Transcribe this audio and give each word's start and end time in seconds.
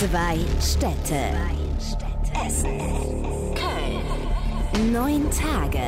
Zwei 0.00 0.38
Städte. 0.62 1.20
Essen. 2.46 2.78
Köln. 3.54 4.92
Neun 4.94 5.28
Tage. 5.30 5.82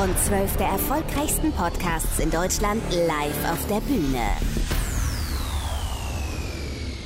Und 0.00 0.16
zwölf 0.20 0.56
der 0.56 0.68
erfolgreichsten 0.68 1.50
Podcasts 1.50 2.20
in 2.20 2.30
Deutschland 2.30 2.80
live 2.92 3.50
auf 3.50 3.66
der 3.66 3.80
Bühne. 3.80 4.65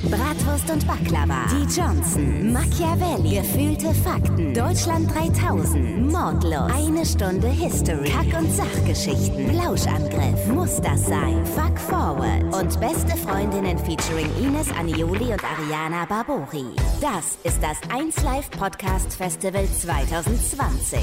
Bratwurst 0.09 0.69
und 0.71 0.87
Baklava. 0.87 1.45
Die 1.51 1.79
Johnson. 1.79 2.51
Machiavelli. 2.51 3.35
Gefühlte 3.35 3.93
Fakten. 3.93 4.53
Deutschland 4.53 5.13
3000. 5.13 6.11
Mordlos. 6.11 6.71
Eine 6.73 7.05
Stunde 7.05 7.47
History. 7.47 8.09
Kack- 8.09 8.39
und 8.39 8.51
Sachgeschichten. 8.51 9.49
Plauschangriff. 9.49 10.47
Muss 10.47 10.81
das 10.81 11.05
sein? 11.05 11.45
Fuck 11.45 11.77
Forward. 11.77 12.43
Und 12.53 12.79
beste 12.79 13.15
Freundinnen 13.15 13.77
featuring 13.77 14.29
Ines 14.39 14.71
Anioli 14.71 15.33
und 15.33 15.43
Ariana 15.43 16.05
Barbori. 16.05 16.65
Das 16.99 17.37
ist 17.43 17.61
das 17.61 17.77
1Live 17.91 18.49
Podcast 18.57 19.13
Festival 19.13 19.67
2020. 19.67 20.99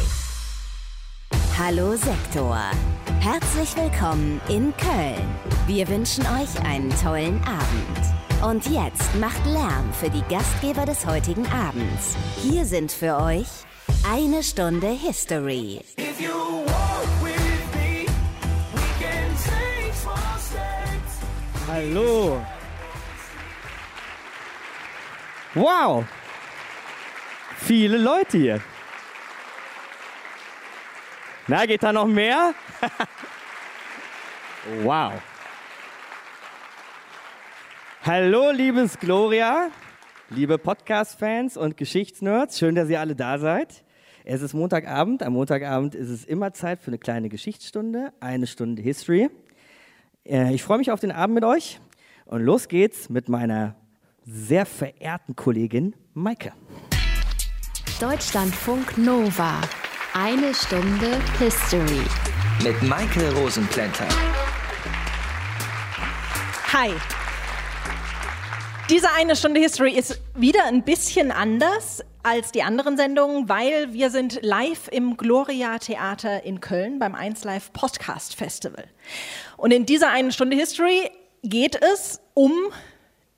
Hallo 1.56 1.94
Sektor. 1.94 2.58
Herzlich 3.20 3.76
willkommen 3.76 4.40
in 4.48 4.72
Köln. 4.76 5.28
Wir 5.66 5.86
wünschen 5.88 6.24
euch 6.24 6.64
einen 6.64 6.90
tollen 7.00 7.40
Abend. 7.44 8.17
Und 8.42 8.70
jetzt 8.70 9.16
macht 9.16 9.44
Lärm 9.46 9.92
für 9.92 10.08
die 10.08 10.22
Gastgeber 10.30 10.86
des 10.86 11.04
heutigen 11.04 11.44
Abends. 11.48 12.16
Hier 12.40 12.64
sind 12.64 12.92
für 12.92 13.16
euch 13.16 13.48
eine 14.08 14.44
Stunde 14.44 14.86
History. 14.86 15.80
Hallo. 21.66 22.40
Wow. 25.54 26.04
Viele 27.56 27.98
Leute 27.98 28.38
hier. 28.38 28.60
Na, 31.48 31.66
geht 31.66 31.82
da 31.82 31.92
noch 31.92 32.06
mehr? 32.06 32.54
wow. 34.84 35.12
Hallo, 38.02 38.50
liebes 38.52 38.98
Gloria, 38.98 39.70
liebe 40.30 40.58
Podcast-Fans 40.58 41.56
und 41.56 41.76
Geschichtsnerds. 41.76 42.58
Schön, 42.58 42.74
dass 42.74 42.88
ihr 42.88 43.00
alle 43.00 43.14
da 43.16 43.38
seid. 43.38 43.84
Es 44.24 44.42
ist 44.42 44.54
Montagabend. 44.54 45.22
Am 45.22 45.32
Montagabend 45.34 45.94
ist 45.94 46.08
es 46.08 46.24
immer 46.24 46.52
Zeit 46.52 46.80
für 46.80 46.88
eine 46.88 46.98
kleine 46.98 47.28
Geschichtsstunde, 47.28 48.12
eine 48.20 48.46
Stunde 48.46 48.82
History. 48.82 49.30
Äh, 50.24 50.54
Ich 50.54 50.62
freue 50.62 50.78
mich 50.78 50.90
auf 50.90 51.00
den 51.00 51.12
Abend 51.12 51.34
mit 51.34 51.44
euch. 51.44 51.80
Und 52.26 52.42
los 52.42 52.68
geht's 52.68 53.08
mit 53.08 53.28
meiner 53.28 53.74
sehr 54.24 54.66
verehrten 54.66 55.34
Kollegin 55.34 55.94
Maike. 56.14 56.52
Deutschlandfunk 58.00 58.96
Nova. 58.98 59.60
Eine 60.14 60.54
Stunde 60.54 61.18
History. 61.38 62.02
mit 62.62 62.80
Michael 62.82 63.32
Rosenplanter. 63.36 64.06
Hi. 66.72 66.90
Diese 68.90 69.10
eine 69.12 69.36
Stunde 69.36 69.60
History 69.60 69.92
ist 69.92 70.18
wieder 70.34 70.64
ein 70.64 70.82
bisschen 70.82 71.30
anders 71.30 72.02
als 72.22 72.52
die 72.52 72.62
anderen 72.62 72.96
Sendungen, 72.96 73.48
weil 73.48 73.92
wir 73.92 74.10
sind 74.10 74.38
live 74.42 74.88
im 74.90 75.16
Gloria 75.18 75.78
Theater 75.78 76.42
in 76.44 76.60
Köln 76.60 76.98
beim 76.98 77.14
1Live 77.14 77.72
Podcast 77.72 78.34
Festival. 78.34 78.84
Und 79.58 79.72
in 79.72 79.84
dieser 79.84 80.08
einen 80.10 80.32
Stunde 80.32 80.56
History 80.56 81.10
geht 81.42 81.80
es 81.82 82.20
um 82.32 82.52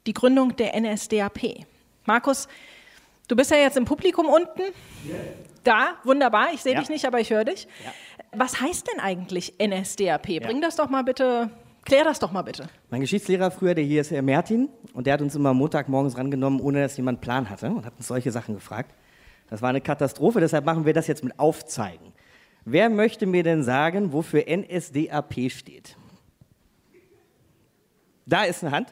die 0.07 0.15
Gründung 0.15 0.55
der 0.57 0.81
NSDAP. 0.81 1.67
Markus, 2.05 2.47
du 3.27 3.35
bist 3.35 3.51
ja 3.51 3.57
jetzt 3.57 3.77
im 3.77 3.85
Publikum 3.85 4.27
unten. 4.27 4.63
Da, 5.65 5.97
wunderbar. 6.05 6.53
Ich 6.55 6.63
sehe 6.63 6.75
Ja. 6.75 6.81
dich 6.81 6.89
nicht, 6.89 7.05
aber 7.07 7.19
ich 7.21 7.31
höre 7.31 7.45
dich. 7.45 7.67
Was 8.33 8.61
heißt 8.61 8.87
denn 8.93 9.01
eigentlich 9.01 9.55
NSDAP? 9.61 10.41
Bring 10.45 10.61
das 10.63 10.77
doch 10.77 10.89
mal 10.89 11.03
bitte, 11.03 11.51
klär 11.85 12.05
das 12.05 12.19
doch 12.19 12.33
mal 12.33 12.43
bitte. 12.43 12.69
Mein 12.91 13.01
Geschichtslehrer 13.01 13.51
früher, 13.51 13.75
der 13.75 13.85
hier 13.85 14.01
ist 14.01 14.11
Herr 14.11 14.23
Mertin, 14.23 14.69
und 14.93 15.07
der 15.07 15.15
hat 15.15 15.23
uns 15.23 15.35
immer 15.35 15.55
Montagmorgens 15.55 16.17
rangenommen, 16.17 16.61
ohne 16.61 16.83
dass 16.83 16.97
jemand 16.97 17.17
einen 17.17 17.23
Plan 17.23 17.51
hatte 17.51 17.71
und 17.71 17.85
hat 17.85 17.95
uns 17.97 18.07
solche 18.07 18.31
Sachen 18.31 18.55
gefragt. 18.55 18.95
Das 19.49 19.63
war 19.63 19.71
eine 19.71 19.81
Katastrophe, 19.81 20.41
deshalb 20.41 20.65
machen 20.65 20.85
wir 20.85 20.95
das 20.95 21.07
jetzt 21.07 21.25
mit 21.25 21.39
Aufzeigen. 21.39 22.13
Wer 22.65 22.91
möchte 22.91 23.27
mir 23.27 23.43
denn 23.43 23.63
sagen, 23.63 24.13
wofür 24.13 24.45
NSDAP 24.49 25.51
steht? 25.51 25.97
Da 28.27 28.45
ist 28.45 28.63
eine 28.63 28.73
Hand. 28.73 28.89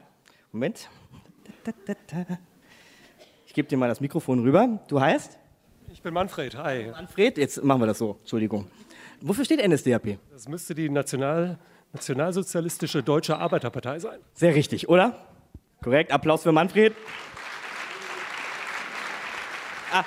Moment. 0.51 0.89
Ich 3.47 3.55
gebe 3.55 3.69
dir 3.69 3.77
mal 3.77 3.89
das 3.89 4.01
Mikrofon 4.01 4.41
rüber. 4.41 4.81
Du 4.89 5.01
heißt? 5.01 5.39
Ich 5.93 6.03
bin 6.03 6.15
Manfred, 6.15 6.57
hi. 6.57 6.91
Manfred. 6.91 7.39
Jetzt 7.39 7.63
machen 7.63 7.81
wir 7.81 7.87
das 7.87 7.99
so. 7.99 8.17
Entschuldigung. 8.21 8.67
Wofür 9.21 9.45
steht 9.45 9.67
NSDAP? 9.67 10.19
Das 10.31 10.49
müsste 10.49 10.75
die 10.75 10.89
National 10.89 11.59
Nationalsozialistische 11.93 13.03
Deutsche 13.03 13.39
Arbeiterpartei 13.39 13.99
sein. 13.99 14.19
Sehr 14.35 14.55
richtig, 14.55 14.89
oder? 14.89 15.27
Korrekt. 15.83 16.13
Applaus 16.13 16.43
für 16.43 16.53
Manfred. 16.53 16.95
Ah. 19.93 20.05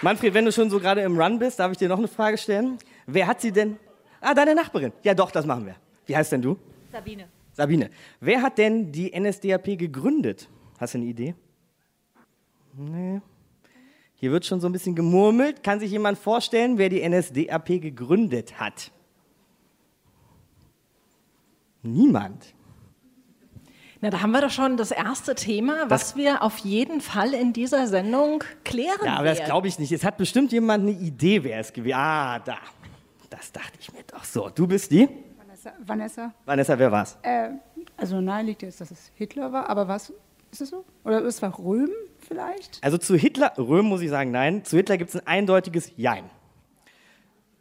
Manfred, 0.00 0.34
wenn 0.34 0.44
du 0.44 0.52
schon 0.52 0.70
so 0.70 0.78
gerade 0.78 1.00
im 1.02 1.18
Run 1.20 1.38
bist, 1.38 1.58
darf 1.58 1.72
ich 1.72 1.78
dir 1.78 1.88
noch 1.88 1.98
eine 1.98 2.08
Frage 2.08 2.38
stellen? 2.38 2.78
Wer 3.06 3.26
hat 3.26 3.40
sie 3.40 3.52
denn? 3.52 3.78
Ah, 4.20 4.34
deine 4.34 4.54
Nachbarin. 4.54 4.92
Ja, 5.02 5.14
doch, 5.14 5.30
das 5.30 5.46
machen 5.46 5.66
wir. 5.66 5.76
Wie 6.06 6.16
heißt 6.16 6.32
denn 6.32 6.42
du? 6.42 6.56
Sabine. 6.90 7.28
Sabine. 7.52 7.90
Wer 8.20 8.42
hat 8.42 8.58
denn 8.58 8.92
die 8.92 9.18
NSDAP 9.18 9.78
gegründet? 9.78 10.48
Hast 10.78 10.94
du 10.94 10.98
eine 10.98 11.06
Idee? 11.06 11.34
Nee. 12.74 13.20
Hier 14.14 14.30
wird 14.30 14.46
schon 14.46 14.60
so 14.60 14.68
ein 14.68 14.72
bisschen 14.72 14.94
gemurmelt. 14.94 15.62
Kann 15.64 15.80
sich 15.80 15.90
jemand 15.90 16.18
vorstellen, 16.18 16.78
wer 16.78 16.88
die 16.88 17.06
NSDAP 17.08 17.80
gegründet 17.80 18.60
hat? 18.60 18.92
Niemand. 21.82 22.54
Na, 24.00 24.10
da 24.10 24.20
haben 24.20 24.32
wir 24.32 24.40
doch 24.40 24.50
schon 24.50 24.76
das 24.76 24.90
erste 24.90 25.34
Thema, 25.34 25.88
was 25.88 26.00
Das- 26.10 26.16
wir 26.16 26.42
auf 26.42 26.58
jeden 26.58 27.00
Fall 27.00 27.34
in 27.34 27.52
dieser 27.52 27.86
Sendung 27.86 28.42
klären 28.64 28.98
Ja, 29.04 29.14
aber 29.16 29.26
das 29.26 29.38
werden. 29.38 29.48
glaube 29.48 29.68
ich 29.68 29.78
nicht. 29.78 29.92
Es 29.92 30.04
hat 30.04 30.16
bestimmt 30.16 30.50
jemand 30.52 30.82
eine 30.82 30.92
Idee, 30.98 31.44
wer 31.44 31.58
es 31.60 31.72
gewesen 31.72 31.94
Ah, 31.96 32.38
da. 32.40 32.58
Das 33.30 33.52
dachte 33.52 33.78
ich 33.80 33.92
mir 33.92 34.02
doch. 34.06 34.24
So, 34.24 34.48
du 34.50 34.66
bist 34.66 34.90
die? 34.90 35.08
Vanessa, 35.38 35.72
Vanessa 35.86 36.34
Vanessa, 36.44 36.78
wer 36.78 36.90
war's? 36.92 37.16
äh, 37.22 37.50
also 37.96 38.20
nahe 38.20 38.42
liegt 38.42 38.62
jetzt, 38.62 38.80
dass 38.80 38.90
es 38.90 39.12
Hitler 39.14 39.52
war, 39.52 39.70
aber 39.70 39.86
was, 39.86 40.12
ist 40.50 40.60
es 40.62 40.70
so? 40.70 40.84
Oder 41.04 41.24
es 41.24 41.40
war 41.40 41.56
Röhm 41.58 41.90
vielleicht? 42.18 42.78
Also 42.82 42.98
zu 42.98 43.14
Hitler, 43.16 43.52
Röhm 43.56 43.86
muss 43.86 44.00
ich 44.02 44.10
sagen, 44.10 44.32
nein. 44.32 44.64
Zu 44.64 44.76
Hitler 44.76 44.96
gibt 44.98 45.10
es 45.10 45.16
ein 45.20 45.26
eindeutiges 45.28 45.92
Jein. 45.96 46.24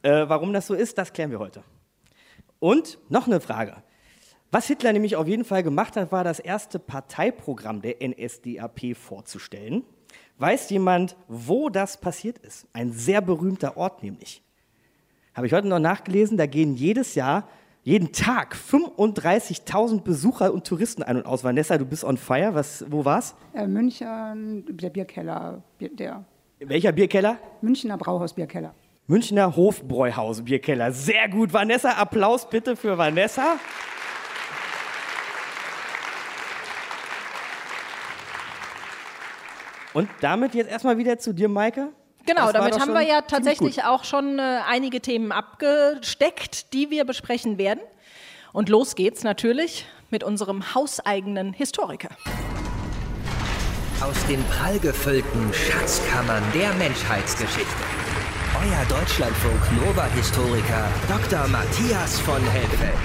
Äh, 0.02 0.28
warum 0.28 0.52
das 0.54 0.66
so 0.66 0.74
ist, 0.74 0.98
das 0.98 1.14
klären 1.14 1.30
wir 1.30 1.38
heute. 1.40 1.64
Und 2.60 2.98
noch 3.10 3.28
eine 3.28 3.40
Frage. 3.40 3.76
Was 4.54 4.68
Hitler 4.68 4.92
nämlich 4.92 5.16
auf 5.16 5.28
jeden 5.28 5.46
Fall 5.46 5.64
gemacht 5.64 5.96
hat, 5.96 6.12
war 6.12 6.26
das 6.26 6.40
erste 6.40 6.78
Parteiprogramm 6.78 7.82
der 7.82 7.96
NSDAP 8.06 8.98
vorzustellen. 8.98 9.84
Weiß 10.40 10.70
jemand, 10.72 11.16
wo 11.30 11.70
das 11.70 11.96
passiert 11.96 12.38
ist? 12.40 12.68
Ein 12.74 12.92
sehr 12.92 13.22
berühmter 13.22 13.78
Ort 13.78 14.04
nämlich. 14.04 14.44
Habe 15.34 15.48
ich 15.48 15.54
heute 15.54 15.70
noch 15.70 15.80
nachgelesen, 15.80 16.36
da 16.36 16.48
gehen 16.48 16.76
jedes 16.76 17.16
Jahr, 17.16 17.48
jeden 17.84 18.12
Tag 18.12 18.56
35.000 18.56 20.02
Besucher 20.02 20.54
und 20.54 20.68
Touristen 20.68 21.02
ein 21.02 21.16
und 21.16 21.26
aus. 21.26 21.46
Vanessa, 21.46 21.78
du 21.78 21.86
bist 21.86 22.04
on 22.04 22.18
fire. 22.18 22.54
Was, 22.54 22.84
wo 22.90 23.06
war's? 23.06 23.36
Äh, 23.54 23.66
München, 23.66 24.66
der 24.70 24.90
Bierkeller, 24.90 25.64
Bier, 25.78 25.96
der 25.96 26.26
Welcher 26.60 26.92
Bierkeller? 26.92 27.38
Münchner 27.62 27.98
Brauhaus 27.98 28.34
Bierkeller. 28.34 28.76
Münchner 29.08 29.56
Hofbräuhaus 29.56 30.44
Bierkeller. 30.44 30.92
Sehr 30.92 31.30
gut. 31.30 31.54
Vanessa, 31.54 31.92
Applaus 31.92 32.50
bitte 32.50 32.76
für 32.76 32.98
Vanessa. 32.98 33.58
Und 39.94 40.10
damit 40.22 40.56
jetzt 40.56 40.70
erstmal 40.70 40.98
wieder 40.98 41.20
zu 41.20 41.34
dir, 41.34 41.50
Maike. 41.50 41.90
Genau, 42.26 42.52
damit 42.52 42.80
haben 42.80 42.94
wir 42.94 43.02
ja 43.02 43.22
tatsächlich 43.22 43.84
auch 43.84 44.04
schon 44.04 44.40
äh, 44.40 44.60
einige 44.68 45.02
Themen 45.02 45.32
abgesteckt, 45.32 46.74
die 46.74 46.90
wir 46.90 47.04
besprechen 47.04 47.58
werden. 47.58 47.82
Und 48.54 48.70
los 48.70 48.96
geht's 48.96 49.24
natürlich 49.24 49.86
mit 50.10 50.24
unserem 50.24 50.76
hauseigenen 50.76 51.54
Historiker. 51.54 52.10
Aus 54.02 54.26
den 54.28 54.44
prallgefüllten 54.46 55.54
Schatzkammern 55.54 56.44
der 56.54 56.74
Menschheitsgeschichte. 56.74 57.84
Euer 58.56 59.00
Deutschlandfunk 59.00 59.86
Nova-Historiker 59.86 60.88
Dr. 61.08 61.48
Matthias 61.48 62.20
von 62.20 62.42
Helfeld. 62.44 62.98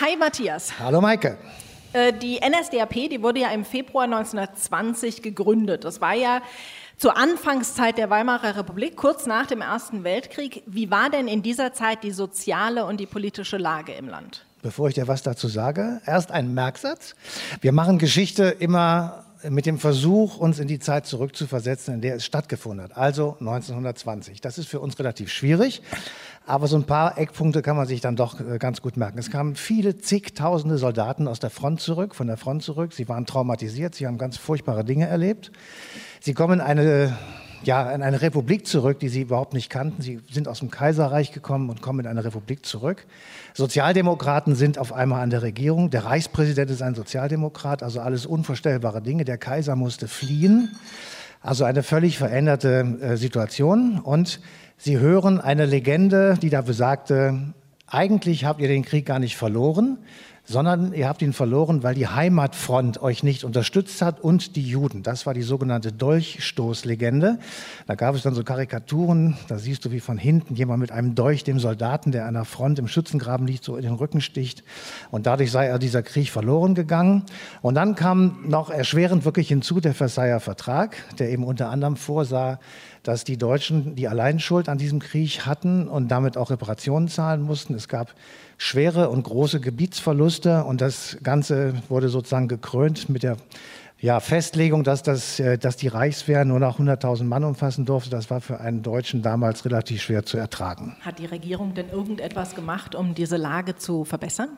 Hi 0.00 0.16
Matthias, 0.16 0.72
Hallo 0.78 1.00
Maike. 1.00 1.36
Äh, 1.92 2.12
die 2.12 2.40
NSDAP, 2.40 3.08
die 3.10 3.22
wurde 3.22 3.40
ja 3.40 3.50
im 3.50 3.64
Februar 3.64 4.04
1920 4.04 5.22
gegründet. 5.22 5.84
Das 5.84 6.00
war 6.00 6.14
ja 6.14 6.40
zur 6.96 7.16
Anfangszeit 7.16 7.98
der 7.98 8.10
Weimarer 8.10 8.56
Republik, 8.56 8.96
kurz 8.96 9.26
nach 9.26 9.46
dem 9.46 9.62
Ersten 9.62 10.04
Weltkrieg. 10.04 10.62
Wie 10.66 10.90
war 10.90 11.10
denn 11.10 11.28
in 11.28 11.42
dieser 11.42 11.72
Zeit 11.72 12.04
die 12.04 12.10
soziale 12.10 12.84
und 12.84 13.00
die 13.00 13.06
politische 13.06 13.56
Lage 13.56 13.92
im 13.92 14.08
Land? 14.08 14.44
Bevor 14.62 14.88
ich 14.88 14.94
dir 14.94 15.08
was 15.08 15.22
dazu 15.22 15.48
sage, 15.48 16.02
erst 16.04 16.30
ein 16.30 16.52
Merksatz. 16.52 17.14
Wir 17.62 17.72
machen 17.72 17.98
Geschichte 17.98 18.44
immer 18.44 19.24
mit 19.48 19.66
dem 19.66 19.78
Versuch, 19.78 20.36
uns 20.36 20.58
in 20.58 20.68
die 20.68 20.78
Zeit 20.78 21.06
zurückzuversetzen, 21.06 21.94
in 21.94 22.00
der 22.00 22.16
es 22.16 22.24
stattgefunden 22.24 22.84
hat, 22.84 22.96
also 22.96 23.36
1920. 23.40 24.40
Das 24.40 24.58
ist 24.58 24.68
für 24.68 24.80
uns 24.80 24.98
relativ 24.98 25.30
schwierig, 25.30 25.82
aber 26.46 26.66
so 26.66 26.76
ein 26.76 26.84
paar 26.84 27.16
Eckpunkte 27.18 27.62
kann 27.62 27.76
man 27.76 27.86
sich 27.86 28.00
dann 28.00 28.16
doch 28.16 28.40
äh, 28.40 28.58
ganz 28.58 28.82
gut 28.82 28.96
merken. 28.96 29.18
Es 29.18 29.30
kamen 29.30 29.56
viele, 29.56 29.98
zigtausende 29.98 30.78
Soldaten 30.78 31.28
aus 31.28 31.40
der 31.40 31.50
Front 31.50 31.80
zurück, 31.80 32.14
von 32.14 32.26
der 32.26 32.36
Front 32.36 32.62
zurück. 32.62 32.92
Sie 32.92 33.08
waren 33.08 33.26
traumatisiert, 33.26 33.94
sie 33.94 34.06
haben 34.06 34.18
ganz 34.18 34.36
furchtbare 34.36 34.84
Dinge 34.84 35.06
erlebt. 35.06 35.52
Sie 36.20 36.34
kommen 36.34 36.54
in 36.54 36.60
eine 36.60 37.16
ja, 37.62 37.92
in 37.92 38.02
eine 38.02 38.22
Republik 38.22 38.66
zurück, 38.66 38.98
die 39.00 39.08
sie 39.08 39.22
überhaupt 39.22 39.54
nicht 39.54 39.70
kannten. 39.70 40.02
Sie 40.02 40.20
sind 40.30 40.48
aus 40.48 40.60
dem 40.60 40.70
Kaiserreich 40.70 41.32
gekommen 41.32 41.68
und 41.68 41.82
kommen 41.82 42.00
in 42.00 42.06
eine 42.06 42.24
Republik 42.24 42.64
zurück. 42.64 43.06
Sozialdemokraten 43.54 44.54
sind 44.54 44.78
auf 44.78 44.92
einmal 44.92 45.22
an 45.22 45.30
der 45.30 45.42
Regierung. 45.42 45.90
Der 45.90 46.04
Reichspräsident 46.04 46.70
ist 46.70 46.82
ein 46.82 46.94
Sozialdemokrat, 46.94 47.82
also 47.82 48.00
alles 48.00 48.26
unvorstellbare 48.26 49.02
Dinge. 49.02 49.24
Der 49.24 49.38
Kaiser 49.38 49.76
musste 49.76 50.08
fliehen. 50.08 50.70
Also 51.42 51.64
eine 51.64 51.82
völlig 51.82 52.18
veränderte 52.18 52.98
äh, 53.00 53.16
Situation. 53.16 53.98
Und 53.98 54.40
sie 54.76 54.98
hören 54.98 55.40
eine 55.40 55.66
Legende, 55.66 56.36
die 56.40 56.50
da 56.50 56.62
besagte, 56.62 57.54
eigentlich 57.86 58.44
habt 58.44 58.60
ihr 58.60 58.68
den 58.68 58.84
Krieg 58.84 59.06
gar 59.06 59.18
nicht 59.18 59.36
verloren 59.36 59.98
sondern 60.50 60.92
ihr 60.92 61.08
habt 61.08 61.22
ihn 61.22 61.32
verloren, 61.32 61.84
weil 61.84 61.94
die 61.94 62.08
Heimatfront 62.08 63.00
euch 63.00 63.22
nicht 63.22 63.44
unterstützt 63.44 64.02
hat 64.02 64.18
und 64.20 64.56
die 64.56 64.66
Juden. 64.66 65.04
Das 65.04 65.24
war 65.24 65.32
die 65.32 65.42
sogenannte 65.42 65.92
Dolchstoßlegende. 65.92 67.38
Da 67.86 67.94
gab 67.94 68.16
es 68.16 68.22
dann 68.22 68.34
so 68.34 68.42
Karikaturen, 68.42 69.36
da 69.46 69.58
siehst 69.58 69.84
du, 69.84 69.92
wie 69.92 70.00
von 70.00 70.18
hinten 70.18 70.56
jemand 70.56 70.80
mit 70.80 70.90
einem 70.90 71.14
Dolch 71.14 71.44
dem 71.44 71.60
Soldaten, 71.60 72.10
der 72.10 72.26
an 72.26 72.34
der 72.34 72.44
Front 72.44 72.80
im 72.80 72.88
Schützengraben 72.88 73.46
liegt, 73.46 73.62
so 73.62 73.76
in 73.76 73.82
den 73.82 73.94
Rücken 73.94 74.20
sticht. 74.20 74.64
Und 75.12 75.26
dadurch 75.26 75.52
sei 75.52 75.66
er 75.66 75.78
dieser 75.78 76.02
Krieg 76.02 76.30
verloren 76.30 76.74
gegangen. 76.74 77.22
Und 77.62 77.76
dann 77.76 77.94
kam 77.94 78.44
noch 78.48 78.70
erschwerend 78.70 79.24
wirklich 79.24 79.46
hinzu 79.46 79.80
der 79.80 79.94
Versailler 79.94 80.40
Vertrag, 80.40 80.96
der 81.20 81.30
eben 81.30 81.44
unter 81.44 81.70
anderem 81.70 81.94
vorsah, 81.94 82.58
dass 83.02 83.24
die 83.24 83.38
Deutschen 83.38 83.94
die 83.94 84.08
Alleinschuld 84.08 84.68
an 84.68 84.78
diesem 84.78 84.98
Krieg 84.98 85.46
hatten 85.46 85.88
und 85.88 86.08
damit 86.08 86.36
auch 86.36 86.50
Reparationen 86.50 87.08
zahlen 87.08 87.42
mussten. 87.42 87.74
Es 87.74 87.88
gab 87.88 88.14
schwere 88.58 89.08
und 89.08 89.22
große 89.22 89.60
Gebietsverluste 89.60 90.64
und 90.64 90.80
das 90.80 91.16
Ganze 91.22 91.74
wurde 91.88 92.08
sozusagen 92.08 92.48
gekrönt 92.48 93.08
mit 93.08 93.22
der 93.22 93.36
ja, 94.00 94.18
Festlegung, 94.20 94.82
dass, 94.82 95.02
das, 95.02 95.38
äh, 95.40 95.58
dass 95.58 95.76
die 95.76 95.88
Reichswehr 95.88 96.46
nur 96.46 96.58
noch 96.58 96.80
100.000 96.80 97.24
Mann 97.24 97.44
umfassen 97.44 97.84
durfte, 97.84 98.08
das 98.08 98.30
war 98.30 98.40
für 98.40 98.58
einen 98.58 98.82
Deutschen 98.82 99.20
damals 99.20 99.66
relativ 99.66 100.00
schwer 100.00 100.24
zu 100.24 100.38
ertragen. 100.38 100.96
Hat 101.02 101.18
die 101.18 101.26
Regierung 101.26 101.74
denn 101.74 101.90
irgendetwas 101.90 102.54
gemacht, 102.54 102.94
um 102.94 103.14
diese 103.14 103.36
Lage 103.36 103.76
zu 103.76 104.04
verbessern? 104.04 104.48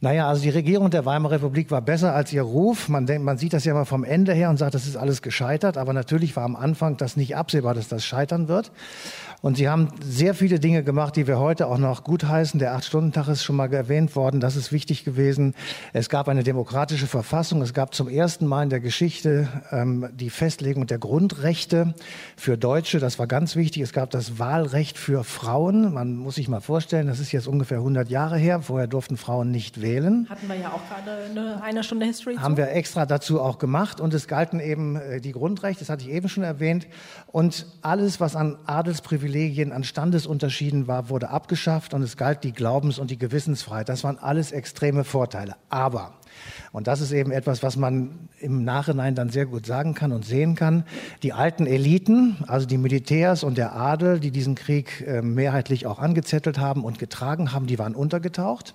Naja, 0.00 0.26
also 0.26 0.42
die 0.42 0.50
Regierung 0.50 0.90
der 0.90 1.04
Weimarer 1.04 1.34
Republik 1.34 1.70
war 1.70 1.82
besser 1.82 2.14
als 2.14 2.32
ihr 2.32 2.42
Ruf. 2.42 2.88
Man, 2.88 3.04
denkt, 3.04 3.24
man 3.24 3.36
sieht 3.36 3.52
das 3.52 3.64
ja 3.64 3.72
immer 3.72 3.84
vom 3.84 4.04
Ende 4.04 4.32
her 4.32 4.48
und 4.48 4.56
sagt, 4.56 4.74
das 4.74 4.86
ist 4.86 4.96
alles 4.96 5.20
gescheitert. 5.20 5.76
Aber 5.76 5.92
natürlich 5.92 6.34
war 6.36 6.44
am 6.44 6.56
Anfang 6.56 6.96
das 6.96 7.16
nicht 7.16 7.36
absehbar, 7.36 7.74
dass 7.74 7.88
das 7.88 8.06
scheitern 8.06 8.48
wird. 8.48 8.72
Und 9.40 9.56
sie 9.56 9.68
haben 9.68 9.88
sehr 10.02 10.34
viele 10.34 10.58
Dinge 10.58 10.82
gemacht, 10.82 11.14
die 11.14 11.28
wir 11.28 11.38
heute 11.38 11.68
auch 11.68 11.78
noch 11.78 12.02
gutheißen. 12.02 12.58
Der 12.58 12.74
Acht-Stunden-Tag 12.74 13.28
ist 13.28 13.44
schon 13.44 13.54
mal 13.54 13.72
erwähnt 13.72 14.16
worden. 14.16 14.40
Das 14.40 14.56
ist 14.56 14.72
wichtig 14.72 15.04
gewesen. 15.04 15.54
Es 15.92 16.08
gab 16.08 16.28
eine 16.28 16.42
demokratische 16.42 17.06
Verfassung. 17.06 17.62
Es 17.62 17.72
gab 17.72 17.94
zum 17.94 18.08
ersten 18.08 18.46
Mal 18.46 18.64
in 18.64 18.70
der 18.70 18.77
Geschichte 18.80 19.48
ähm, 19.70 20.08
die 20.12 20.30
Festlegung 20.30 20.86
der 20.86 20.98
Grundrechte 20.98 21.94
für 22.36 22.56
Deutsche. 22.56 22.98
Das 22.98 23.18
war 23.18 23.26
ganz 23.26 23.56
wichtig. 23.56 23.82
Es 23.82 23.92
gab 23.92 24.10
das 24.10 24.38
Wahlrecht 24.38 24.98
für 24.98 25.24
Frauen. 25.24 25.92
Man 25.92 26.16
muss 26.16 26.36
sich 26.36 26.48
mal 26.48 26.60
vorstellen, 26.60 27.06
das 27.06 27.20
ist 27.20 27.32
jetzt 27.32 27.46
ungefähr 27.46 27.78
100 27.78 28.08
Jahre 28.08 28.38
her. 28.38 28.62
Vorher 28.62 28.86
durften 28.86 29.16
Frauen 29.16 29.50
nicht 29.50 29.80
wählen. 29.80 30.26
Hatten 30.28 30.48
wir 30.48 30.56
ja 30.56 30.72
auch 30.72 30.82
gerade 30.88 31.24
eine, 31.30 31.62
eine 31.62 31.84
Stunde 31.84 32.06
History. 32.06 32.36
Haben 32.36 32.54
zu? 32.54 32.58
wir 32.58 32.70
extra 32.72 33.06
dazu 33.06 33.40
auch 33.40 33.58
gemacht. 33.58 34.00
Und 34.00 34.14
es 34.14 34.26
galten 34.26 34.60
eben 34.60 34.96
äh, 34.96 35.20
die 35.20 35.32
Grundrechte, 35.32 35.80
das 35.80 35.88
hatte 35.88 36.04
ich 36.04 36.10
eben 36.10 36.28
schon 36.28 36.44
erwähnt. 36.44 36.86
Und 37.26 37.66
alles, 37.82 38.20
was 38.20 38.36
an 38.36 38.56
Adelsprivilegien 38.66 39.28
Privilegien 39.28 39.72
an 39.72 39.84
Standesunterschieden 39.84 40.86
war, 40.86 41.10
wurde 41.10 41.30
abgeschafft 41.30 41.92
und 41.92 42.02
es 42.02 42.16
galt 42.16 42.44
die 42.44 42.52
Glaubens- 42.52 42.98
und 42.98 43.10
die 43.10 43.18
Gewissensfreiheit. 43.18 43.88
Das 43.88 44.04
waren 44.04 44.18
alles 44.18 44.52
extreme 44.52 45.04
Vorteile. 45.04 45.56
Aber 45.68 46.17
und 46.72 46.86
das 46.86 47.00
ist 47.00 47.12
eben 47.12 47.30
etwas, 47.30 47.62
was 47.62 47.76
man 47.76 48.28
im 48.40 48.64
Nachhinein 48.64 49.14
dann 49.14 49.30
sehr 49.30 49.46
gut 49.46 49.66
sagen 49.66 49.94
kann 49.94 50.12
und 50.12 50.24
sehen 50.24 50.54
kann. 50.54 50.84
Die 51.22 51.32
alten 51.32 51.66
Eliten, 51.66 52.36
also 52.46 52.66
die 52.66 52.78
Militärs 52.78 53.42
und 53.42 53.58
der 53.58 53.74
Adel, 53.74 54.20
die 54.20 54.30
diesen 54.30 54.54
Krieg 54.54 55.04
äh, 55.06 55.22
mehrheitlich 55.22 55.86
auch 55.86 55.98
angezettelt 55.98 56.58
haben 56.58 56.84
und 56.84 56.98
getragen 56.98 57.52
haben, 57.52 57.66
die 57.66 57.78
waren 57.78 57.94
untergetaucht. 57.94 58.74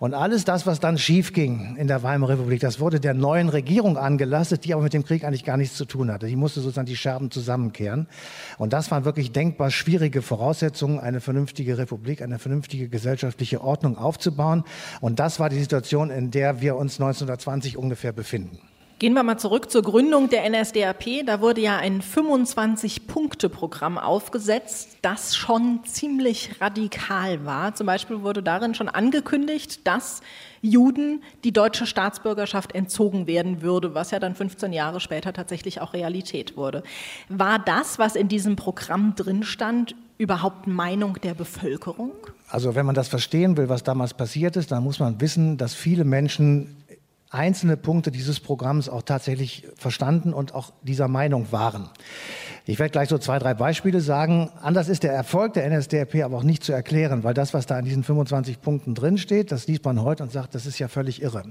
Und 0.00 0.14
alles 0.14 0.46
das, 0.46 0.66
was 0.66 0.80
dann 0.80 0.96
schief 0.96 1.34
ging 1.34 1.76
in 1.76 1.86
der 1.86 2.02
Weimarer 2.02 2.32
Republik, 2.32 2.60
das 2.60 2.80
wurde 2.80 3.00
der 3.00 3.12
neuen 3.12 3.50
Regierung 3.50 3.98
angelastet, 3.98 4.64
die 4.64 4.72
aber 4.72 4.82
mit 4.82 4.94
dem 4.94 5.04
Krieg 5.04 5.24
eigentlich 5.24 5.44
gar 5.44 5.58
nichts 5.58 5.76
zu 5.76 5.84
tun 5.84 6.10
hatte. 6.10 6.26
Die 6.26 6.36
musste 6.36 6.62
sozusagen 6.62 6.86
die 6.86 6.96
Scherben 6.96 7.30
zusammenkehren. 7.30 8.08
Und 8.56 8.72
das 8.72 8.90
waren 8.90 9.04
wirklich 9.04 9.32
denkbar 9.32 9.70
schwierige 9.70 10.22
Voraussetzungen, 10.22 11.00
eine 11.00 11.20
vernünftige 11.20 11.76
Republik, 11.76 12.22
eine 12.22 12.38
vernünftige 12.38 12.88
gesellschaftliche 12.88 13.60
Ordnung 13.60 13.98
aufzubauen. 13.98 14.64
Und 15.02 15.18
das 15.18 15.38
war 15.38 15.50
die 15.50 15.60
Situation, 15.60 16.08
in 16.08 16.30
der 16.30 16.62
wir 16.62 16.76
uns 16.76 16.94
1920 16.94 17.76
ungefähr 17.76 18.12
befinden. 18.14 18.58
Gehen 19.00 19.14
wir 19.14 19.22
mal 19.22 19.38
zurück 19.38 19.70
zur 19.70 19.80
Gründung 19.80 20.28
der 20.28 20.46
NSDAP. 20.50 21.24
Da 21.24 21.40
wurde 21.40 21.62
ja 21.62 21.78
ein 21.78 22.02
25-Punkte-Programm 22.02 23.96
aufgesetzt, 23.96 24.98
das 25.00 25.34
schon 25.34 25.80
ziemlich 25.86 26.60
radikal 26.60 27.46
war. 27.46 27.74
Zum 27.74 27.86
Beispiel 27.86 28.20
wurde 28.20 28.42
darin 28.42 28.74
schon 28.74 28.90
angekündigt, 28.90 29.86
dass 29.86 30.20
Juden 30.60 31.22
die 31.44 31.52
deutsche 31.52 31.86
Staatsbürgerschaft 31.86 32.74
entzogen 32.74 33.26
werden 33.26 33.62
würde, 33.62 33.94
was 33.94 34.10
ja 34.10 34.18
dann 34.18 34.34
15 34.34 34.74
Jahre 34.74 35.00
später 35.00 35.32
tatsächlich 35.32 35.80
auch 35.80 35.94
Realität 35.94 36.58
wurde. 36.58 36.82
War 37.30 37.58
das, 37.58 37.98
was 37.98 38.16
in 38.16 38.28
diesem 38.28 38.56
Programm 38.56 39.14
drin 39.16 39.44
stand, 39.44 39.94
überhaupt 40.18 40.66
Meinung 40.66 41.16
der 41.22 41.32
Bevölkerung? 41.32 42.12
Also 42.50 42.74
wenn 42.74 42.84
man 42.84 42.94
das 42.94 43.08
verstehen 43.08 43.56
will, 43.56 43.70
was 43.70 43.82
damals 43.82 44.12
passiert 44.12 44.56
ist, 44.56 44.70
dann 44.70 44.84
muss 44.84 44.98
man 44.98 45.22
wissen, 45.22 45.56
dass 45.56 45.72
viele 45.72 46.04
Menschen 46.04 46.76
einzelne 47.30 47.76
Punkte 47.76 48.10
dieses 48.10 48.40
Programms 48.40 48.88
auch 48.88 49.02
tatsächlich 49.02 49.66
verstanden 49.76 50.34
und 50.34 50.54
auch 50.54 50.72
dieser 50.82 51.08
Meinung 51.08 51.52
waren. 51.52 51.88
Ich 52.66 52.78
werde 52.78 52.92
gleich 52.92 53.08
so 53.08 53.16
zwei, 53.16 53.38
drei 53.38 53.54
Beispiele 53.54 54.00
sagen. 54.00 54.50
Anders 54.60 54.88
ist 54.88 55.02
der 55.02 55.12
Erfolg 55.12 55.54
der 55.54 55.68
NSDAP 55.70 56.16
aber 56.16 56.36
auch 56.36 56.42
nicht 56.42 56.62
zu 56.62 56.72
erklären, 56.72 57.24
weil 57.24 57.32
das, 57.32 57.54
was 57.54 57.64
da 57.64 57.78
in 57.78 57.86
diesen 57.86 58.04
25 58.04 58.60
Punkten 58.60 58.94
drinsteht, 58.94 59.50
das 59.50 59.66
liest 59.66 59.84
man 59.84 60.02
heute 60.02 60.22
und 60.22 60.30
sagt, 60.30 60.54
das 60.54 60.66
ist 60.66 60.78
ja 60.78 60.88
völlig 60.88 61.22
irre. 61.22 61.42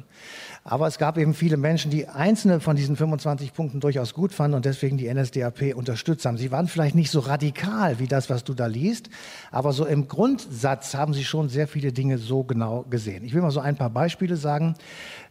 Aber 0.63 0.86
es 0.88 1.00
gab 1.00 1.18
eben 1.18 1.34
viele 1.34 1.58
Menschen, 1.58 1.89
die 1.89 2.08
einzelne 2.08 2.60
von 2.60 2.75
diesen 2.75 2.96
25 2.96 3.54
Punkten 3.54 3.80
durchaus 3.80 4.13
gut 4.13 4.34
fanden 4.34 4.56
und 4.56 4.66
deswegen 4.66 4.98
die 4.98 5.12
NSDAP 5.12 5.75
unterstützt 5.75 6.25
haben. 6.25 6.38
Sie 6.38 6.51
waren 6.51 6.68
vielleicht 6.68 6.96
nicht 6.96 7.10
so 7.10 7.22
radikal 7.22 7.98
wie 8.00 8.08
das, 8.08 8.30
was 8.30 8.44
du 8.44 8.54
da 8.54 8.68
liest, 8.68 9.10
aber 9.51 9.74
so 9.74 9.86
im 9.86 10.08
Grundsatz 10.08 10.94
haben 10.94 11.16
sie 11.16 11.24
schon 11.24 11.50
sehr 11.50 11.68
viele 11.68 11.92
Dinge 11.92 12.20
so 12.20 12.44
genau 12.44 12.86
gesehen. 12.88 13.24
Ich 13.24 13.34
will 13.34 13.42
mal 13.42 13.51
so 13.51 13.62
ein 13.62 13.78
paar 13.78 13.89
Beispiele 13.89 14.36
sagen. 14.36 14.75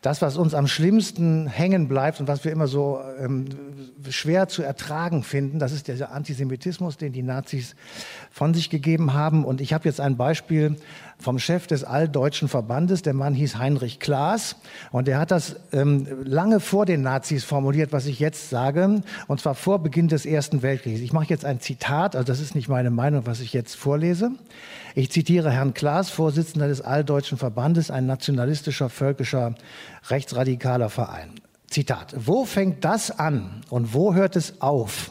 Das, 0.00 0.22
was 0.22 0.36
uns 0.36 0.54
am 0.54 0.68
schlimmsten 0.68 1.48
hängen 1.48 1.88
bleibt 1.88 2.20
und 2.20 2.28
was 2.28 2.44
wir 2.44 2.52
immer 2.52 2.68
so 2.68 3.00
ähm, 3.20 3.46
schwer 4.10 4.46
zu 4.46 4.62
ertragen 4.62 5.24
finden, 5.24 5.58
das 5.58 5.72
ist 5.72 5.77
der 5.82 6.12
Antisemitismus, 6.12 6.96
den 6.96 7.12
die 7.12 7.22
Nazis 7.22 7.74
von 8.30 8.54
sich 8.54 8.70
gegeben 8.70 9.14
haben. 9.14 9.44
Und 9.44 9.60
ich 9.60 9.72
habe 9.72 9.88
jetzt 9.88 10.00
ein 10.00 10.16
Beispiel 10.16 10.76
vom 11.18 11.38
Chef 11.38 11.66
des 11.66 11.84
Alldeutschen 11.84 12.48
Verbandes. 12.48 13.02
Der 13.02 13.14
Mann 13.14 13.34
hieß 13.34 13.58
Heinrich 13.58 13.98
Klaas 13.98 14.56
und 14.92 15.08
der 15.08 15.18
hat 15.18 15.30
das 15.30 15.56
ähm, 15.72 16.06
lange 16.24 16.60
vor 16.60 16.86
den 16.86 17.02
Nazis 17.02 17.44
formuliert, 17.44 17.92
was 17.92 18.06
ich 18.06 18.20
jetzt 18.20 18.50
sage, 18.50 19.02
und 19.26 19.40
zwar 19.40 19.54
vor 19.54 19.80
Beginn 19.80 20.08
des 20.08 20.26
Ersten 20.26 20.62
Weltkriegs. 20.62 21.00
Ich 21.00 21.12
mache 21.12 21.28
jetzt 21.28 21.44
ein 21.44 21.60
Zitat, 21.60 22.14
also 22.14 22.26
das 22.26 22.40
ist 22.40 22.54
nicht 22.54 22.68
meine 22.68 22.90
Meinung, 22.90 23.26
was 23.26 23.40
ich 23.40 23.52
jetzt 23.52 23.74
vorlese. 23.74 24.30
Ich 24.94 25.10
zitiere 25.10 25.50
Herrn 25.50 25.74
Klaas, 25.74 26.10
Vorsitzender 26.10 26.68
des 26.68 26.80
Alldeutschen 26.80 27.38
Verbandes, 27.38 27.90
ein 27.90 28.06
nationalistischer, 28.06 28.88
völkischer, 28.88 29.54
rechtsradikaler 30.08 30.88
Verein. 30.88 31.30
Zitat. 31.68 32.14
Wo 32.16 32.44
fängt 32.44 32.84
das 32.84 33.10
an 33.10 33.62
und 33.68 33.92
wo 33.92 34.14
hört 34.14 34.36
es 34.36 34.62
auf, 34.62 35.10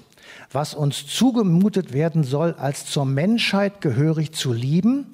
was 0.51 0.74
uns 0.74 1.06
zugemutet 1.08 1.94
werden 1.94 2.24
soll, 2.24 2.54
als 2.58 2.86
zur 2.86 3.06
Menschheit 3.06 3.82
gehörig 3.82 4.32
zu 4.32 4.54
lieben 4.54 5.08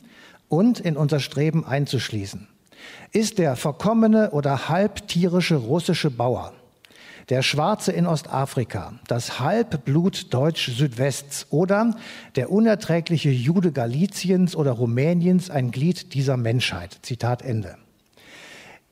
und 0.50 0.80
in 0.80 0.98
unser 0.98 1.20
Streben 1.20 1.66
einzuschließen? 1.66 2.48
Ist 3.12 3.38
der 3.38 3.56
verkommene 3.56 4.32
oder 4.32 4.70
halbtierische 4.70 5.56
russische 5.56 6.12
Bauer, 6.12 6.54
der 7.30 7.42
Schwarze 7.42 7.92
in 7.92 8.06
Ostafrika, 8.06 8.94
das 9.08 9.40
Halbblut 9.40 10.34
Deutsch 10.34 10.70
Südwests 10.72 11.48
oder 11.50 11.96
der 12.36 12.52
unerträgliche 12.52 13.30
Jude 13.30 13.72
Galiciens 13.72 14.56
oder 14.56 14.72
Rumäniens 14.72 15.50
ein 15.50 15.72
Glied 15.72 16.14
dieser 16.14 16.38
Menschheit. 16.38 16.98
Zitat 17.02 17.42
Ende. 17.42 17.78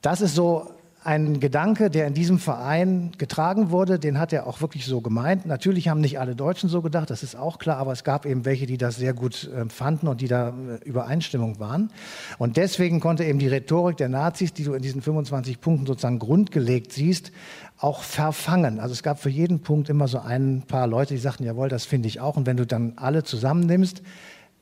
Das 0.00 0.20
ist 0.20 0.34
so 0.34 0.70
ein 1.04 1.40
Gedanke, 1.40 1.90
der 1.90 2.06
in 2.06 2.14
diesem 2.14 2.38
Verein 2.38 3.12
getragen 3.18 3.70
wurde, 3.70 3.98
den 3.98 4.18
hat 4.18 4.32
er 4.32 4.46
auch 4.46 4.60
wirklich 4.60 4.86
so 4.86 5.00
gemeint. 5.00 5.46
Natürlich 5.46 5.88
haben 5.88 6.00
nicht 6.00 6.20
alle 6.20 6.36
Deutschen 6.36 6.68
so 6.68 6.80
gedacht, 6.80 7.10
das 7.10 7.22
ist 7.22 7.34
auch 7.34 7.58
klar, 7.58 7.78
aber 7.78 7.92
es 7.92 8.04
gab 8.04 8.24
eben 8.24 8.44
welche, 8.44 8.66
die 8.66 8.78
das 8.78 8.96
sehr 8.96 9.12
gut 9.12 9.50
äh, 9.52 9.68
fanden 9.68 10.06
und 10.06 10.20
die 10.20 10.28
da 10.28 10.50
äh, 10.50 10.84
Übereinstimmung 10.84 11.58
waren. 11.58 11.90
Und 12.38 12.56
deswegen 12.56 13.00
konnte 13.00 13.24
eben 13.24 13.38
die 13.38 13.48
Rhetorik 13.48 13.96
der 13.96 14.08
Nazis, 14.08 14.52
die 14.52 14.64
du 14.64 14.74
in 14.74 14.82
diesen 14.82 15.02
25 15.02 15.60
Punkten 15.60 15.86
sozusagen 15.86 16.20
grundgelegt 16.20 16.92
siehst, 16.92 17.32
auch 17.78 18.02
verfangen. 18.02 18.78
Also 18.78 18.92
es 18.92 19.02
gab 19.02 19.18
für 19.18 19.30
jeden 19.30 19.60
Punkt 19.60 19.88
immer 19.88 20.06
so 20.06 20.20
ein 20.20 20.62
paar 20.68 20.86
Leute, 20.86 21.14
die 21.14 21.20
sagten, 21.20 21.44
jawohl, 21.44 21.68
das 21.68 21.84
finde 21.84 22.06
ich 22.06 22.20
auch. 22.20 22.36
Und 22.36 22.46
wenn 22.46 22.56
du 22.56 22.66
dann 22.66 22.92
alle 22.96 23.24
zusammennimmst, 23.24 24.02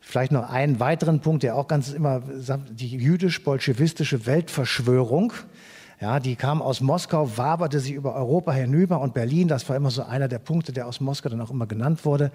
Vielleicht 0.02 0.32
noch 0.32 0.48
einen 0.48 0.80
weiteren 0.80 1.20
Punkt, 1.20 1.42
der 1.42 1.54
auch 1.56 1.68
ganz 1.68 1.92
immer, 1.92 2.22
die 2.70 2.88
jüdisch-bolschewistische 2.88 4.24
Weltverschwörung, 4.24 5.34
ja, 6.00 6.18
die 6.18 6.34
kam 6.34 6.62
aus 6.62 6.80
Moskau, 6.80 7.36
waberte 7.36 7.78
sie 7.78 7.92
über 7.92 8.14
Europa 8.14 8.52
hinüber 8.52 9.00
und 9.00 9.12
Berlin, 9.12 9.48
das 9.48 9.68
war 9.68 9.76
immer 9.76 9.90
so 9.90 10.02
einer 10.02 10.28
der 10.28 10.38
Punkte, 10.38 10.72
der 10.72 10.86
aus 10.86 11.00
Moskau 11.00 11.28
dann 11.28 11.40
auch 11.42 11.50
immer 11.50 11.66
genannt 11.66 12.04
wurde. 12.06 12.32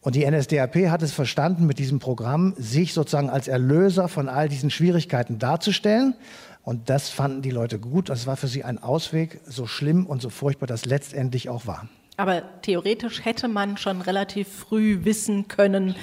Und 0.00 0.14
die 0.14 0.30
NSDAP 0.30 0.90
hat 0.90 1.02
es 1.02 1.12
verstanden, 1.12 1.66
mit 1.66 1.78
diesem 1.78 1.98
Programm 1.98 2.54
sich 2.56 2.92
sozusagen 2.92 3.30
als 3.30 3.48
Erlöser 3.48 4.06
von 4.06 4.28
all 4.28 4.48
diesen 4.48 4.70
Schwierigkeiten 4.70 5.38
darzustellen. 5.38 6.14
Und 6.62 6.88
das 6.88 7.08
fanden 7.08 7.42
die 7.42 7.50
Leute 7.50 7.78
gut. 7.78 8.10
Das 8.10 8.26
war 8.26 8.36
für 8.36 8.46
sie 8.46 8.64
ein 8.64 8.80
Ausweg, 8.82 9.40
so 9.46 9.66
schlimm 9.66 10.06
und 10.06 10.22
so 10.22 10.30
furchtbar 10.30 10.66
das 10.66 10.84
letztendlich 10.84 11.48
auch 11.48 11.66
war. 11.66 11.88
Aber 12.16 12.42
theoretisch 12.62 13.24
hätte 13.24 13.48
man 13.48 13.76
schon 13.76 14.02
relativ 14.02 14.48
früh 14.48 15.04
wissen 15.04 15.48
können, 15.48 15.96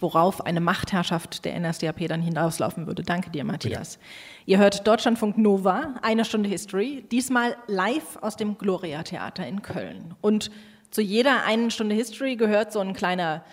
worauf 0.00 0.44
eine 0.44 0.60
Machtherrschaft 0.60 1.44
der 1.44 1.58
NSDAP 1.60 2.08
dann 2.08 2.20
hinauslaufen 2.20 2.86
würde. 2.86 3.02
Danke 3.02 3.30
dir, 3.30 3.44
Matthias. 3.44 3.98
Bitte. 3.98 4.08
Ihr 4.44 4.58
hört 4.58 4.88
Deutschlandfunk 4.88 5.38
Nova, 5.38 5.94
eine 6.02 6.24
Stunde 6.24 6.48
History, 6.48 7.04
diesmal 7.12 7.56
live 7.68 8.16
aus 8.20 8.36
dem 8.36 8.58
Gloria 8.58 9.04
Theater 9.04 9.46
in 9.46 9.62
Köln. 9.62 10.16
Und 10.20 10.50
zu 10.90 11.00
jeder 11.00 11.44
einen 11.44 11.70
Stunde 11.70 11.94
History 11.94 12.34
gehört 12.34 12.72
so 12.72 12.80
ein 12.80 12.92
kleiner 12.92 13.44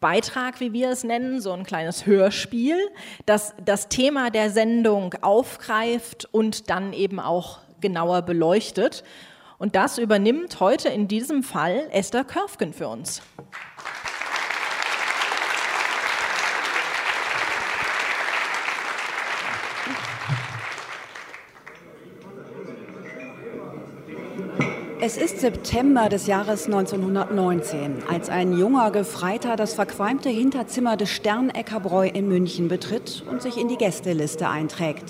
Beitrag, 0.00 0.60
wie 0.60 0.74
wir 0.74 0.90
es 0.90 1.02
nennen, 1.02 1.40
so 1.40 1.52
ein 1.52 1.64
kleines 1.64 2.04
Hörspiel, 2.04 2.76
das 3.24 3.54
das 3.64 3.88
Thema 3.88 4.28
der 4.28 4.50
Sendung 4.50 5.14
aufgreift 5.22 6.28
und 6.30 6.68
dann 6.68 6.92
eben 6.92 7.20
auch 7.20 7.60
genauer 7.80 8.20
beleuchtet. 8.20 9.02
Und 9.56 9.76
das 9.76 9.96
übernimmt 9.96 10.60
heute 10.60 10.90
in 10.90 11.08
diesem 11.08 11.42
Fall 11.42 11.88
Esther 11.90 12.24
Körfgen 12.24 12.74
für 12.74 12.88
uns. 12.88 13.22
Es 25.06 25.18
ist 25.18 25.40
September 25.40 26.08
des 26.08 26.26
Jahres 26.26 26.64
1919, 26.64 28.04
als 28.08 28.30
ein 28.30 28.56
junger 28.56 28.90
Gefreiter 28.90 29.54
das 29.54 29.74
verqualmte 29.74 30.30
Hinterzimmer 30.30 30.96
des 30.96 31.10
Sterneckerbräu 31.10 32.08
in 32.08 32.26
München 32.26 32.68
betritt 32.68 33.22
und 33.30 33.42
sich 33.42 33.58
in 33.58 33.68
die 33.68 33.76
Gästeliste 33.76 34.48
einträgt. 34.48 35.04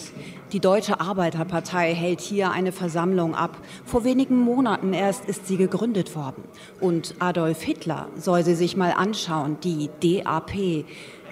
Die 0.50 0.58
Deutsche 0.58 0.98
Arbeiterpartei 0.98 1.94
hält 1.94 2.20
hier 2.20 2.50
eine 2.50 2.72
Versammlung 2.72 3.36
ab. 3.36 3.56
Vor 3.84 4.02
wenigen 4.02 4.40
Monaten 4.40 4.94
erst 4.94 5.26
ist 5.26 5.46
sie 5.46 5.58
gegründet 5.58 6.16
worden. 6.16 6.42
Und 6.80 7.14
Adolf 7.20 7.62
Hitler 7.62 8.08
soll 8.16 8.44
sie 8.44 8.56
sich 8.56 8.76
mal 8.76 8.94
anschauen, 8.94 9.58
die 9.62 9.90
DAP. 10.02 10.84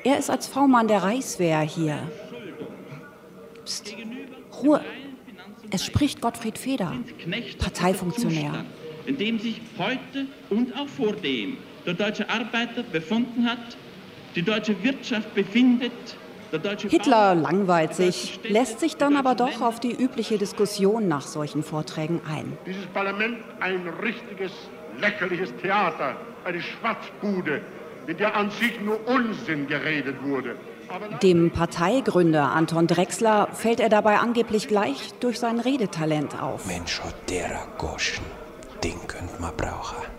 Er 0.04 0.20
ist 0.20 0.30
als 0.30 0.46
V-Mann 0.46 0.86
der 0.86 1.02
Reichswehr 1.02 1.58
hier. 1.62 1.98
Psst. 3.64 3.96
Ruhe. 4.62 4.80
Es 5.72 5.86
spricht 5.86 6.20
Gottfried 6.20 6.58
Feder, 6.58 6.92
Parteifunktionär. 7.58 8.64
In 9.06 9.16
dem 9.16 9.38
sich 9.38 9.60
heute 9.78 10.26
und 10.50 10.76
auch 10.76 10.86
vor 10.86 11.12
dem 11.14 11.56
der 11.86 11.94
deutsche 11.94 12.28
Arbeiter 12.28 12.82
befunden 12.84 13.44
hat, 13.48 13.76
die 14.36 14.42
deutsche 14.42 14.80
Wirtschaft 14.82 15.34
befindet, 15.34 15.92
Hitler 16.90 17.34
langweilt 17.34 17.94
sich, 17.94 18.38
lässt 18.44 18.80
sich 18.80 18.96
dann 18.96 19.16
aber 19.16 19.34
doch 19.34 19.62
auf 19.62 19.80
die 19.80 19.92
übliche 19.92 20.36
Diskussion 20.36 21.08
nach 21.08 21.26
solchen 21.26 21.62
Vorträgen 21.62 22.20
ein. 22.28 22.58
Dieses 22.66 22.84
Parlament 22.88 23.38
ein 23.60 23.88
richtiges, 24.02 24.52
lächerliches 25.00 25.54
Theater, 25.62 26.14
eine 26.44 26.60
Schwarzbude, 26.60 27.62
in 28.06 28.16
der 28.18 28.36
an 28.36 28.50
sich 28.50 28.78
nur 28.82 29.00
Unsinn 29.08 29.66
geredet 29.66 30.16
wurde. 30.22 30.56
Dem 31.22 31.50
Parteigründer 31.50 32.50
Anton 32.50 32.86
Drexler 32.86 33.48
fällt 33.52 33.80
er 33.80 33.88
dabei 33.88 34.18
angeblich 34.18 34.68
gleich 34.68 35.12
durch 35.20 35.38
sein 35.38 35.60
Redetalent 35.60 36.40
auf. 36.40 36.66
Mensch, 36.66 37.00
der 37.28 37.66
Goschen, 37.78 38.24
den 38.82 39.06
könnte 39.06 39.40
man 39.40 39.56
brauchen. 39.56 40.11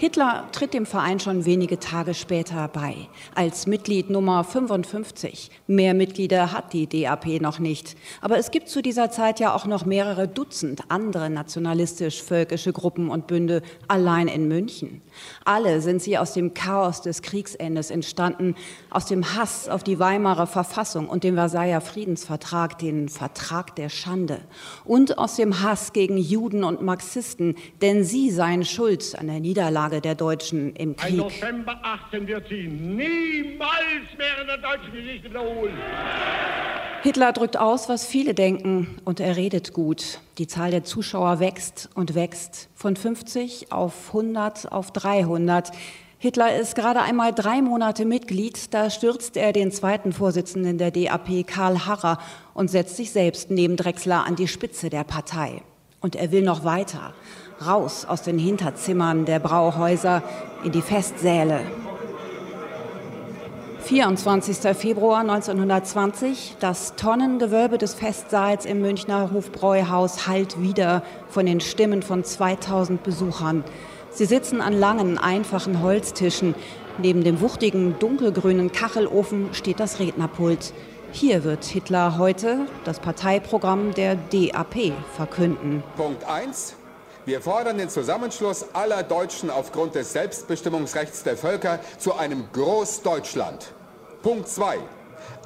Hitler 0.00 0.48
tritt 0.52 0.72
dem 0.72 0.86
Verein 0.86 1.20
schon 1.20 1.44
wenige 1.44 1.78
Tage 1.78 2.14
später 2.14 2.68
bei, 2.68 2.96
als 3.34 3.66
Mitglied 3.66 4.08
Nummer 4.08 4.44
55. 4.44 5.50
Mehr 5.66 5.92
Mitglieder 5.92 6.52
hat 6.52 6.72
die 6.72 6.86
DAP 6.86 7.38
noch 7.42 7.58
nicht. 7.58 7.98
Aber 8.22 8.38
es 8.38 8.50
gibt 8.50 8.70
zu 8.70 8.80
dieser 8.80 9.10
Zeit 9.10 9.40
ja 9.40 9.54
auch 9.54 9.66
noch 9.66 9.84
mehrere 9.84 10.26
Dutzend 10.26 10.84
andere 10.88 11.28
nationalistisch-völkische 11.28 12.72
Gruppen 12.72 13.10
und 13.10 13.26
Bünde 13.26 13.60
allein 13.88 14.28
in 14.28 14.48
München. 14.48 15.02
Alle 15.44 15.82
sind 15.82 16.00
sie 16.00 16.16
aus 16.16 16.32
dem 16.32 16.54
Chaos 16.54 17.02
des 17.02 17.20
Kriegsendes 17.20 17.90
entstanden, 17.90 18.54
aus 18.88 19.04
dem 19.04 19.36
Hass 19.36 19.68
auf 19.68 19.84
die 19.84 19.98
Weimarer 19.98 20.46
Verfassung 20.46 21.10
und 21.10 21.24
den 21.24 21.34
Versailler 21.34 21.82
Friedensvertrag, 21.82 22.78
den 22.78 23.10
Vertrag 23.10 23.76
der 23.76 23.90
Schande. 23.90 24.40
Und 24.86 25.18
aus 25.18 25.36
dem 25.36 25.60
Hass 25.60 25.92
gegen 25.92 26.16
Juden 26.16 26.64
und 26.64 26.80
Marxisten, 26.80 27.54
denn 27.82 28.02
sie 28.02 28.30
seien 28.30 28.64
schuld 28.64 29.14
an 29.18 29.26
der 29.26 29.40
Niederlage 29.40 29.89
Niederlage 29.90 30.00
der 30.00 30.14
Deutschen 30.14 30.74
im 30.76 30.96
Krieg. 30.96 31.10
Ein 31.10 31.16
November 31.16 31.78
18 31.82 32.26
wird 32.26 32.48
sie 32.48 32.68
niemals 32.68 33.70
mehr 34.16 34.40
in 34.40 34.46
der 34.46 34.58
deutschen 34.58 34.92
Geschichte 34.92 35.30
wiederholen. 35.30 35.74
Hitler 37.02 37.32
drückt 37.32 37.56
aus, 37.56 37.88
was 37.88 38.04
viele 38.04 38.34
denken, 38.34 39.00
und 39.04 39.20
er 39.20 39.36
redet 39.36 39.72
gut. 39.72 40.20
Die 40.38 40.46
Zahl 40.46 40.70
der 40.70 40.84
Zuschauer 40.84 41.40
wächst 41.40 41.88
und 41.94 42.14
wächst. 42.14 42.68
Von 42.74 42.94
50 42.94 43.72
auf 43.72 44.08
100 44.08 44.70
auf 44.70 44.92
300. 44.92 45.70
Hitler 46.18 46.54
ist 46.56 46.74
gerade 46.74 47.00
einmal 47.00 47.32
drei 47.32 47.62
Monate 47.62 48.04
Mitglied. 48.04 48.74
Da 48.74 48.90
stürzt 48.90 49.38
er 49.38 49.54
den 49.54 49.72
zweiten 49.72 50.12
Vorsitzenden 50.12 50.76
der 50.76 50.90
DAP, 50.90 51.46
Karl 51.46 51.86
Harrer, 51.86 52.18
und 52.52 52.68
setzt 52.68 52.96
sich 52.96 53.10
selbst 53.12 53.50
neben 53.50 53.76
Drexler 53.76 54.26
an 54.26 54.36
die 54.36 54.48
Spitze 54.48 54.90
der 54.90 55.04
Partei. 55.04 55.62
Und 56.02 56.16
er 56.16 56.32
will 56.32 56.42
noch 56.42 56.64
weiter 56.64 57.14
raus 57.66 58.06
aus 58.08 58.22
den 58.22 58.38
Hinterzimmern 58.38 59.24
der 59.24 59.38
Brauhäuser 59.38 60.22
in 60.64 60.72
die 60.72 60.82
Festsäle. 60.82 61.60
24. 63.82 64.76
Februar 64.76 65.20
1920, 65.20 66.56
das 66.60 66.94
Tonnengewölbe 66.94 67.76
des 67.76 67.94
Festsaals 67.94 68.64
im 68.64 68.80
Münchner 68.80 69.32
Hofbräuhaus 69.32 70.28
hallt 70.28 70.60
wieder 70.62 71.02
von 71.28 71.46
den 71.46 71.60
Stimmen 71.60 72.02
von 72.02 72.22
2000 72.22 73.02
Besuchern. 73.02 73.64
Sie 74.10 74.26
sitzen 74.26 74.60
an 74.60 74.78
langen, 74.78 75.18
einfachen 75.18 75.82
Holztischen. 75.82 76.54
Neben 76.98 77.24
dem 77.24 77.40
wuchtigen, 77.40 77.96
dunkelgrünen 77.98 78.70
Kachelofen 78.70 79.48
steht 79.54 79.80
das 79.80 79.98
Rednerpult. 79.98 80.72
Hier 81.12 81.42
wird 81.42 81.64
Hitler 81.64 82.18
heute 82.18 82.66
das 82.84 83.00
Parteiprogramm 83.00 83.94
der 83.94 84.14
DAP 84.14 84.92
verkünden. 85.16 85.82
Punkt 85.96 86.24
1. 86.28 86.76
Wir 87.26 87.42
fordern 87.42 87.76
den 87.76 87.90
Zusammenschluss 87.90 88.64
aller 88.72 89.02
Deutschen 89.02 89.50
aufgrund 89.50 89.94
des 89.94 90.12
Selbstbestimmungsrechts 90.14 91.22
der 91.22 91.36
Völker 91.36 91.78
zu 91.98 92.14
einem 92.14 92.44
Großdeutschland. 92.52 93.72
Punkt 94.22 94.48
2. 94.48 94.78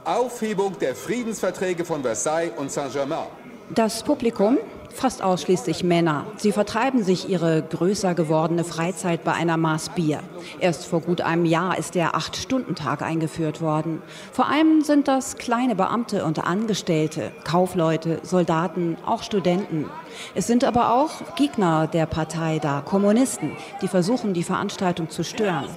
Aufhebung 0.05 0.79
der 0.79 0.95
Friedensverträge 0.95 1.85
von 1.85 2.03
Versailles 2.03 2.53
und 2.57 2.71
Saint-Germain. 2.71 3.27
Das 3.71 4.05
Publikum 4.05 4.59
fast 4.95 5.23
ausschließlich 5.23 5.85
Männer. 5.85 6.25
Sie 6.37 6.53
vertreiben 6.53 7.03
sich 7.03 7.29
ihre 7.29 7.63
größer 7.63 8.15
gewordene 8.15 8.65
Freizeit 8.65 9.25
bei 9.25 9.33
einer 9.33 9.57
Maß 9.57 9.91
Bier. 9.91 10.21
Erst 10.61 10.87
vor 10.87 11.01
gut 11.01 11.21
einem 11.21 11.45
Jahr 11.45 11.77
ist 11.77 11.95
der 11.95 12.15
Acht-Stunden-Tag 12.15 13.03
eingeführt 13.03 13.61
worden. 13.61 14.03
Vor 14.33 14.49
allem 14.49 14.83
sind 14.83 15.09
das 15.09 15.37
kleine 15.37 15.75
Beamte 15.75 16.25
und 16.25 16.45
Angestellte, 16.45 17.33
Kaufleute, 17.45 18.21
Soldaten, 18.23 18.97
auch 19.05 19.23
Studenten. 19.23 19.91
Es 20.35 20.47
sind 20.47 20.65
aber 20.65 20.95
auch 20.95 21.35
Gegner 21.37 21.87
der 21.87 22.07
Partei 22.07 22.59
da, 22.59 22.81
Kommunisten, 22.81 23.53
die 23.83 23.89
versuchen, 23.89 24.33
die 24.33 24.45
Veranstaltung 24.45 25.11
zu 25.11 25.25
stören. 25.25 25.69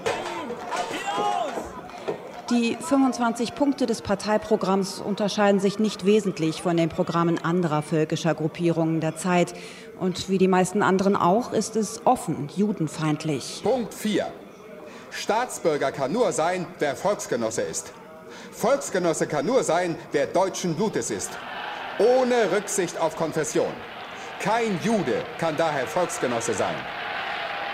Die 2.49 2.77
25 2.79 3.55
Punkte 3.55 3.85
des 3.87 4.01
Parteiprogramms 4.01 5.01
unterscheiden 5.01 5.59
sich 5.59 5.79
nicht 5.79 6.05
wesentlich 6.05 6.61
von 6.61 6.77
den 6.77 6.87
Programmen 6.87 7.43
anderer 7.43 7.81
völkischer 7.81 8.33
Gruppierungen 8.35 9.01
der 9.01 9.17
Zeit. 9.17 9.53
Und 9.99 10.29
wie 10.29 10.37
die 10.37 10.47
meisten 10.47 10.81
anderen 10.81 11.17
auch, 11.17 11.51
ist 11.51 11.75
es 11.75 12.05
offen 12.05 12.47
judenfeindlich. 12.55 13.59
Punkt 13.63 13.93
4. 13.93 14.27
Staatsbürger 15.11 15.91
kann 15.91 16.13
nur 16.13 16.31
sein, 16.31 16.65
wer 16.79 16.95
Volksgenosse 16.95 17.63
ist. 17.63 17.91
Volksgenosse 18.53 19.27
kann 19.27 19.45
nur 19.45 19.65
sein, 19.65 19.97
wer 20.13 20.27
deutschen 20.27 20.75
Blutes 20.75 21.11
ist. 21.11 21.31
Ohne 21.99 22.49
Rücksicht 22.53 22.97
auf 22.97 23.17
Konfession. 23.17 23.73
Kein 24.39 24.79
Jude 24.85 25.23
kann 25.37 25.57
daher 25.57 25.85
Volksgenosse 25.85 26.53
sein. 26.53 26.75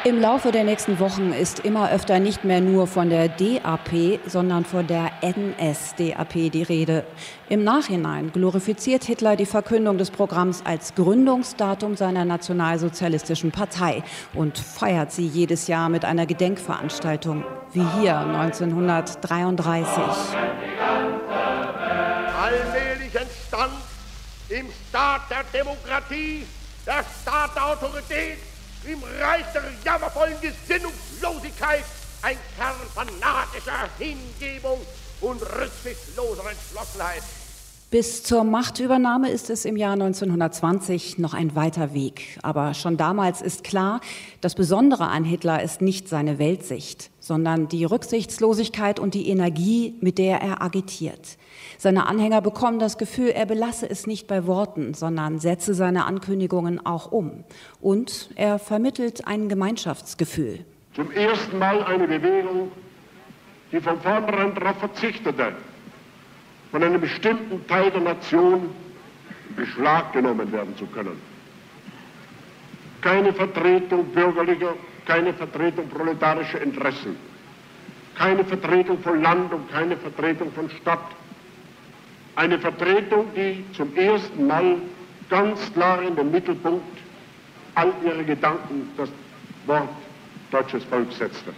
Im 0.05 0.19
Laufe 0.19 0.51
der 0.51 0.65
nächsten 0.65 0.99
Wochen 0.99 1.31
ist 1.31 1.59
immer 1.59 1.89
öfter 1.89 2.19
nicht 2.19 2.43
mehr 2.43 2.59
nur 2.59 2.87
von 2.87 3.09
der 3.09 3.29
DAP, 3.29 4.19
sondern 4.25 4.65
von 4.65 4.85
der 4.85 5.11
NSDAP 5.21 6.51
die 6.51 6.63
Rede. 6.63 7.05
Im 7.47 7.63
Nachhinein 7.63 8.33
glorifiziert 8.33 9.05
Hitler 9.05 9.37
die 9.37 9.45
Verkündung 9.45 9.97
des 9.97 10.11
Programms 10.11 10.61
als 10.65 10.93
Gründungsdatum 10.95 11.95
seiner 11.95 12.25
nationalsozialistischen 12.25 13.51
Partei 13.51 14.03
und 14.33 14.57
feiert 14.57 15.13
sie 15.13 15.25
jedes 15.25 15.67
Jahr 15.67 15.87
mit 15.87 16.03
einer 16.03 16.25
Gedenkveranstaltung, 16.25 17.45
wie 17.71 17.85
hier 18.01 18.17
1933. 18.17 20.03
Allmählich 22.41 23.15
entstand 23.15 23.71
im 24.49 24.67
Staat 24.89 25.21
der 25.29 25.45
Demokratie, 25.61 26.45
der 26.85 27.05
Staat 27.21 27.55
der 27.55 27.67
Autorität, 27.67 28.52
im 28.85 29.01
Reich 29.21 29.45
der 29.53 29.63
jammervollen 29.85 30.35
Gesinnungslosigkeit 30.41 31.83
ein 32.21 32.37
Kern 32.57 32.75
fanatischer 32.93 33.89
Hingebung 33.97 34.79
und 35.21 35.41
rücksichtsloser 35.41 36.43
Entschlossenheit. 36.49 37.23
Bis 37.93 38.23
zur 38.23 38.43
Machtübernahme 38.43 39.29
ist 39.29 39.51
es 39.51 39.65
im 39.65 39.77
Jahr 39.77 39.93
1920 39.93 41.19
noch 41.19 41.35
ein 41.35 41.55
weiter 41.55 41.93
Weg. 41.93 42.39
Aber 42.41 42.73
schon 42.73 42.97
damals 42.97 43.39
ist 43.39 43.63
klar, 43.63 44.01
das 44.41 44.55
Besondere 44.55 45.09
an 45.09 45.23
Hitler 45.23 45.61
ist 45.61 45.79
nicht 45.79 46.09
seine 46.09 46.39
Weltsicht, 46.39 47.11
sondern 47.19 47.67
die 47.67 47.85
Rücksichtslosigkeit 47.85 48.99
und 48.99 49.13
die 49.13 49.29
Energie, 49.29 49.93
mit 50.01 50.17
der 50.17 50.41
er 50.41 50.63
agitiert. 50.63 51.37
Seine 51.77 52.07
Anhänger 52.07 52.41
bekommen 52.41 52.79
das 52.79 52.97
Gefühl, 52.97 53.29
er 53.29 53.45
belasse 53.45 53.89
es 53.89 54.07
nicht 54.07 54.27
bei 54.27 54.45
Worten, 54.47 54.93
sondern 54.93 55.39
setze 55.39 55.73
seine 55.73 56.05
Ankündigungen 56.05 56.85
auch 56.85 57.11
um. 57.11 57.43
Und 57.81 58.29
er 58.35 58.59
vermittelt 58.59 59.27
ein 59.27 59.49
Gemeinschaftsgefühl. 59.49 60.65
Zum 60.95 61.11
ersten 61.11 61.57
Mal 61.57 61.83
eine 61.83 62.07
Bewegung, 62.07 62.71
die 63.71 63.81
von 63.81 63.99
vornherein 64.01 64.53
darauf 64.53 64.77
verzichtete, 64.77 65.53
von 66.71 66.83
einem 66.83 67.01
bestimmten 67.01 67.65
Teil 67.67 67.91
der 67.91 68.01
Nation 68.01 68.69
beschlaggenommen 69.55 70.51
werden 70.51 70.75
zu 70.77 70.85
können. 70.87 71.19
Keine 73.01 73.33
Vertretung 73.33 74.05
bürgerlicher, 74.05 74.73
keine 75.05 75.33
Vertretung 75.33 75.89
proletarischer 75.89 76.61
Interessen, 76.61 77.15
keine 78.15 78.43
Vertretung 78.43 78.99
von 78.99 79.21
Land 79.21 79.51
und 79.53 79.69
keine 79.71 79.97
Vertretung 79.97 80.51
von 80.53 80.69
Stadt. 80.69 80.99
Eine 82.35 82.57
Vertretung, 82.57 83.27
die 83.35 83.63
zum 83.75 83.95
ersten 83.95 84.47
Mal 84.47 84.77
ganz 85.29 85.71
klar 85.73 86.01
in 86.01 86.15
den 86.15 86.31
Mittelpunkt 86.31 86.97
all 87.75 87.93
ihre 88.03 88.23
Gedanken 88.23 88.89
das 88.97 89.09
Wort 89.65 89.89
deutsches 90.51 90.83
Volk 90.85 91.11
setzte. 91.11 91.53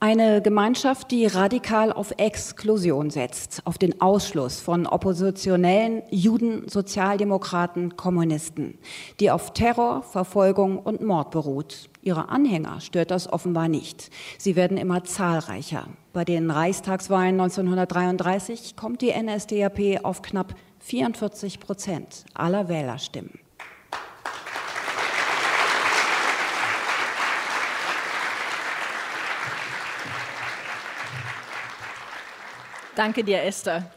Eine 0.00 0.42
Gemeinschaft, 0.42 1.10
die 1.10 1.24
radikal 1.26 1.90
auf 1.90 2.12
Exklusion 2.18 3.08
setzt, 3.10 3.66
auf 3.66 3.78
den 3.78 4.00
Ausschluss 4.02 4.60
von 4.60 4.86
Oppositionellen, 4.86 6.02
Juden, 6.10 6.68
Sozialdemokraten, 6.68 7.96
Kommunisten, 7.96 8.78
die 9.18 9.30
auf 9.30 9.54
Terror, 9.54 10.02
Verfolgung 10.02 10.78
und 10.78 11.00
Mord 11.00 11.30
beruht. 11.30 11.88
Ihre 12.02 12.28
Anhänger 12.28 12.80
stört 12.80 13.10
das 13.10 13.32
offenbar 13.32 13.68
nicht. 13.68 14.10
Sie 14.36 14.56
werden 14.56 14.76
immer 14.76 15.04
zahlreicher. 15.04 15.86
Bei 16.14 16.24
den 16.24 16.48
Reichstagswahlen 16.48 17.40
1933 17.40 18.76
kommt 18.76 19.02
die 19.02 19.10
NSDAP 19.10 20.04
auf 20.04 20.22
knapp 20.22 20.54
44 20.78 21.58
Prozent 21.58 22.24
aller 22.34 22.68
Wählerstimmen. 22.68 23.40
Danke 32.94 33.24
dir, 33.24 33.42
Esther. 33.42 33.90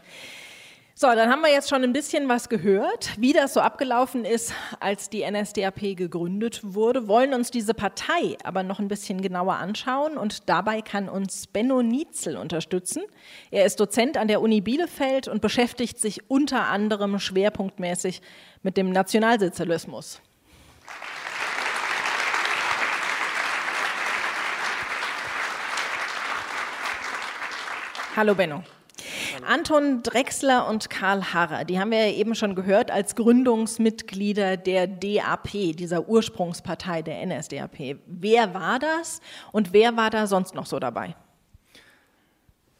So, 1.00 1.06
dann 1.06 1.30
haben 1.30 1.42
wir 1.42 1.52
jetzt 1.52 1.70
schon 1.70 1.84
ein 1.84 1.94
bisschen 1.94 2.28
was 2.28 2.50
gehört, 2.50 3.12
wie 3.20 3.32
das 3.32 3.54
so 3.54 3.60
abgelaufen 3.60 4.26
ist, 4.26 4.52
als 4.80 5.12
die 5.12 5.24
NSDAP 5.30 5.96
gegründet 5.96 6.62
wurde, 6.64 7.08
wollen 7.08 7.36
uns 7.36 7.52
diese 7.52 7.76
Partei 7.76 8.36
aber 8.44 8.64
noch 8.64 8.80
ein 8.80 8.88
bisschen 8.88 9.22
genauer 9.22 9.58
anschauen 9.58 10.18
und 10.18 10.50
dabei 10.50 10.82
kann 10.82 11.08
uns 11.08 11.46
Benno 11.46 11.84
Nietzel 11.84 12.36
unterstützen. 12.36 13.04
Er 13.52 13.64
ist 13.68 13.80
Dozent 13.80 14.18
an 14.18 14.28
der 14.28 14.42
Uni 14.42 14.60
Bielefeld 14.60 15.28
und 15.28 15.40
beschäftigt 15.40 16.00
sich 16.00 16.32
unter 16.32 16.66
anderem 16.66 17.20
schwerpunktmäßig 17.20 18.24
mit 18.64 18.76
dem 18.76 18.90
Nationalsozialismus. 18.90 20.20
Hallo 28.16 28.34
Benno. 28.34 28.64
Anton 29.46 30.04
Drexler 30.04 30.68
und 30.68 30.90
Karl 30.90 31.34
Harrer, 31.34 31.66
die 31.66 31.80
haben 31.80 31.92
wir 31.92 32.08
ja 32.08 32.14
eben 32.14 32.36
schon 32.36 32.56
gehört 32.56 32.92
als 32.92 33.16
Gründungsmitglieder 33.16 34.58
der 34.58 34.88
DAP, 34.88 35.76
dieser 35.76 36.08
Ursprungspartei 36.08 37.02
der 37.02 37.26
NSDAP. 37.26 37.98
Wer 38.06 38.54
war 38.54 38.80
das 38.80 39.22
und 39.52 39.74
wer 39.74 39.98
war 39.98 40.10
da 40.10 40.28
sonst 40.28 40.56
noch 40.56 40.66
so 40.66 40.80
dabei? 40.80 41.16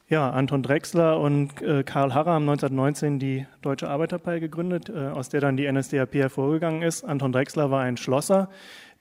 Ja, 0.10 0.30
Anton 0.30 0.64
Drexler 0.64 1.20
und 1.20 1.62
äh, 1.62 1.84
Karl 1.84 2.14
Harrer 2.14 2.32
haben 2.32 2.48
1919 2.48 3.20
die 3.20 3.46
Deutsche 3.62 3.90
Arbeiterpartei 3.90 4.40
gegründet, 4.40 4.88
äh, 4.88 5.10
aus 5.10 5.28
der 5.28 5.42
dann 5.42 5.58
die 5.58 5.70
NSDAP 5.70 6.14
hervorgegangen 6.14 6.82
ist. 6.82 7.04
Anton 7.04 7.34
Drexler 7.34 7.72
war 7.72 7.82
ein 7.82 7.98
Schlosser, 7.98 8.48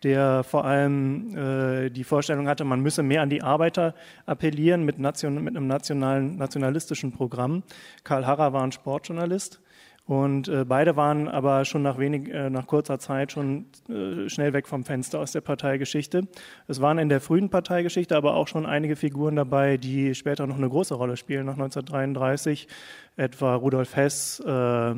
der 0.03 0.45
vor 0.45 0.65
allem 0.65 1.37
äh, 1.37 1.91
die 1.91 2.05
Vorstellung 2.05 2.49
hatte, 2.49 2.65
man 2.65 2.81
müsse 2.81 3.03
mehr 3.03 3.23
an 3.23 3.31
die 3.31 3.43
Arbeiter 3.43 3.95
appellieren 4.27 4.85
mit, 4.85 4.99
nation, 4.99 5.43
mit 5.43 5.57
einem 5.57 5.67
nationalen, 5.67 6.37
nationalistischen 6.37 7.13
Programm. 7.13 7.63
Karl 8.05 8.27
Harrer 8.27 8.53
war 8.53 8.63
ein 8.63 8.73
Sportjournalist. 8.73 9.61
Und 10.07 10.47
äh, 10.47 10.65
beide 10.65 10.95
waren 10.95 11.27
aber 11.27 11.65
schon 11.65 11.83
nach, 11.83 11.99
wenig, 11.99 12.33
äh, 12.33 12.49
nach 12.49 12.69
kurzer 12.69 13.01
Zeit 13.01 13.33
schon 13.33 13.67
äh, 13.89 14.29
schnell 14.29 14.53
weg 14.53 14.69
vom 14.69 14.85
Fenster 14.85 15.19
aus 15.19 15.33
der 15.33 15.41
Parteigeschichte. 15.41 16.29
Es 16.69 16.81
waren 16.81 16.99
in 16.99 17.09
der 17.09 17.21
frühen 17.21 17.51
Parteigeschichte 17.51 18.15
aber 18.15 18.35
auch 18.35 18.47
schon 18.47 18.67
einige 18.67 18.95
Figuren 18.95 19.35
dabei, 19.35 19.79
die 19.79 20.15
später 20.15 20.47
noch 20.47 20.59
eine 20.59 20.69
große 20.69 20.95
Rolle 20.95 21.17
spielen, 21.17 21.47
nach 21.47 21.55
1933, 21.55 22.69
etwa 23.17 23.57
Rudolf 23.57 23.97
Hess, 23.97 24.39
äh, 24.47 24.95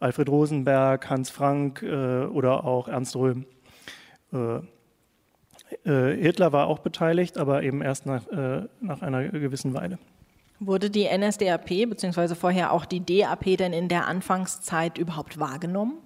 Alfred 0.00 0.28
Rosenberg, 0.28 1.08
Hans 1.08 1.30
Frank 1.30 1.82
äh, 1.82 2.26
oder 2.26 2.64
auch 2.64 2.88
Ernst 2.88 3.16
Röhm. 3.16 3.46
Äh, 4.34 4.60
äh, 5.84 6.16
Hitler 6.20 6.52
war 6.52 6.66
auch 6.66 6.80
beteiligt, 6.80 7.38
aber 7.38 7.62
eben 7.62 7.82
erst 7.82 8.06
nach, 8.06 8.26
äh, 8.28 8.62
nach 8.80 9.02
einer 9.02 9.28
gewissen 9.28 9.74
Weile. 9.74 9.98
Wurde 10.60 10.90
die 10.90 11.06
NSDAP 11.06 11.88
beziehungsweise 11.88 12.36
vorher 12.36 12.72
auch 12.72 12.84
die 12.84 13.04
DAP 13.04 13.56
denn 13.56 13.72
in 13.72 13.88
der 13.88 14.06
Anfangszeit 14.06 14.98
überhaupt 14.98 15.38
wahrgenommen? 15.38 15.98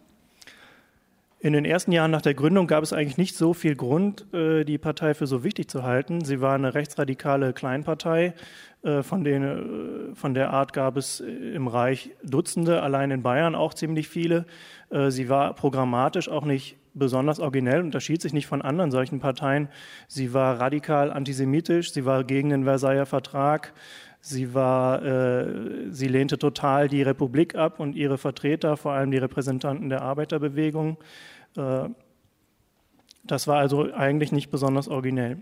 In 1.41 1.53
den 1.53 1.65
ersten 1.65 1.93
Jahren 1.93 2.11
nach 2.11 2.23
der 2.23 2.35
Gründung 2.35 2.67
gab 2.67 2.83
es 2.83 2.93
eigentlich 2.93 3.17
nicht 3.17 3.37
so 3.37 3.55
viel 3.55 3.77
Grund, 3.77 4.27
die 4.33 4.79
Partei 4.79 5.15
für 5.15 5.29
so 5.29 5.45
wichtig 5.45 5.71
zu 5.71 5.85
halten. 5.85 6.25
Sie 6.25 6.41
war 6.41 6.57
eine 6.57 6.75
rechtsradikale 6.75 7.53
Kleinpartei. 7.53 8.35
Von, 9.03 9.23
den, 9.23 10.15
von 10.15 10.35
der 10.35 10.51
Art 10.51 10.73
gab 10.73 10.97
es 10.97 11.21
im 11.21 11.69
Reich 11.69 12.11
Dutzende, 12.25 12.83
allein 12.83 13.13
in 13.13 13.23
Bayern 13.23 13.55
auch 13.55 13.73
ziemlich 13.73 14.09
viele. 14.09 14.47
Sie 15.09 15.29
war 15.29 15.55
programmatisch 15.55 16.29
auch 16.29 16.45
nicht 16.45 16.77
besonders 16.95 17.39
originell, 17.39 17.83
unterschied 17.83 18.21
sich 18.21 18.33
nicht 18.33 18.49
von 18.49 18.61
anderen 18.61 18.91
solchen 18.91 19.21
Parteien. 19.21 19.69
Sie 20.09 20.35
war 20.35 20.59
radikal 20.59 21.13
antisemitisch, 21.13 21.93
sie 21.93 22.05
war 22.05 22.25
gegen 22.25 22.51
den 22.51 22.65
Versailler 22.65 23.07
Vertrag, 23.07 23.73
sie, 24.21 24.55
war, 24.55 25.05
äh, 25.05 25.91
sie 25.91 26.09
lehnte 26.09 26.39
total 26.39 26.89
die 26.89 27.03
Republik 27.03 27.55
ab 27.55 27.81
und 27.81 27.95
ihre 27.95 28.19
Vertreter, 28.19 28.77
vor 28.77 28.93
allem 28.93 29.11
die 29.11 29.19
Repräsentanten 29.19 29.89
der 29.89 30.03
Arbeiterbewegung. 30.03 30.97
Äh, 31.57 31.89
das 33.25 33.47
war 33.47 33.59
also 33.59 33.93
eigentlich 33.93 34.33
nicht 34.33 34.51
besonders 34.51 34.89
originell. 34.89 35.39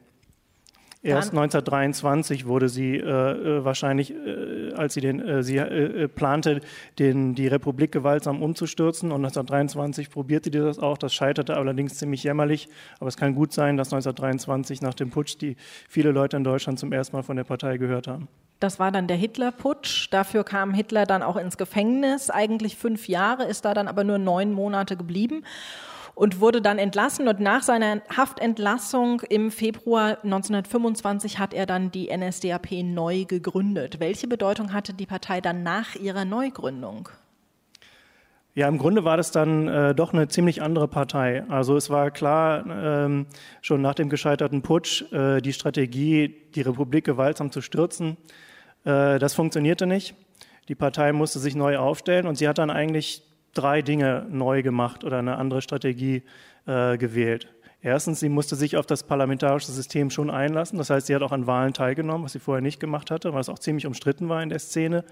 Erst 1.06 1.30
1923 1.30 2.46
wurde 2.46 2.68
sie 2.68 2.96
äh, 2.96 3.00
äh, 3.00 3.64
wahrscheinlich, 3.64 4.12
äh, 4.12 4.72
als 4.74 4.94
sie 4.94 5.00
den, 5.00 5.20
äh, 5.20 5.42
sie 5.44 5.58
äh, 5.58 6.04
äh, 6.04 6.08
plante, 6.08 6.60
den, 6.98 7.36
die 7.36 7.46
Republik 7.46 7.92
gewaltsam 7.92 8.42
umzustürzen 8.42 9.12
und 9.12 9.24
1923 9.24 10.10
probierte 10.10 10.50
die 10.50 10.58
das 10.58 10.80
auch. 10.80 10.98
Das 10.98 11.14
scheiterte 11.14 11.56
allerdings 11.56 11.96
ziemlich 11.96 12.24
jämmerlich. 12.24 12.68
Aber 12.98 13.06
es 13.06 13.16
kann 13.16 13.36
gut 13.36 13.52
sein, 13.52 13.76
dass 13.76 13.92
1923 13.92 14.82
nach 14.82 14.94
dem 14.94 15.10
Putsch 15.10 15.36
die 15.40 15.56
viele 15.88 16.10
Leute 16.10 16.38
in 16.38 16.44
Deutschland 16.44 16.80
zum 16.80 16.92
ersten 16.92 17.14
Mal 17.14 17.22
von 17.22 17.36
der 17.36 17.44
Partei 17.44 17.76
gehört 17.76 18.08
haben. 18.08 18.26
Das 18.60 18.78
war 18.78 18.90
dann 18.90 19.06
der 19.06 19.16
Hitlerputsch. 19.16 20.08
Dafür 20.10 20.44
kam 20.44 20.72
Hitler 20.72 21.04
dann 21.04 21.22
auch 21.22 21.36
ins 21.36 21.56
Gefängnis. 21.56 22.30
Eigentlich 22.30 22.76
fünf 22.76 23.08
Jahre, 23.08 23.44
ist 23.44 23.64
da 23.64 23.74
dann 23.74 23.88
aber 23.88 24.04
nur 24.04 24.18
neun 24.18 24.52
Monate 24.52 24.96
geblieben 24.96 25.44
und 26.16 26.40
wurde 26.40 26.62
dann 26.62 26.78
entlassen. 26.78 27.28
Und 27.28 27.38
nach 27.38 27.62
seiner 27.62 28.00
Haftentlassung 28.16 29.20
im 29.28 29.50
Februar 29.50 30.18
1925 30.24 31.38
hat 31.38 31.54
er 31.54 31.66
dann 31.66 31.92
die 31.92 32.10
NSDAP 32.16 32.82
neu 32.82 33.26
gegründet. 33.26 34.00
Welche 34.00 34.26
Bedeutung 34.26 34.72
hatte 34.72 34.94
die 34.94 35.06
Partei 35.06 35.40
dann 35.40 35.62
nach 35.62 35.94
ihrer 35.94 36.24
Neugründung? 36.24 37.10
Ja, 38.54 38.68
im 38.68 38.78
Grunde 38.78 39.04
war 39.04 39.18
das 39.18 39.32
dann 39.32 39.68
äh, 39.68 39.94
doch 39.94 40.14
eine 40.14 40.28
ziemlich 40.28 40.62
andere 40.62 40.88
Partei. 40.88 41.44
Also 41.50 41.76
es 41.76 41.90
war 41.90 42.10
klar, 42.10 42.64
ähm, 42.66 43.26
schon 43.60 43.82
nach 43.82 43.92
dem 43.92 44.08
gescheiterten 44.08 44.62
Putsch, 44.62 45.02
äh, 45.12 45.42
die 45.42 45.52
Strategie, 45.52 46.34
die 46.54 46.62
Republik 46.62 47.04
gewaltsam 47.04 47.52
zu 47.52 47.60
stürzen, 47.60 48.16
das 48.86 49.34
funktionierte 49.34 49.86
nicht. 49.86 50.14
Die 50.68 50.74
Partei 50.74 51.12
musste 51.12 51.38
sich 51.38 51.54
neu 51.54 51.78
aufstellen 51.78 52.26
und 52.26 52.36
sie 52.36 52.48
hat 52.48 52.58
dann 52.58 52.70
eigentlich 52.70 53.22
drei 53.54 53.82
Dinge 53.82 54.26
neu 54.30 54.62
gemacht 54.62 55.04
oder 55.04 55.18
eine 55.18 55.38
andere 55.38 55.62
Strategie 55.62 56.22
äh, 56.66 56.96
gewählt. 56.96 57.48
Erstens, 57.82 58.20
sie 58.20 58.28
musste 58.28 58.56
sich 58.56 58.76
auf 58.76 58.86
das 58.86 59.04
parlamentarische 59.04 59.70
System 59.70 60.10
schon 60.10 60.30
einlassen. 60.30 60.78
Das 60.78 60.90
heißt, 60.90 61.06
sie 61.06 61.14
hat 61.14 61.22
auch 61.22 61.32
an 61.32 61.46
Wahlen 61.46 61.72
teilgenommen, 61.72 62.24
was 62.24 62.32
sie 62.32 62.38
vorher 62.38 62.62
nicht 62.62 62.80
gemacht 62.80 63.10
hatte, 63.10 63.32
was 63.32 63.48
auch 63.48 63.58
ziemlich 63.58 63.86
umstritten 63.86 64.28
war 64.28 64.42
in 64.42 64.48
der 64.48 64.58
Szene. 64.58 65.04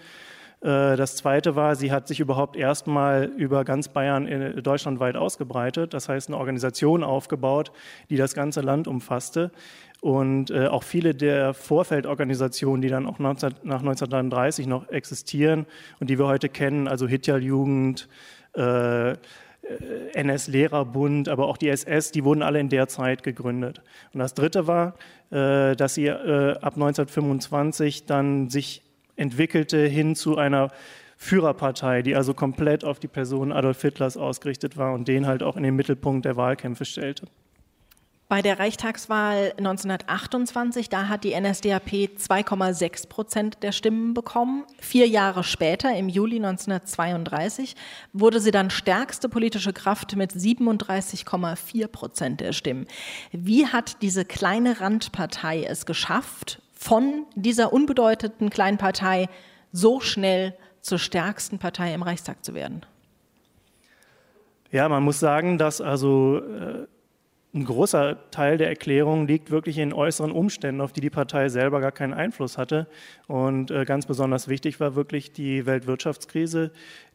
Äh, 0.64 0.96
das 0.96 1.16
zweite 1.16 1.55
war, 1.55 1.77
sie 1.77 1.92
hat 1.92 2.09
sich 2.09 2.20
überhaupt 2.20 2.57
erstmal 2.57 3.24
über 3.37 3.64
ganz 3.64 3.88
Bayern 3.88 4.27
in, 4.27 4.62
deutschlandweit 4.62 5.16
ausgebreitet. 5.16 5.94
Das 5.94 6.09
heißt, 6.09 6.29
eine 6.29 6.38
Organisation 6.38 7.05
aufgebaut, 7.05 7.70
die 8.11 8.16
das 8.16 8.35
ganze 8.35 8.62
Land 8.62 8.88
umfasste. 8.88 9.53
Und 10.00 10.50
äh, 10.50 10.66
auch 10.66 10.83
viele 10.83 11.14
der 11.14 11.55
Vorfeldorganisationen, 11.55 12.83
die 12.83 12.88
dann 12.88 13.07
auch 13.07 13.18
19, 13.18 13.55
nach 13.62 13.81
1933 13.81 14.66
noch 14.66 14.88
existieren 14.88 15.66
und 16.00 16.11
die 16.11 16.18
wir 16.18 16.27
heute 16.27 16.48
kennen, 16.48 16.88
also 16.88 17.07
Hitlerjugend, 17.07 18.09
äh, 18.55 19.14
NS-Lehrerbund, 20.12 21.31
aber 21.31 21.46
auch 21.46 21.57
die 21.57 21.70
SS, 21.70 22.11
die 22.11 22.22
wurden 22.22 22.42
alle 22.42 22.61
in 22.61 22.68
der 22.68 22.87
Zeit 22.87 23.22
gegründet. 23.22 23.81
Und 24.12 24.20
das 24.20 24.35
Dritte 24.35 24.66
war, 24.66 24.94
äh, 25.31 25.74
dass 25.74 25.94
sie 25.94 26.07
äh, 26.07 26.53
ab 26.61 26.74
1925 26.74 28.05
dann 28.05 28.50
sich 28.50 28.84
entwickelte 29.16 29.87
hin 29.87 30.16
zu 30.16 30.37
einer 30.37 30.70
Führerpartei, 31.16 32.03
die 32.03 32.16
also 32.16 32.35
komplett 32.35 32.85
auf 32.85 32.98
die 32.98 33.09
Person 33.09 33.53
Adolf 33.53 33.81
Hitlers 33.83 34.16
ausgerichtet 34.16 34.77
war 34.77 34.92
und 34.92 35.09
den 35.09 35.27
halt 35.27 35.42
auch 35.42 35.57
in 35.57 35.62
den 35.62 35.77
Mittelpunkt 35.77 36.24
der 36.24 36.37
Wahlkämpfe 36.37 36.85
stellte. 36.85 37.27
Bei 38.27 38.40
der 38.40 38.59
Reichstagswahl 38.59 39.53
1928, 39.59 40.88
da 40.88 41.09
hat 41.09 41.24
die 41.24 41.38
NSDAP 41.38 41.88
2,6 42.16 43.09
Prozent 43.09 43.62
der 43.62 43.70
Stimmen 43.70 44.14
bekommen. 44.14 44.64
Vier 44.81 45.07
Jahre 45.07 45.44
später, 45.44 45.94
im 45.94 46.09
Juli 46.09 46.37
1932, 46.37 47.77
wurde 48.14 48.40
sie 48.40 48.50
dann 48.50 48.70
stärkste 48.70 49.29
politische 49.29 49.74
Kraft 49.74 50.16
mit 50.16 50.33
37,4 50.33 51.87
Prozent 51.87 52.40
der 52.40 52.53
Stimmen. 52.53 52.87
Wie 53.31 53.66
hat 53.66 54.00
diese 54.00 54.24
kleine 54.24 54.81
Randpartei 54.81 55.62
es 55.62 55.85
geschafft, 55.85 56.61
von 56.85 57.25
dieser 57.35 57.73
unbedeutenden 57.73 58.51
kleinen 58.51 58.77
Partei 58.77 59.31
so 59.73 60.01
schnell 60.01 60.55
zur 60.83 60.99
stärksten 60.99 61.59
Partei 61.59 61.94
im 61.94 62.03
Reichstag 62.03 62.44
zu 62.44 62.53
werden? 62.53 62.85
Ja, 64.70 64.87
man 64.90 65.03
muss 65.03 65.18
sagen, 65.18 65.57
dass 65.57 65.81
also 65.81 66.40
äh, 66.40 66.87
ein 67.55 67.64
großer 67.64 68.31
Teil 68.31 68.59
der 68.59 68.68
Erklärung 68.68 69.27
liegt 69.27 69.51
wirklich 69.51 69.79
in 69.79 69.94
äußeren 69.94 70.31
Umständen, 70.31 70.83
auf 70.83 70.92
die 70.92 71.01
die 71.01 71.09
Partei 71.09 71.49
selber 71.49 71.81
gar 71.81 71.92
keinen 71.92 72.12
Einfluss 72.12 72.59
hatte. 72.59 72.87
Und 73.29 73.70
äh, 73.70 73.87
ganz 73.87 74.05
besonders 74.05 74.49
wichtig 74.49 74.79
war 74.79 74.94
wirklich 74.94 75.33
die 75.33 75.64
Weltwirtschaftskrise, 75.64 76.70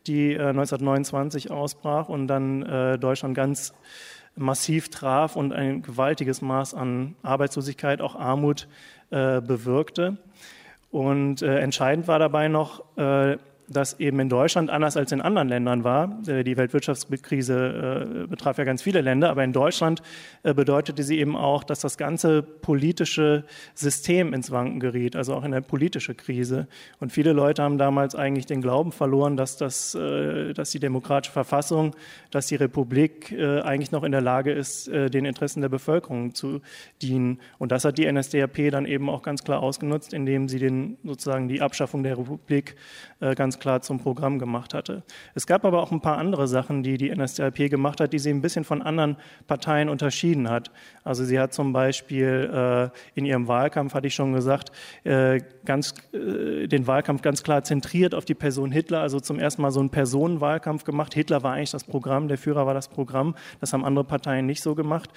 die 0.07 0.33
äh, 0.33 0.47
1929 0.47 1.51
ausbrach 1.51 2.09
und 2.09 2.25
dann 2.25 2.63
äh, 2.63 2.97
Deutschland 2.97 3.35
ganz 3.35 3.75
massiv 4.35 4.89
traf 4.89 5.35
und 5.35 5.53
ein 5.53 5.81
gewaltiges 5.81 6.41
Maß 6.41 6.73
an 6.73 7.15
Arbeitslosigkeit, 7.21 8.01
auch 8.01 8.15
Armut 8.15 8.67
äh, 9.11 9.41
bewirkte. 9.41 10.17
Und 10.91 11.41
äh, 11.41 11.59
entscheidend 11.59 12.07
war 12.07 12.19
dabei 12.19 12.47
noch, 12.47 12.83
äh, 12.97 13.37
das 13.69 13.99
eben 13.99 14.19
in 14.19 14.29
Deutschland 14.29 14.69
anders 14.69 14.97
als 14.97 15.11
in 15.11 15.21
anderen 15.21 15.47
Ländern 15.47 15.83
war. 15.83 16.19
Äh, 16.27 16.43
die 16.43 16.57
Weltwirtschaftskrise 16.57 18.23
äh, 18.23 18.27
betraf 18.27 18.57
ja 18.57 18.63
ganz 18.63 18.81
viele 18.81 19.01
Länder, 19.01 19.29
aber 19.29 19.43
in 19.43 19.53
Deutschland 19.53 20.01
äh, 20.43 20.53
bedeutete 20.53 21.03
sie 21.03 21.19
eben 21.19 21.35
auch, 21.35 21.63
dass 21.63 21.79
das 21.79 21.97
ganze 21.97 22.41
politische 22.41 23.43
System 23.75 24.33
ins 24.33 24.51
Wanken 24.51 24.79
geriet, 24.79 25.15
also 25.15 25.35
auch 25.35 25.43
in 25.43 25.53
eine 25.53 25.61
politische 25.61 26.15
Krise. 26.15 26.67
Und 26.99 27.11
viele 27.11 27.33
Leute 27.33 27.63
haben 27.63 27.77
damals 27.77 28.15
eigentlich 28.15 28.45
den 28.45 28.61
Glauben 28.61 28.91
verloren, 28.91 29.37
dass, 29.37 29.57
das, 29.57 29.91
dass 29.91 30.71
die 30.71 30.79
demokratische 30.79 31.31
Verfassung, 31.31 31.95
dass 32.31 32.47
die 32.47 32.55
Republik 32.55 33.33
eigentlich 33.63 33.91
noch 33.91 34.03
in 34.03 34.11
der 34.11 34.21
Lage 34.21 34.51
ist, 34.51 34.87
den 34.87 35.25
Interessen 35.25 35.61
der 35.61 35.69
Bevölkerung 35.69 36.33
zu 36.33 36.61
dienen. 37.01 37.39
Und 37.57 37.71
das 37.71 37.85
hat 37.85 37.97
die 37.97 38.11
NSDAP 38.11 38.71
dann 38.71 38.85
eben 38.85 39.09
auch 39.09 39.21
ganz 39.21 39.43
klar 39.43 39.61
ausgenutzt, 39.61 40.13
indem 40.13 40.47
sie 40.47 40.59
den, 40.59 40.97
sozusagen 41.03 41.47
die 41.47 41.61
Abschaffung 41.61 42.03
der 42.03 42.17
Republik 42.17 42.75
ganz 43.19 43.58
klar 43.59 43.81
zum 43.81 43.99
Programm 43.99 44.39
gemacht 44.39 44.73
hatte. 44.73 45.03
Es 45.35 45.47
gab 45.47 45.65
aber 45.65 45.81
auch 45.81 45.91
ein 45.91 46.01
paar 46.01 46.17
andere 46.17 46.47
Sachen, 46.47 46.83
die 46.83 46.97
die 46.97 47.13
NSDAP 47.13 47.69
gemacht 47.69 47.99
hat, 48.01 48.13
die 48.13 48.19
sie 48.19 48.29
ein 48.29 48.41
bisschen 48.41 48.63
von 48.63 48.81
anderen 48.81 49.17
Parteien 49.47 49.89
unterschieden 49.89 50.49
hat. 50.49 50.71
Also 51.03 51.23
sie 51.23 51.39
hat 51.39 51.53
zum 51.53 51.73
Beispiel 51.73 52.91
äh, 52.93 53.19
in 53.19 53.25
ihrem 53.25 53.47
Wahlkampf, 53.47 53.93
hatte 53.93 54.07
ich 54.07 54.15
schon 54.15 54.33
gesagt, 54.33 54.71
äh, 55.03 55.41
ganz, 55.65 55.93
äh, 56.13 56.67
den 56.67 56.87
Wahlkampf 56.87 57.21
ganz 57.21 57.43
klar 57.43 57.63
zentriert 57.63 58.15
auf 58.15 58.25
die 58.25 58.35
Person 58.35 58.71
Hitler, 58.71 59.01
also 59.01 59.19
zum 59.19 59.39
ersten 59.39 59.61
Mal 59.61 59.71
so 59.71 59.79
einen 59.79 59.89
Personenwahlkampf 59.89 60.83
gemacht. 60.83 61.13
Hitler 61.13 61.43
war 61.43 61.53
eigentlich 61.53 61.71
das 61.71 61.83
Programm, 61.83 62.27
der 62.27 62.37
Führer 62.37 62.65
war 62.65 62.73
das 62.73 62.87
Programm. 62.87 63.35
Das 63.59 63.73
haben 63.73 63.85
andere 63.85 64.05
Parteien 64.05 64.45
nicht 64.45 64.61
so 64.61 64.75
gemacht. 64.75 65.11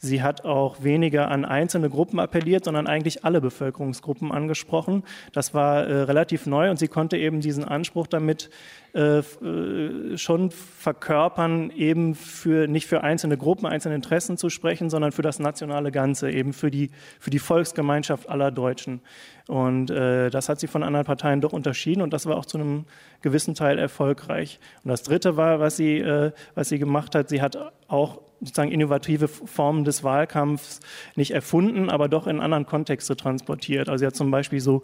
Sie 0.00 0.22
hat 0.22 0.44
auch 0.44 0.82
weniger 0.84 1.28
an 1.28 1.44
einzelne 1.44 1.90
Gruppen 1.90 2.20
appelliert, 2.20 2.64
sondern 2.64 2.86
eigentlich 2.86 3.24
alle 3.24 3.40
Bevölkerungsgruppen 3.40 4.30
angesprochen. 4.30 5.02
Das 5.32 5.54
war 5.54 5.86
äh, 5.86 6.02
relativ 6.02 6.46
neu 6.46 6.70
und 6.70 6.78
sie 6.78 6.86
konnte 6.86 7.16
eben 7.16 7.40
diesen 7.40 7.64
Anspruch 7.64 7.87
damit 8.06 8.50
äh, 8.94 9.18
äh, 9.18 10.16
schon 10.16 10.50
verkörpern, 10.50 11.70
eben 11.70 12.14
für, 12.14 12.66
nicht 12.66 12.86
für 12.86 13.02
einzelne 13.02 13.36
Gruppen, 13.36 13.66
einzelne 13.66 13.94
Interessen 13.94 14.36
zu 14.36 14.48
sprechen, 14.48 14.90
sondern 14.90 15.12
für 15.12 15.22
das 15.22 15.38
nationale 15.38 15.92
Ganze, 15.92 16.30
eben 16.30 16.52
für 16.52 16.70
die, 16.70 16.90
für 17.20 17.30
die 17.30 17.38
Volksgemeinschaft 17.38 18.28
aller 18.28 18.50
Deutschen. 18.50 19.00
Und 19.46 19.90
äh, 19.90 20.30
das 20.30 20.48
hat 20.48 20.58
sie 20.58 20.66
von 20.66 20.82
anderen 20.82 21.06
Parteien 21.06 21.40
doch 21.40 21.52
unterschieden 21.52 22.02
und 22.02 22.12
das 22.12 22.26
war 22.26 22.36
auch 22.36 22.46
zu 22.46 22.58
einem 22.58 22.86
gewissen 23.22 23.54
Teil 23.54 23.78
erfolgreich. 23.78 24.58
Und 24.84 24.88
das 24.88 25.02
Dritte 25.02 25.36
war, 25.36 25.60
was 25.60 25.76
sie, 25.76 25.98
äh, 25.98 26.32
was 26.54 26.68
sie 26.70 26.78
gemacht 26.78 27.14
hat, 27.14 27.28
sie 27.28 27.42
hat 27.42 27.58
auch 27.88 28.20
sozusagen 28.40 28.70
innovative 28.70 29.28
Formen 29.28 29.84
des 29.84 30.04
Wahlkampfs 30.04 30.80
nicht 31.16 31.32
erfunden, 31.32 31.90
aber 31.90 32.08
doch 32.08 32.26
in 32.26 32.40
anderen 32.40 32.66
Kontexte 32.66 33.16
transportiert. 33.16 33.88
Also 33.88 34.02
sie 34.02 34.06
hat 34.06 34.16
zum 34.16 34.30
Beispiel 34.30 34.60
so 34.60 34.82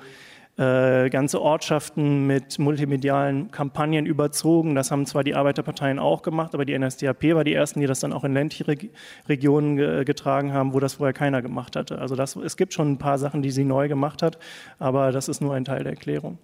äh, 0.56 1.10
ganze 1.10 1.42
Ortschaften 1.42 2.26
mit 2.26 2.58
multimedialen 2.58 3.50
Kampagnen 3.50 4.06
überzogen. 4.06 4.74
Das 4.74 4.90
haben 4.90 5.04
zwar 5.04 5.24
die 5.24 5.34
Arbeiterparteien 5.34 5.98
auch 5.98 6.22
gemacht, 6.22 6.54
aber 6.54 6.64
die 6.64 6.78
NSDAP 6.78 7.34
war 7.34 7.42
die 7.42 7.54
ersten, 7.54 7.80
die 7.80 7.86
das 7.86 8.00
dann 8.00 8.12
auch 8.12 8.22
in 8.24 8.34
ländliche 8.34 8.68
Reg 8.68 8.90
Regionen 9.28 9.76
ge 9.76 10.04
getragen 10.04 10.52
haben, 10.52 10.74
wo 10.74 10.80
das 10.80 10.94
vorher 10.94 11.12
keiner 11.12 11.42
gemacht 11.42 11.74
hatte. 11.74 11.98
Also 11.98 12.14
das, 12.14 12.36
es 12.36 12.56
gibt 12.56 12.72
schon 12.72 12.92
ein 12.92 12.98
paar 12.98 13.18
Sachen, 13.18 13.42
die 13.42 13.50
sie 13.50 13.64
neu 13.64 13.88
gemacht 13.88 14.22
hat, 14.22 14.38
aber 14.78 15.10
das 15.10 15.28
ist 15.28 15.40
nur 15.40 15.54
ein 15.54 15.64
Teil 15.64 15.82
der 15.82 15.92
Erklärung. 15.92 16.38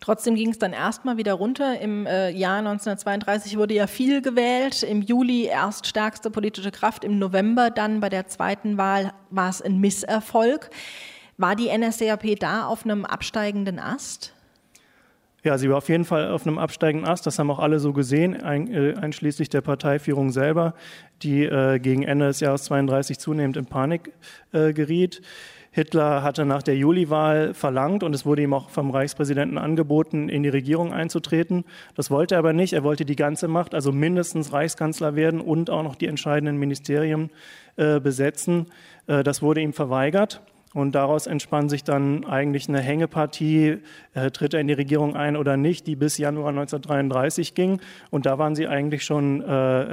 Trotzdem 0.00 0.34
ging 0.34 0.50
es 0.50 0.58
dann 0.58 0.72
erstmal 0.72 1.16
wieder 1.16 1.34
runter. 1.34 1.80
Im 1.80 2.06
äh, 2.06 2.30
Jahr 2.30 2.58
1932 2.58 3.56
wurde 3.56 3.74
ja 3.74 3.86
viel 3.86 4.20
gewählt. 4.20 4.82
Im 4.82 5.02
Juli 5.02 5.44
erst 5.46 5.86
stärkste 5.86 6.30
politische 6.30 6.70
Kraft. 6.70 7.04
Im 7.04 7.18
November 7.18 7.70
dann 7.70 8.00
bei 8.00 8.08
der 8.08 8.26
zweiten 8.26 8.78
Wahl 8.78 9.12
war 9.30 9.48
es 9.48 9.62
ein 9.62 9.78
Misserfolg. 9.78 10.70
War 11.36 11.56
die 11.56 11.76
NSDAP 11.76 12.38
da 12.38 12.66
auf 12.66 12.84
einem 12.84 13.04
absteigenden 13.04 13.78
Ast? 13.78 14.34
Ja, 15.44 15.58
sie 15.58 15.68
war 15.68 15.78
auf 15.78 15.88
jeden 15.88 16.04
Fall 16.04 16.30
auf 16.30 16.46
einem 16.46 16.58
absteigenden 16.58 17.08
Ast. 17.08 17.26
Das 17.26 17.38
haben 17.38 17.50
auch 17.50 17.58
alle 17.58 17.80
so 17.80 17.92
gesehen, 17.92 18.34
äh, 18.34 18.94
einschließlich 18.94 19.48
der 19.48 19.60
Parteiführung 19.60 20.30
selber, 20.30 20.74
die 21.22 21.44
äh, 21.44 21.80
gegen 21.80 22.04
Ende 22.04 22.26
des 22.26 22.38
Jahres 22.38 22.64
32 22.64 23.18
zunehmend 23.18 23.56
in 23.56 23.66
Panik 23.66 24.12
äh, 24.52 24.72
geriet. 24.72 25.20
Hitler 25.74 26.22
hatte 26.22 26.44
nach 26.44 26.62
der 26.62 26.76
Juliwahl 26.76 27.54
verlangt 27.54 28.04
und 28.04 28.14
es 28.14 28.26
wurde 28.26 28.42
ihm 28.42 28.52
auch 28.52 28.68
vom 28.68 28.90
Reichspräsidenten 28.90 29.56
angeboten, 29.56 30.28
in 30.28 30.42
die 30.42 30.50
Regierung 30.50 30.92
einzutreten. 30.92 31.64
Das 31.94 32.10
wollte 32.10 32.34
er 32.34 32.40
aber 32.40 32.52
nicht. 32.52 32.74
Er 32.74 32.84
wollte 32.84 33.06
die 33.06 33.16
ganze 33.16 33.48
Macht, 33.48 33.74
also 33.74 33.90
mindestens 33.90 34.52
Reichskanzler 34.52 35.16
werden 35.16 35.40
und 35.40 35.70
auch 35.70 35.82
noch 35.82 35.96
die 35.96 36.08
entscheidenden 36.08 36.58
Ministerien 36.58 37.30
äh, 37.76 38.00
besetzen. 38.00 38.66
Äh, 39.06 39.24
das 39.24 39.40
wurde 39.40 39.62
ihm 39.62 39.72
verweigert. 39.72 40.42
Und 40.74 40.94
daraus 40.94 41.26
entspann 41.26 41.68
sich 41.68 41.84
dann 41.84 42.24
eigentlich 42.24 42.68
eine 42.68 42.80
Hängepartie, 42.80 43.78
äh, 44.14 44.30
tritt 44.30 44.54
er 44.54 44.60
in 44.60 44.68
die 44.68 44.74
Regierung 44.74 45.16
ein 45.16 45.36
oder 45.36 45.56
nicht, 45.56 45.86
die 45.86 45.96
bis 45.96 46.18
Januar 46.18 46.48
1933 46.50 47.54
ging. 47.54 47.80
Und 48.10 48.26
da 48.26 48.38
waren 48.38 48.54
sie 48.54 48.66
eigentlich 48.68 49.04
schon, 49.04 49.42
äh, 49.42 49.46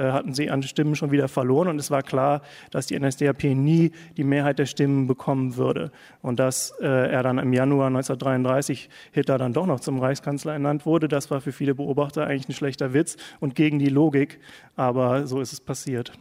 äh, 0.08 0.12
hatten 0.12 0.32
sie 0.32 0.50
an 0.50 0.62
Stimmen 0.62 0.96
schon 0.96 1.10
wieder 1.10 1.28
verloren. 1.28 1.68
Und 1.68 1.78
es 1.78 1.90
war 1.90 2.02
klar, 2.02 2.42
dass 2.70 2.86
die 2.86 2.98
NSDAP 2.98 3.44
nie 3.54 3.92
die 4.16 4.24
Mehrheit 4.24 4.58
der 4.58 4.66
Stimmen 4.66 5.06
bekommen 5.06 5.56
würde. 5.56 5.90
Und 6.22 6.38
dass 6.38 6.72
äh, 6.80 6.86
er 6.86 7.22
dann 7.22 7.38
im 7.38 7.52
Januar 7.52 7.88
1933 7.88 8.88
Hitler 9.12 9.38
dann 9.38 9.52
doch 9.52 9.66
noch 9.66 9.80
zum 9.80 9.98
Reichskanzler 9.98 10.54
ernannt 10.54 10.86
wurde, 10.86 11.08
das 11.08 11.30
war 11.30 11.40
für 11.40 11.52
viele 11.52 11.74
Beobachter 11.74 12.26
eigentlich 12.26 12.48
ein 12.48 12.54
schlechter 12.54 12.94
Witz 12.94 13.16
und 13.40 13.54
gegen 13.54 13.78
die 13.78 13.88
Logik. 13.88 14.40
Aber 14.76 15.26
so 15.26 15.40
ist 15.40 15.52
es 15.52 15.60
passiert. 15.60 16.12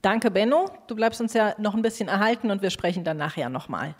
Danke, 0.00 0.30
Benno. 0.30 0.70
Du 0.86 0.94
bleibst 0.94 1.20
uns 1.20 1.34
ja 1.34 1.54
noch 1.58 1.74
ein 1.74 1.82
bisschen 1.82 2.08
erhalten 2.08 2.50
und 2.52 2.62
wir 2.62 2.70
sprechen 2.70 3.02
dann 3.02 3.16
nachher 3.16 3.48
nochmal. 3.48 3.96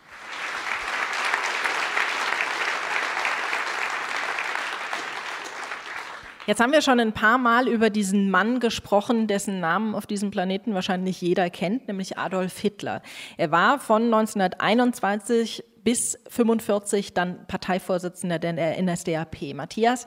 Jetzt 6.47 6.61
haben 6.61 6.73
wir 6.73 6.81
schon 6.81 6.99
ein 6.99 7.13
paar 7.13 7.37
Mal 7.37 7.69
über 7.69 7.91
diesen 7.91 8.31
Mann 8.31 8.59
gesprochen, 8.59 9.27
dessen 9.27 9.61
Namen 9.61 9.95
auf 9.95 10.07
diesem 10.07 10.31
Planeten 10.31 10.73
wahrscheinlich 10.73 11.21
jeder 11.21 11.51
kennt, 11.51 11.89
nämlich 11.89 12.17
Adolf 12.17 12.59
Hitler. 12.59 13.03
Er 13.37 13.51
war 13.51 13.79
von 13.79 14.05
1921 14.05 15.63
bis 15.85 16.19
45 16.29 17.13
dann 17.13 17.47
Parteivorsitzender 17.49 18.39
der 18.39 18.81
NSDAP. 18.83 19.53
Matthias, 19.55 20.07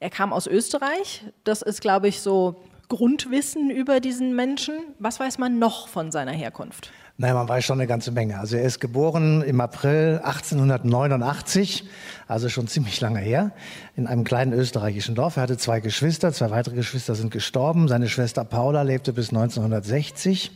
er 0.00 0.10
kam 0.10 0.32
aus 0.32 0.46
Österreich. 0.46 1.22
Das 1.44 1.62
ist, 1.62 1.80
glaube 1.80 2.08
ich, 2.08 2.22
so 2.22 2.62
Grundwissen 2.88 3.70
über 3.70 4.00
diesen 4.00 4.34
Menschen. 4.34 4.74
Was 4.98 5.20
weiß 5.20 5.38
man 5.38 5.58
noch 5.58 5.88
von 5.88 6.10
seiner 6.10 6.32
Herkunft? 6.32 6.90
Nein, 7.20 7.34
man 7.34 7.48
weiß 7.48 7.64
schon 7.64 7.80
eine 7.80 7.88
ganze 7.88 8.12
Menge. 8.12 8.38
Also 8.38 8.56
er 8.56 8.62
ist 8.62 8.78
geboren 8.78 9.42
im 9.42 9.60
April 9.60 10.20
1889, 10.22 11.84
also 12.28 12.48
schon 12.48 12.68
ziemlich 12.68 13.00
lange 13.00 13.18
her, 13.18 13.50
in 13.96 14.06
einem 14.06 14.22
kleinen 14.22 14.52
österreichischen 14.52 15.16
Dorf. 15.16 15.36
Er 15.36 15.42
hatte 15.42 15.56
zwei 15.56 15.80
Geschwister, 15.80 16.32
zwei 16.32 16.52
weitere 16.52 16.76
Geschwister 16.76 17.16
sind 17.16 17.32
gestorben. 17.32 17.88
Seine 17.88 18.08
Schwester 18.08 18.44
Paula 18.44 18.82
lebte 18.82 19.12
bis 19.12 19.30
1960. 19.30 20.52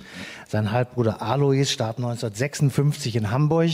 Sein 0.52 0.70
Halbbruder 0.70 1.22
Alois 1.22 1.64
starb 1.64 1.96
1956 1.96 3.16
in 3.16 3.30
Hamburg. 3.30 3.70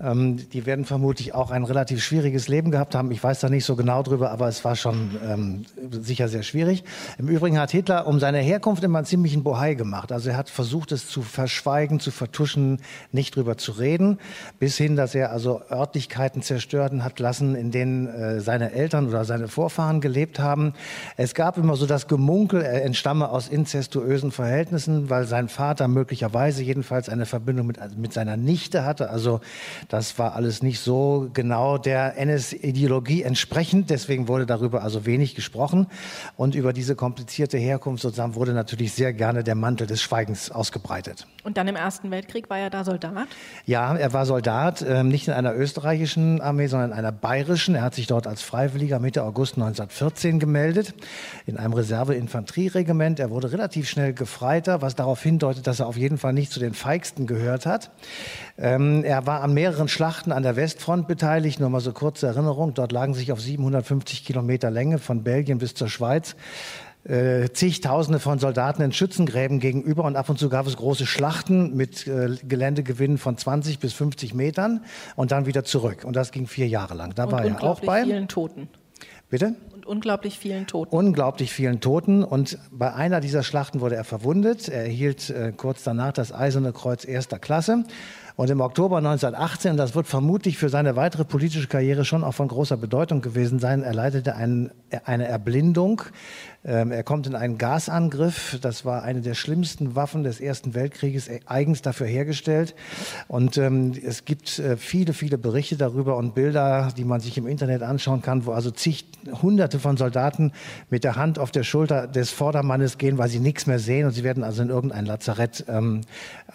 Ähm, 0.00 0.48
die 0.50 0.64
werden 0.64 0.86
vermutlich 0.86 1.34
auch 1.34 1.50
ein 1.50 1.64
relativ 1.64 2.02
schwieriges 2.02 2.48
Leben 2.48 2.70
gehabt 2.70 2.94
haben. 2.94 3.10
Ich 3.12 3.22
weiß 3.22 3.40
da 3.40 3.50
nicht 3.50 3.66
so 3.66 3.76
genau 3.76 4.02
drüber, 4.02 4.30
aber 4.30 4.48
es 4.48 4.64
war 4.64 4.74
schon 4.74 5.10
ähm, 5.22 5.66
sicher 5.90 6.28
sehr 6.28 6.42
schwierig. 6.42 6.82
Im 7.18 7.28
Übrigen 7.28 7.58
hat 7.58 7.70
Hitler 7.72 8.06
um 8.06 8.20
seine 8.20 8.38
Herkunft 8.38 8.82
immer 8.82 8.98
einen 8.98 9.06
ziemlichen 9.06 9.44
Bohai 9.44 9.74
gemacht. 9.74 10.12
Also 10.12 10.30
er 10.30 10.38
hat 10.38 10.48
versucht, 10.48 10.92
es 10.92 11.08
zu 11.08 11.20
verschweigen, 11.20 12.00
zu 12.00 12.10
vertuschen, 12.10 12.80
nicht 13.12 13.36
drüber 13.36 13.58
zu 13.58 13.72
reden, 13.72 14.18
bis 14.58 14.78
hin, 14.78 14.96
dass 14.96 15.14
er 15.14 15.30
also 15.30 15.60
Örtlichkeiten 15.70 16.40
zerstören 16.40 17.04
hat 17.04 17.20
lassen, 17.20 17.54
in 17.54 17.70
denen 17.70 18.06
äh, 18.06 18.40
seine 18.40 18.72
Eltern 18.72 19.08
oder 19.08 19.26
seine 19.26 19.46
Vorfahren 19.46 20.00
gelebt 20.00 20.40
haben. 20.40 20.72
Es 21.18 21.34
gab 21.34 21.58
immer 21.58 21.76
so 21.76 21.84
das 21.84 22.08
Gemunkel, 22.08 22.62
er 22.62 22.82
entstamme 22.82 23.28
aus 23.28 23.46
inzestuösen 23.46 24.32
Verhältnissen, 24.32 25.10
weil 25.10 25.26
sein 25.26 25.50
Vater 25.50 25.86
möglicherweise 25.86 26.13
jedenfalls 26.20 27.08
eine 27.08 27.26
Verbindung 27.26 27.66
mit, 27.66 27.78
also 27.78 27.96
mit 27.96 28.12
seiner 28.12 28.36
Nichte 28.36 28.84
hatte. 28.84 29.10
Also 29.10 29.40
das 29.88 30.18
war 30.18 30.34
alles 30.34 30.62
nicht 30.62 30.80
so 30.80 31.30
genau 31.32 31.78
der 31.78 32.16
NS-Ideologie 32.18 33.22
entsprechend. 33.22 33.90
Deswegen 33.90 34.28
wurde 34.28 34.46
darüber 34.46 34.82
also 34.82 35.06
wenig 35.06 35.34
gesprochen. 35.34 35.86
Und 36.36 36.54
über 36.54 36.72
diese 36.72 36.94
komplizierte 36.94 37.58
Herkunft 37.58 38.02
sozusagen 38.02 38.34
wurde 38.34 38.52
natürlich 38.52 38.92
sehr 38.92 39.12
gerne 39.12 39.44
der 39.44 39.54
Mantel 39.54 39.86
des 39.86 40.02
Schweigens 40.02 40.50
ausgebreitet. 40.50 41.26
Und 41.42 41.56
dann 41.56 41.68
im 41.68 41.76
Ersten 41.76 42.10
Weltkrieg 42.10 42.48
war 42.50 42.58
er 42.58 42.70
da 42.70 42.84
Soldat? 42.84 43.28
Ja, 43.66 43.94
er 43.96 44.12
war 44.12 44.26
Soldat, 44.26 44.82
äh, 44.82 45.02
nicht 45.02 45.28
in 45.28 45.34
einer 45.34 45.54
österreichischen 45.54 46.40
Armee, 46.40 46.66
sondern 46.66 46.92
in 46.92 46.96
einer 46.96 47.12
bayerischen. 47.12 47.74
Er 47.74 47.82
hat 47.82 47.94
sich 47.94 48.06
dort 48.06 48.26
als 48.26 48.42
Freiwilliger 48.42 48.98
Mitte 48.98 49.24
August 49.24 49.54
1914 49.54 50.38
gemeldet, 50.38 50.94
in 51.46 51.56
einem 51.56 51.72
Reserveinfanterieregiment. 51.72 53.20
Er 53.20 53.30
wurde 53.30 53.52
relativ 53.52 53.88
schnell 53.88 54.14
Gefreiter, 54.14 54.82
was 54.82 54.94
darauf 54.94 55.22
hindeutet, 55.22 55.66
dass 55.66 55.80
er 55.80 55.86
auf 55.86 55.96
jeden 55.96 56.03
Fall 56.18 56.32
nicht 56.32 56.52
zu 56.52 56.60
den 56.60 56.74
Feigsten 56.74 57.26
gehört 57.26 57.66
hat. 57.66 57.90
Ähm, 58.58 59.04
er 59.04 59.26
war 59.26 59.42
an 59.42 59.54
mehreren 59.54 59.88
Schlachten 59.88 60.32
an 60.32 60.42
der 60.42 60.56
Westfront 60.56 61.08
beteiligt, 61.08 61.60
nur 61.60 61.70
mal 61.70 61.80
so 61.80 61.92
kurze 61.92 62.26
Erinnerung. 62.26 62.74
Dort 62.74 62.92
lagen 62.92 63.14
sich 63.14 63.32
auf 63.32 63.40
750 63.40 64.24
Kilometer 64.24 64.70
Länge 64.70 64.98
von 64.98 65.22
Belgien 65.22 65.58
bis 65.58 65.74
zur 65.74 65.88
Schweiz 65.88 66.36
äh, 67.04 67.50
zigtausende 67.52 68.18
von 68.18 68.38
Soldaten 68.38 68.82
in 68.82 68.92
Schützengräben 68.92 69.60
gegenüber 69.60 70.04
und 70.04 70.16
ab 70.16 70.28
und 70.28 70.38
zu 70.38 70.48
gab 70.48 70.66
es 70.66 70.76
große 70.76 71.06
Schlachten 71.06 71.76
mit 71.76 72.06
äh, 72.06 72.36
Geländegewinnen 72.42 73.18
von 73.18 73.36
20 73.36 73.78
bis 73.78 73.92
50 73.92 74.34
Metern 74.34 74.84
und 75.16 75.30
dann 75.30 75.46
wieder 75.46 75.64
zurück. 75.64 76.04
Und 76.04 76.16
das 76.16 76.32
ging 76.32 76.46
vier 76.46 76.66
Jahre 76.66 76.94
lang. 76.94 77.14
Da 77.14 77.24
und 77.24 77.32
war 77.32 77.44
er 77.44 77.62
auch 77.62 77.80
bei. 77.80 78.04
vielen 78.04 78.28
Toten. 78.28 78.68
Bitte? 79.28 79.54
Unglaublich 79.86 80.38
vielen 80.38 80.66
Toten. 80.66 80.94
Unglaublich 80.94 81.52
vielen 81.52 81.80
Toten. 81.80 82.24
Und 82.24 82.58
bei 82.70 82.92
einer 82.92 83.20
dieser 83.20 83.42
Schlachten 83.42 83.80
wurde 83.80 83.96
er 83.96 84.04
verwundet. 84.04 84.68
Er 84.68 84.82
erhielt 84.82 85.30
äh, 85.30 85.52
kurz 85.56 85.82
danach 85.82 86.12
das 86.12 86.32
Eiserne 86.32 86.72
Kreuz 86.72 87.04
erster 87.04 87.38
Klasse. 87.38 87.84
Und 88.36 88.50
im 88.50 88.60
Oktober 88.60 88.96
1918, 88.98 89.76
das 89.76 89.94
wird 89.94 90.08
vermutlich 90.08 90.58
für 90.58 90.68
seine 90.68 90.96
weitere 90.96 91.24
politische 91.24 91.68
Karriere 91.68 92.04
schon 92.04 92.24
auch 92.24 92.34
von 92.34 92.48
großer 92.48 92.76
Bedeutung 92.76 93.20
gewesen 93.20 93.60
sein, 93.60 93.84
erleidete 93.84 94.34
ein, 94.34 94.72
eine 95.04 95.28
Erblindung 95.28 96.02
ähm, 96.66 96.92
er 96.92 97.02
kommt 97.02 97.26
in 97.26 97.34
einen 97.34 97.58
Gasangriff. 97.58 98.58
Das 98.62 98.86
war 98.86 99.02
eine 99.02 99.20
der 99.20 99.34
schlimmsten 99.34 99.94
Waffen 99.94 100.24
des 100.24 100.40
Ersten 100.40 100.74
Weltkrieges, 100.74 101.28
äh, 101.28 101.40
eigens 101.44 101.82
dafür 101.82 102.06
hergestellt. 102.06 102.74
Und 103.28 103.58
ähm, 103.58 103.92
es 104.02 104.24
gibt 104.24 104.58
äh, 104.58 104.78
viele, 104.78 105.12
viele 105.12 105.36
Berichte 105.36 105.76
darüber 105.76 106.16
und 106.16 106.34
Bilder, 106.34 106.90
die 106.96 107.04
man 107.04 107.20
sich 107.20 107.36
im 107.36 107.46
Internet 107.46 107.82
anschauen 107.82 108.22
kann, 108.22 108.46
wo 108.46 108.52
also 108.52 108.70
zig 108.70 109.04
Hunderte 109.42 109.78
von 109.78 109.98
Soldaten 109.98 110.52
mit 110.88 111.04
der 111.04 111.16
Hand 111.16 111.38
auf 111.38 111.50
der 111.50 111.64
Schulter 111.64 112.06
des 112.06 112.30
Vordermannes 112.30 112.96
gehen, 112.96 113.18
weil 113.18 113.28
sie 113.28 113.40
nichts 113.40 113.66
mehr 113.66 113.78
sehen 113.78 114.06
und 114.06 114.12
sie 114.12 114.24
werden 114.24 114.42
also 114.42 114.62
in 114.62 114.70
irgendein 114.70 115.04
Lazarett 115.04 115.66
ähm, 115.68 116.00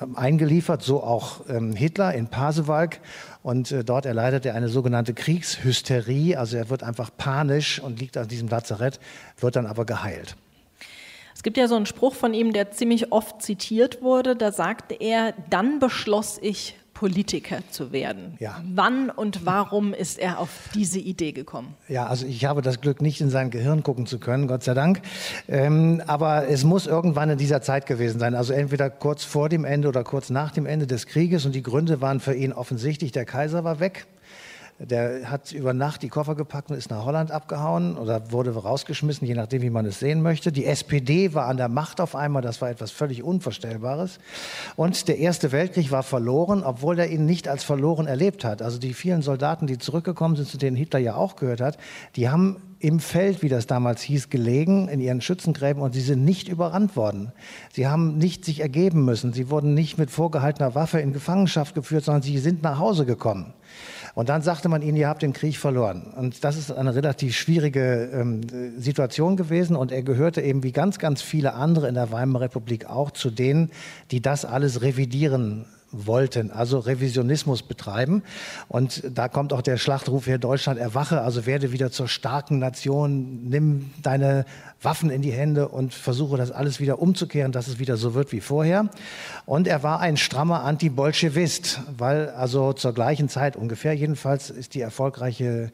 ähm 0.01 0.17
eingeliefert. 0.17 0.81
So 0.81 1.03
auch 1.03 1.41
ähm, 1.49 1.73
Hitler 1.73 2.15
in 2.15 2.27
Pasewalk. 2.27 2.99
Und 3.49 3.71
äh, 3.71 3.83
dort 3.83 4.05
erleidet 4.05 4.45
er 4.45 4.53
eine 4.53 4.69
sogenannte 4.69 5.15
Kriegshysterie. 5.15 6.37
Also 6.37 6.55
er 6.55 6.69
wird 6.69 6.83
einfach 6.83 7.09
panisch 7.17 7.79
und 7.79 7.99
liegt 7.99 8.15
an 8.15 8.27
diesem 8.27 8.47
Lazarett, 8.47 8.99
wird 9.39 9.55
dann 9.55 9.65
aber 9.65 9.85
geheilt. 9.85 10.35
Es 11.33 11.41
gibt 11.41 11.57
ja 11.57 11.67
so 11.67 11.75
einen 11.75 11.87
Spruch 11.87 12.13
von 12.13 12.35
ihm, 12.35 12.53
der 12.53 12.69
ziemlich 12.69 13.11
oft 13.11 13.41
zitiert 13.41 14.03
wurde. 14.03 14.35
Da 14.35 14.51
sagte 14.51 14.93
er, 14.93 15.33
dann 15.49 15.79
beschloss 15.79 16.37
ich, 16.39 16.75
Politiker 16.99 17.59
zu 17.71 17.93
werden. 17.93 18.35
Ja. 18.39 18.61
Wann 18.75 19.09
und 19.09 19.45
warum 19.45 19.93
ist 19.93 20.19
er 20.19 20.37
auf 20.37 20.49
diese 20.75 20.99
Idee 20.99 21.31
gekommen? 21.31 21.75
Ja, 21.87 22.07
also 22.07 22.25
ich 22.25 22.43
habe 22.43 22.61
das 22.61 22.81
Glück, 22.81 23.01
nicht 23.01 23.21
in 23.21 23.29
sein 23.29 23.51
Gehirn 23.51 23.83
gucken 23.83 24.05
zu 24.05 24.19
können, 24.19 24.47
Gott 24.47 24.63
sei 24.63 24.73
Dank. 24.73 25.01
Ähm, 25.47 26.03
aber 26.07 26.49
es 26.49 26.65
muss 26.65 26.87
irgendwann 26.87 27.29
in 27.29 27.37
dieser 27.37 27.61
Zeit 27.61 27.85
gewesen 27.85 28.19
sein. 28.19 28.35
Also 28.35 28.51
entweder 28.51 28.89
kurz 28.89 29.23
vor 29.23 29.47
dem 29.47 29.63
Ende 29.63 29.87
oder 29.87 30.03
kurz 30.03 30.29
nach 30.29 30.51
dem 30.51 30.65
Ende 30.65 30.87
des 30.87 31.07
Krieges. 31.07 31.45
Und 31.45 31.55
die 31.55 31.63
Gründe 31.63 32.01
waren 32.01 32.19
für 32.19 32.33
ihn 32.33 32.51
offensichtlich. 32.51 33.13
Der 33.13 33.23
Kaiser 33.23 33.63
war 33.63 33.79
weg. 33.79 34.05
Der 34.79 35.29
hat 35.29 35.51
über 35.51 35.73
Nacht 35.73 36.03
die 36.03 36.07
Koffer 36.07 36.35
gepackt 36.35 36.71
und 36.71 36.77
ist 36.77 36.89
nach 36.89 37.03
Holland 37.03 37.31
abgehauen 37.31 37.97
oder 37.97 38.31
wurde 38.31 38.55
rausgeschmissen, 38.55 39.27
je 39.27 39.33
nachdem, 39.33 39.61
wie 39.61 39.69
man 39.69 39.85
es 39.85 39.99
sehen 39.99 40.21
möchte. 40.21 40.53
Die 40.53 40.65
SPD 40.65 41.33
war 41.33 41.47
an 41.47 41.57
der 41.57 41.67
Macht 41.67 41.99
auf 41.99 42.15
einmal, 42.15 42.41
das 42.41 42.61
war 42.61 42.69
etwas 42.69 42.91
völlig 42.91 43.21
Unvorstellbares. 43.21 44.19
Und 44.77 45.09
der 45.09 45.17
Erste 45.17 45.51
Weltkrieg 45.51 45.91
war 45.91 46.03
verloren, 46.03 46.63
obwohl 46.63 46.97
er 46.97 47.09
ihn 47.09 47.25
nicht 47.25 47.49
als 47.49 47.65
verloren 47.65 48.07
erlebt 48.07 48.45
hat. 48.45 48.61
Also 48.61 48.79
die 48.79 48.93
vielen 48.93 49.21
Soldaten, 49.21 49.67
die 49.67 49.77
zurückgekommen 49.77 50.37
sind, 50.37 50.47
zu 50.47 50.57
denen 50.57 50.77
Hitler 50.77 50.99
ja 50.99 51.15
auch 51.15 51.35
gehört 51.35 51.59
hat, 51.59 51.77
die 52.15 52.29
haben 52.29 52.61
im 52.79 53.01
Feld, 53.01 53.41
wie 53.41 53.49
das 53.49 53.67
damals 53.67 54.01
hieß, 54.01 54.29
gelegen, 54.29 54.87
in 54.87 55.01
ihren 55.01 55.19
Schützengräben 55.19 55.81
und 55.81 55.93
sie 55.93 56.01
sind 56.01 56.23
nicht 56.23 56.47
überrannt 56.47 56.95
worden. 56.95 57.33
Sie 57.73 57.87
haben 57.87 58.17
nicht 58.17 58.45
sich 58.45 58.61
ergeben 58.61 59.03
müssen. 59.03 59.33
Sie 59.33 59.49
wurden 59.49 59.73
nicht 59.73 59.97
mit 59.97 60.09
vorgehaltener 60.09 60.75
Waffe 60.75 60.99
in 60.99 61.11
Gefangenschaft 61.11 61.75
geführt, 61.75 62.05
sondern 62.05 62.23
sie 62.23 62.37
sind 62.37 62.63
nach 62.63 62.79
Hause 62.79 63.05
gekommen. 63.05 63.53
Und 64.19 64.27
dann 64.27 64.41
sagte 64.41 64.67
man 64.67 64.81
ihnen, 64.81 64.97
ihr 64.97 65.07
habt 65.07 65.21
den 65.21 65.31
Krieg 65.31 65.55
verloren. 65.55 66.01
Und 66.13 66.43
das 66.43 66.57
ist 66.57 66.73
eine 66.73 66.93
relativ 66.93 67.37
schwierige 67.37 68.09
ähm, 68.11 68.41
Situation 68.77 69.37
gewesen. 69.37 69.77
Und 69.77 69.93
er 69.93 70.03
gehörte 70.03 70.41
eben 70.41 70.61
wie 70.61 70.73
ganz, 70.73 70.99
ganz 70.99 71.21
viele 71.21 71.53
andere 71.53 71.87
in 71.87 71.95
der 71.95 72.11
Weimarer 72.11 72.43
Republik 72.43 72.85
auch 72.89 73.11
zu 73.11 73.29
denen, 73.29 73.71
die 74.11 74.21
das 74.21 74.43
alles 74.43 74.81
revidieren 74.81 75.67
wollten, 75.91 76.51
also 76.51 76.79
Revisionismus 76.79 77.63
betreiben. 77.63 78.23
Und 78.67 79.03
da 79.13 79.27
kommt 79.27 79.53
auch 79.53 79.61
der 79.61 79.77
Schlachtruf 79.77 80.25
hier 80.25 80.37
Deutschland 80.37 80.79
erwache, 80.79 81.21
also 81.21 81.45
werde 81.45 81.71
wieder 81.71 81.91
zur 81.91 82.07
starken 82.07 82.59
Nation, 82.59 83.49
nimm 83.49 83.91
deine 84.01 84.45
Waffen 84.81 85.09
in 85.09 85.21
die 85.21 85.31
Hände 85.31 85.67
und 85.67 85.93
versuche 85.93 86.37
das 86.37 86.51
alles 86.51 86.79
wieder 86.79 86.99
umzukehren, 86.99 87.51
dass 87.51 87.67
es 87.67 87.79
wieder 87.79 87.97
so 87.97 88.13
wird 88.13 88.31
wie 88.31 88.41
vorher. 88.41 88.89
Und 89.45 89.67
er 89.67 89.83
war 89.83 89.99
ein 89.99 90.17
strammer 90.17 90.63
Anti-Bolschewist, 90.63 91.81
weil 91.97 92.29
also 92.29 92.73
zur 92.73 92.93
gleichen 92.93 93.29
Zeit 93.29 93.55
ungefähr 93.55 93.93
jedenfalls 93.93 94.49
ist 94.49 94.75
die 94.75 94.81
erfolgreiche 94.81 95.71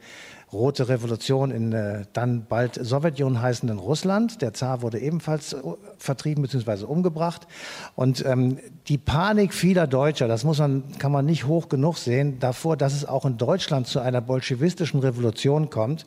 Rote 0.56 0.88
Revolution 0.88 1.50
in 1.50 1.72
äh, 1.72 2.04
dann 2.12 2.46
bald 2.48 2.74
Sowjetunion 2.74 3.40
heißenden 3.40 3.78
Russland. 3.78 4.42
Der 4.42 4.52
Zar 4.54 4.82
wurde 4.82 4.98
ebenfalls 4.98 5.52
äh, 5.52 5.58
vertrieben 5.98 6.42
bzw. 6.42 6.84
umgebracht. 6.84 7.46
Und 7.94 8.24
ähm, 8.24 8.58
die 8.88 8.98
Panik 8.98 9.54
vieler 9.54 9.86
Deutscher, 9.86 10.28
das 10.28 10.44
muss 10.44 10.58
man, 10.58 10.84
kann 10.98 11.12
man 11.12 11.26
nicht 11.26 11.46
hoch 11.46 11.68
genug 11.68 11.98
sehen, 11.98 12.38
davor, 12.40 12.76
dass 12.76 12.94
es 12.94 13.04
auch 13.04 13.24
in 13.24 13.36
Deutschland 13.38 13.86
zu 13.86 14.00
einer 14.00 14.20
bolschewistischen 14.20 15.00
Revolution 15.00 15.70
kommt, 15.70 16.06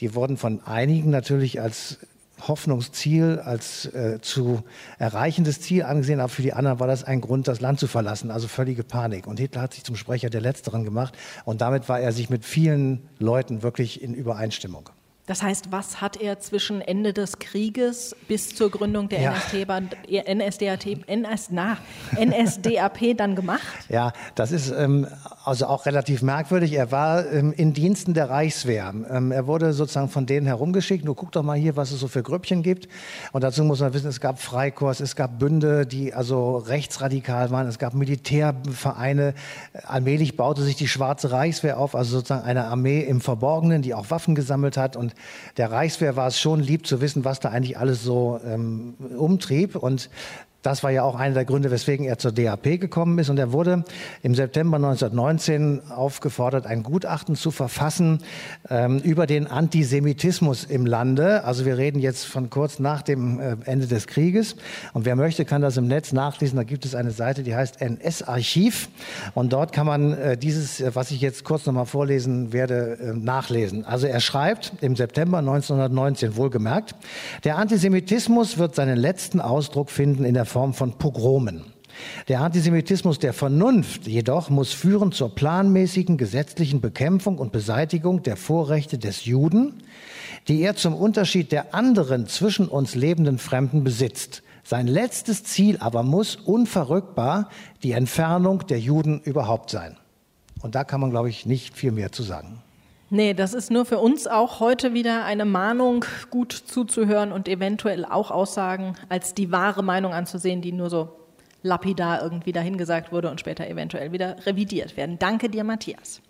die 0.00 0.14
wurden 0.14 0.36
von 0.36 0.60
einigen 0.64 1.10
natürlich 1.10 1.60
als 1.60 1.98
Hoffnungsziel, 2.48 3.40
als 3.44 3.86
äh, 3.86 4.20
zu 4.20 4.62
erreichendes 4.98 5.60
Ziel 5.60 5.82
angesehen, 5.84 6.20
aber 6.20 6.28
für 6.28 6.42
die 6.42 6.52
anderen 6.52 6.80
war 6.80 6.86
das 6.86 7.04
ein 7.04 7.20
Grund, 7.20 7.48
das 7.48 7.60
Land 7.60 7.80
zu 7.80 7.86
verlassen, 7.86 8.30
also 8.30 8.48
völlige 8.48 8.84
Panik. 8.84 9.26
Und 9.26 9.38
Hitler 9.40 9.62
hat 9.62 9.74
sich 9.74 9.84
zum 9.84 9.96
Sprecher 9.96 10.30
der 10.30 10.40
Letzteren 10.40 10.84
gemacht 10.84 11.16
und 11.44 11.60
damit 11.60 11.88
war 11.88 12.00
er 12.00 12.12
sich 12.12 12.30
mit 12.30 12.44
vielen 12.44 13.08
Leuten 13.18 13.62
wirklich 13.62 14.02
in 14.02 14.14
Übereinstimmung. 14.14 14.90
Das 15.26 15.44
heißt, 15.44 15.70
was 15.70 16.00
hat 16.00 16.16
er 16.20 16.40
zwischen 16.40 16.80
Ende 16.80 17.12
des 17.12 17.38
Krieges 17.38 18.16
bis 18.26 18.52
zur 18.52 18.68
Gründung 18.68 19.08
der 19.08 19.20
Ja. 19.20 19.30
NSDAP, 19.32 21.04
NS, 21.06 21.50
na, 21.50 21.76
NSDAP 22.18 23.16
dann 23.16 23.36
gemacht? 23.36 23.60
Ja, 23.88 24.12
das 24.34 24.50
ist 24.50 24.72
ähm, 24.76 25.06
also 25.50 25.66
auch 25.66 25.84
relativ 25.84 26.22
merkwürdig. 26.22 26.74
Er 26.74 26.92
war 26.92 27.28
ähm, 27.32 27.52
in 27.52 27.72
Diensten 27.72 28.14
der 28.14 28.30
Reichswehr. 28.30 28.94
Ähm, 29.10 29.32
er 29.32 29.48
wurde 29.48 29.72
sozusagen 29.72 30.08
von 30.08 30.24
denen 30.24 30.46
herumgeschickt. 30.46 31.04
Nur 31.04 31.16
guck 31.16 31.32
doch 31.32 31.42
mal 31.42 31.58
hier, 31.58 31.74
was 31.74 31.90
es 31.90 31.98
so 31.98 32.06
für 32.06 32.22
Grüppchen 32.22 32.62
gibt. 32.62 32.86
Und 33.32 33.42
dazu 33.42 33.64
muss 33.64 33.80
man 33.80 33.92
wissen, 33.92 34.06
es 34.06 34.20
gab 34.20 34.40
Freikorps, 34.40 35.00
es 35.00 35.16
gab 35.16 35.40
Bünde, 35.40 35.86
die 35.86 36.14
also 36.14 36.58
rechtsradikal 36.58 37.50
waren. 37.50 37.66
Es 37.66 37.80
gab 37.80 37.94
Militärvereine. 37.94 39.34
Allmählich 39.82 40.36
baute 40.36 40.62
sich 40.62 40.76
die 40.76 40.86
Schwarze 40.86 41.32
Reichswehr 41.32 41.80
auf, 41.80 41.96
also 41.96 42.18
sozusagen 42.18 42.44
eine 42.44 42.66
Armee 42.66 43.00
im 43.00 43.20
Verborgenen, 43.20 43.82
die 43.82 43.92
auch 43.92 44.08
Waffen 44.10 44.36
gesammelt 44.36 44.76
hat. 44.76 44.94
Und 44.94 45.16
der 45.56 45.72
Reichswehr 45.72 46.14
war 46.14 46.28
es 46.28 46.38
schon 46.38 46.60
lieb 46.60 46.86
zu 46.86 47.00
wissen, 47.00 47.24
was 47.24 47.40
da 47.40 47.48
eigentlich 47.48 47.76
alles 47.76 48.04
so 48.04 48.38
ähm, 48.46 48.94
umtrieb. 49.18 49.74
Und 49.74 50.10
das 50.62 50.82
war 50.82 50.90
ja 50.90 51.02
auch 51.04 51.14
einer 51.14 51.34
der 51.34 51.44
Gründe, 51.46 51.70
weswegen 51.70 52.04
er 52.04 52.18
zur 52.18 52.32
DAP 52.32 52.80
gekommen 52.80 53.18
ist. 53.18 53.30
Und 53.30 53.38
er 53.38 53.52
wurde 53.52 53.84
im 54.22 54.34
September 54.34 54.76
1919 54.76 55.90
aufgefordert, 55.90 56.66
ein 56.66 56.82
Gutachten 56.82 57.34
zu 57.34 57.50
verfassen 57.50 58.22
ähm, 58.68 58.98
über 58.98 59.26
den 59.26 59.46
Antisemitismus 59.46 60.64
im 60.64 60.84
Lande. 60.84 61.44
Also 61.44 61.64
wir 61.64 61.78
reden 61.78 61.98
jetzt 61.98 62.26
von 62.26 62.50
kurz 62.50 62.78
nach 62.78 63.00
dem 63.00 63.40
äh, 63.40 63.56
Ende 63.64 63.86
des 63.86 64.06
Krieges. 64.06 64.56
Und 64.92 65.06
wer 65.06 65.16
möchte, 65.16 65.46
kann 65.46 65.62
das 65.62 65.78
im 65.78 65.86
Netz 65.86 66.12
nachlesen. 66.12 66.56
Da 66.56 66.64
gibt 66.64 66.84
es 66.84 66.94
eine 66.94 67.10
Seite, 67.10 67.42
die 67.42 67.54
heißt 67.54 67.80
NS-Archiv. 67.80 68.90
Und 69.34 69.54
dort 69.54 69.72
kann 69.72 69.86
man 69.86 70.12
äh, 70.12 70.36
dieses, 70.36 70.80
äh, 70.80 70.94
was 70.94 71.10
ich 71.10 71.22
jetzt 71.22 71.44
kurz 71.44 71.64
nochmal 71.64 71.86
vorlesen 71.86 72.52
werde, 72.52 72.98
äh, 73.00 73.12
nachlesen. 73.14 73.86
Also 73.86 74.06
er 74.06 74.20
schreibt 74.20 74.74
im 74.82 74.94
September 74.94 75.38
1919 75.38 76.36
wohlgemerkt, 76.36 76.94
der 77.44 77.56
Antisemitismus 77.56 78.58
wird 78.58 78.74
seinen 78.74 78.98
letzten 78.98 79.40
Ausdruck 79.40 79.90
finden 79.90 80.24
in 80.24 80.34
der 80.34 80.49
Form 80.50 80.74
von 80.74 80.98
Pogromen. 80.98 81.62
Der 82.28 82.40
Antisemitismus 82.40 83.18
der 83.18 83.32
Vernunft 83.32 84.06
jedoch 84.06 84.50
muss 84.50 84.72
führen 84.72 85.12
zur 85.12 85.34
planmäßigen 85.34 86.16
gesetzlichen 86.16 86.80
Bekämpfung 86.80 87.38
und 87.38 87.52
Beseitigung 87.52 88.22
der 88.22 88.36
Vorrechte 88.36 88.98
des 88.98 89.24
Juden, 89.24 89.82
die 90.48 90.60
er 90.62 90.76
zum 90.76 90.94
Unterschied 90.94 91.52
der 91.52 91.74
anderen 91.74 92.26
zwischen 92.26 92.68
uns 92.68 92.94
lebenden 92.94 93.38
Fremden 93.38 93.84
besitzt. 93.84 94.42
Sein 94.64 94.86
letztes 94.86 95.44
Ziel 95.44 95.78
aber 95.78 96.02
muss 96.02 96.36
unverrückbar 96.36 97.48
die 97.82 97.92
Entfernung 97.92 98.66
der 98.66 98.80
Juden 98.80 99.20
überhaupt 99.20 99.70
sein. 99.70 99.96
Und 100.62 100.74
da 100.74 100.84
kann 100.84 101.00
man, 101.00 101.10
glaube 101.10 101.30
ich, 101.30 101.46
nicht 101.46 101.76
viel 101.76 101.92
mehr 101.92 102.12
zu 102.12 102.22
sagen. 102.22 102.62
Nee, 103.12 103.34
das 103.34 103.54
ist 103.54 103.72
nur 103.72 103.86
für 103.86 103.98
uns 103.98 104.28
auch 104.28 104.60
heute 104.60 104.94
wieder 104.94 105.24
eine 105.24 105.44
Mahnung, 105.44 106.04
gut 106.30 106.52
zuzuhören 106.52 107.32
und 107.32 107.48
eventuell 107.48 108.04
auch 108.04 108.30
Aussagen 108.30 108.94
als 109.08 109.34
die 109.34 109.50
wahre 109.50 109.82
Meinung 109.82 110.14
anzusehen, 110.14 110.62
die 110.62 110.70
nur 110.70 110.90
so 110.90 111.08
lapidar 111.64 112.22
irgendwie 112.22 112.52
dahingesagt 112.52 113.10
wurde 113.10 113.28
und 113.28 113.40
später 113.40 113.66
eventuell 113.66 114.12
wieder 114.12 114.36
revidiert 114.46 114.96
werden. 114.96 115.18
Danke 115.18 115.48
dir, 115.48 115.64
Matthias. 115.64 116.22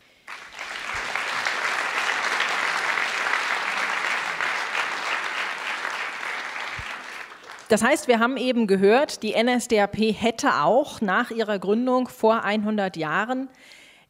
Das 7.69 7.83
heißt, 7.85 8.09
wir 8.09 8.21
haben 8.21 8.39
eben 8.39 8.67
gehört, 8.67 9.23
die 9.23 9.35
NSDAP 9.35 9.99
hätte 9.99 10.63
auch 10.63 11.03
nach 11.03 11.31
ihrer 11.31 11.59
Gründung 11.59 12.09
vor 12.09 12.43
100 12.43 12.97
Jahren 12.97 13.51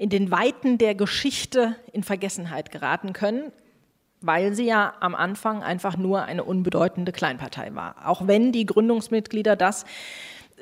in 0.00 0.08
den 0.08 0.30
Weiten 0.30 0.78
der 0.78 0.94
Geschichte 0.94 1.76
in 1.92 2.02
Vergessenheit 2.02 2.70
geraten 2.70 3.12
können, 3.12 3.52
weil 4.22 4.54
sie 4.54 4.64
ja 4.64 4.94
am 5.00 5.14
Anfang 5.14 5.62
einfach 5.62 5.98
nur 5.98 6.22
eine 6.22 6.42
unbedeutende 6.42 7.12
Kleinpartei 7.12 7.74
war. 7.74 7.96
Auch 8.06 8.26
wenn 8.26 8.50
die 8.50 8.64
Gründungsmitglieder 8.64 9.56
das 9.56 9.84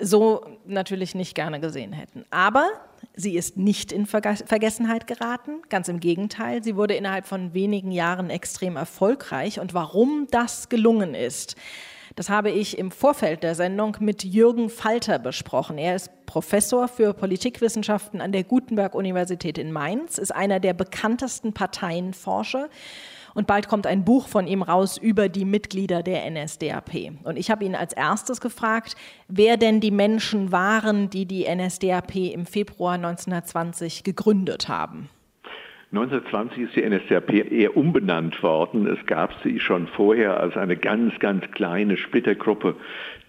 so 0.00 0.44
natürlich 0.66 1.14
nicht 1.14 1.36
gerne 1.36 1.60
gesehen 1.60 1.92
hätten. 1.92 2.24
Aber 2.30 2.66
sie 3.14 3.36
ist 3.36 3.56
nicht 3.56 3.92
in 3.92 4.06
Verge 4.06 4.34
Vergessenheit 4.44 5.06
geraten, 5.06 5.62
ganz 5.68 5.88
im 5.88 6.00
Gegenteil. 6.00 6.64
Sie 6.64 6.74
wurde 6.74 6.94
innerhalb 6.94 7.24
von 7.24 7.54
wenigen 7.54 7.92
Jahren 7.92 8.30
extrem 8.30 8.74
erfolgreich. 8.74 9.60
Und 9.60 9.72
warum 9.72 10.26
das 10.32 10.68
gelungen 10.68 11.14
ist, 11.14 11.54
das 12.18 12.30
habe 12.30 12.50
ich 12.50 12.76
im 12.78 12.90
Vorfeld 12.90 13.44
der 13.44 13.54
Sendung 13.54 13.96
mit 14.00 14.24
Jürgen 14.24 14.70
Falter 14.70 15.20
besprochen. 15.20 15.78
Er 15.78 15.94
ist 15.94 16.10
Professor 16.26 16.88
für 16.88 17.14
Politikwissenschaften 17.14 18.20
an 18.20 18.32
der 18.32 18.42
Gutenberg-Universität 18.42 19.56
in 19.56 19.70
Mainz, 19.70 20.18
ist 20.18 20.34
einer 20.34 20.58
der 20.58 20.74
bekanntesten 20.74 21.52
Parteienforscher. 21.52 22.70
Und 23.34 23.46
bald 23.46 23.68
kommt 23.68 23.86
ein 23.86 24.04
Buch 24.04 24.26
von 24.26 24.48
ihm 24.48 24.62
raus 24.62 24.96
über 24.96 25.28
die 25.28 25.44
Mitglieder 25.44 26.02
der 26.02 26.28
NSDAP. 26.28 27.12
Und 27.22 27.38
ich 27.38 27.52
habe 27.52 27.64
ihn 27.64 27.76
als 27.76 27.92
erstes 27.92 28.40
gefragt, 28.40 28.96
wer 29.28 29.56
denn 29.56 29.80
die 29.80 29.92
Menschen 29.92 30.50
waren, 30.50 31.10
die 31.10 31.24
die 31.24 31.46
NSDAP 31.48 32.16
im 32.16 32.46
Februar 32.46 32.94
1920 32.94 34.02
gegründet 34.02 34.66
haben. 34.66 35.08
1920 35.90 36.64
ist 36.64 36.76
die 36.76 36.86
NSDAP 36.86 37.50
eher 37.50 37.74
umbenannt 37.74 38.42
worden. 38.42 38.86
Es 38.86 39.06
gab 39.06 39.32
sie 39.42 39.58
schon 39.58 39.86
vorher 39.86 40.38
als 40.38 40.54
eine 40.54 40.76
ganz, 40.76 41.18
ganz 41.18 41.50
kleine 41.52 41.96
Splittergruppe, 41.96 42.76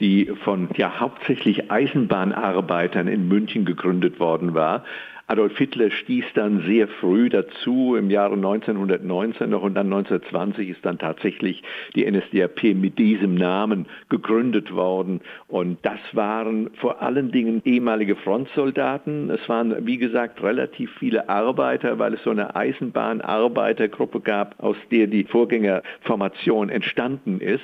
die 0.01 0.25
von 0.43 0.67
ja 0.75 0.99
hauptsächlich 0.99 1.71
Eisenbahnarbeitern 1.71 3.07
in 3.07 3.29
München 3.29 3.63
gegründet 3.63 4.19
worden 4.19 4.55
war. 4.55 4.83
Adolf 5.31 5.59
Hitler 5.59 5.91
stieß 5.91 6.25
dann 6.33 6.63
sehr 6.65 6.87
früh 6.87 7.29
dazu, 7.29 7.95
im 7.95 8.09
Jahre 8.09 8.33
1919 8.33 9.47
noch 9.51 9.61
und 9.61 9.75
dann 9.75 9.85
1920 9.85 10.69
ist 10.69 10.83
dann 10.83 10.97
tatsächlich 10.97 11.61
die 11.95 12.09
NSDAP 12.09 12.73
mit 12.73 12.97
diesem 12.97 13.35
Namen 13.35 13.85
gegründet 14.09 14.73
worden. 14.73 15.21
Und 15.47 15.77
das 15.83 15.99
waren 16.13 16.71
vor 16.77 17.03
allen 17.03 17.31
Dingen 17.31 17.61
ehemalige 17.63 18.15
Frontsoldaten. 18.15 19.29
Es 19.29 19.47
waren, 19.47 19.85
wie 19.85 19.97
gesagt, 19.97 20.41
relativ 20.41 20.89
viele 20.97 21.29
Arbeiter, 21.29 21.99
weil 21.99 22.15
es 22.15 22.23
so 22.23 22.31
eine 22.31 22.55
Eisenbahnarbeitergruppe 22.55 24.21
gab, 24.21 24.55
aus 24.59 24.77
der 24.89 25.05
die 25.05 25.25
Vorgängerformation 25.25 26.69
entstanden 26.69 27.39
ist. 27.39 27.61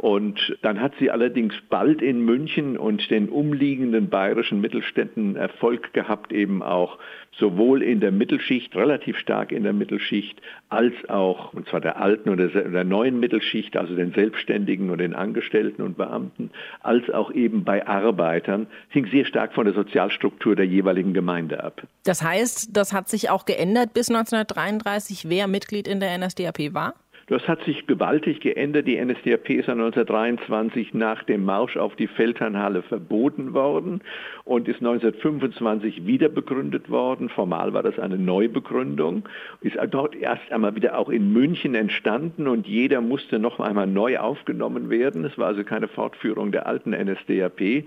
Und 0.00 0.56
dann 0.62 0.80
hat 0.80 0.94
sie 0.98 1.10
allerdings 1.10 1.52
bald 1.68 2.00
in 2.00 2.24
München 2.24 2.78
und 2.78 3.10
den 3.10 3.28
umliegenden 3.28 4.08
bayerischen 4.08 4.62
Mittelstädten 4.62 5.36
Erfolg 5.36 5.92
gehabt, 5.92 6.32
eben 6.32 6.62
auch 6.62 6.96
sowohl 7.32 7.82
in 7.82 8.00
der 8.00 8.10
Mittelschicht, 8.10 8.74
relativ 8.74 9.18
stark 9.18 9.52
in 9.52 9.62
der 9.62 9.74
Mittelschicht, 9.74 10.40
als 10.70 10.94
auch, 11.10 11.52
und 11.52 11.68
zwar 11.68 11.82
der 11.82 12.00
alten 12.00 12.30
oder 12.30 12.48
der 12.48 12.84
neuen 12.84 13.20
Mittelschicht, 13.20 13.76
also 13.76 13.94
den 13.94 14.14
Selbstständigen 14.14 14.88
und 14.88 14.98
den 14.98 15.12
Angestellten 15.12 15.82
und 15.82 15.98
Beamten, 15.98 16.50
als 16.80 17.10
auch 17.10 17.30
eben 17.32 17.64
bei 17.64 17.86
Arbeitern, 17.86 18.68
hing 18.88 19.04
sehr 19.04 19.26
stark 19.26 19.52
von 19.52 19.66
der 19.66 19.74
Sozialstruktur 19.74 20.56
der 20.56 20.66
jeweiligen 20.66 21.12
Gemeinde 21.12 21.62
ab. 21.62 21.82
Das 22.04 22.22
heißt, 22.22 22.74
das 22.74 22.94
hat 22.94 23.10
sich 23.10 23.28
auch 23.28 23.44
geändert 23.44 23.92
bis 23.92 24.08
1933, 24.08 25.28
wer 25.28 25.46
Mitglied 25.46 25.86
in 25.86 26.00
der 26.00 26.16
NSDAP 26.16 26.72
war? 26.72 26.94
Das 27.30 27.46
hat 27.46 27.62
sich 27.62 27.86
gewaltig 27.86 28.40
geändert. 28.40 28.88
Die 28.88 28.96
NSDAP 28.96 29.50
ist 29.50 29.68
1923 29.68 30.94
nach 30.94 31.22
dem 31.22 31.44
Marsch 31.44 31.76
auf 31.76 31.94
die 31.94 32.08
Feldherrnhalle 32.08 32.82
verboten 32.82 33.54
worden 33.54 34.00
und 34.42 34.66
ist 34.66 34.78
1925 34.78 36.06
wieder 36.06 36.28
begründet 36.28 36.90
worden. 36.90 37.28
Formal 37.28 37.72
war 37.72 37.84
das 37.84 38.00
eine 38.00 38.18
Neubegründung, 38.18 39.28
ist 39.60 39.76
dort 39.92 40.16
erst 40.16 40.50
einmal 40.50 40.74
wieder 40.74 40.98
auch 40.98 41.08
in 41.08 41.32
München 41.32 41.76
entstanden 41.76 42.48
und 42.48 42.66
jeder 42.66 43.00
musste 43.00 43.38
noch 43.38 43.60
einmal 43.60 43.86
neu 43.86 44.18
aufgenommen 44.18 44.90
werden. 44.90 45.24
Es 45.24 45.38
war 45.38 45.46
also 45.46 45.62
keine 45.62 45.86
Fortführung 45.86 46.50
der 46.50 46.66
alten 46.66 46.90
NSDAP. 46.90 47.84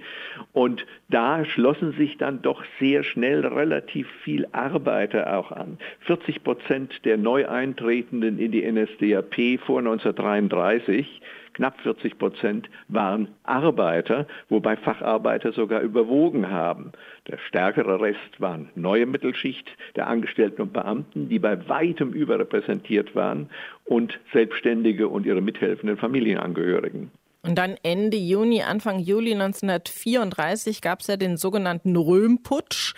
Und 0.54 0.86
da 1.10 1.44
schlossen 1.44 1.92
sich 1.98 2.18
dann 2.18 2.42
doch 2.42 2.64
sehr 2.80 3.04
schnell 3.04 3.46
relativ 3.46 4.08
viel 4.24 4.48
Arbeiter 4.54 5.38
auch 5.38 5.52
an. 5.52 5.78
40 6.06 6.46
Prozent 6.46 7.04
der 7.04 7.18
Neueintretenden 7.18 8.40
in 8.40 8.54
die 8.54 8.64
NSDAP 8.72 9.33
vor 9.58 9.80
1933 9.80 11.22
knapp 11.54 11.80
40 11.82 12.18
Prozent 12.18 12.70
waren 12.88 13.28
Arbeiter, 13.44 14.28
wobei 14.50 14.76
Facharbeiter 14.76 15.52
sogar 15.54 15.82
überwogen 15.82 16.50
haben. 16.50 16.92
Der 17.28 17.38
stärkere 17.38 18.02
Rest 18.02 18.40
waren 18.40 18.70
neue 18.76 19.06
Mittelschicht 19.06 19.68
der 19.96 20.08
Angestellten 20.08 20.62
und 20.64 20.74
Beamten, 20.74 21.30
die 21.30 21.40
bei 21.40 21.68
weitem 21.70 22.12
überrepräsentiert 22.12 23.16
waren, 23.16 23.50
und 23.86 24.20
Selbstständige 24.32 25.08
und 25.08 25.26
ihre 25.26 25.42
mithelfenden 25.42 25.98
Familienangehörigen. 25.98 27.12
Und 27.46 27.56
dann 27.56 27.76
Ende 27.84 28.16
Juni, 28.16 28.64
Anfang 28.64 29.00
Juli 29.00 29.34
1934 29.34 30.82
gab 30.82 31.02
es 31.02 31.08
ja 31.08 31.18
den 31.18 31.36
sogenannten 31.36 31.98
Röhm-Putsch. 31.98 32.94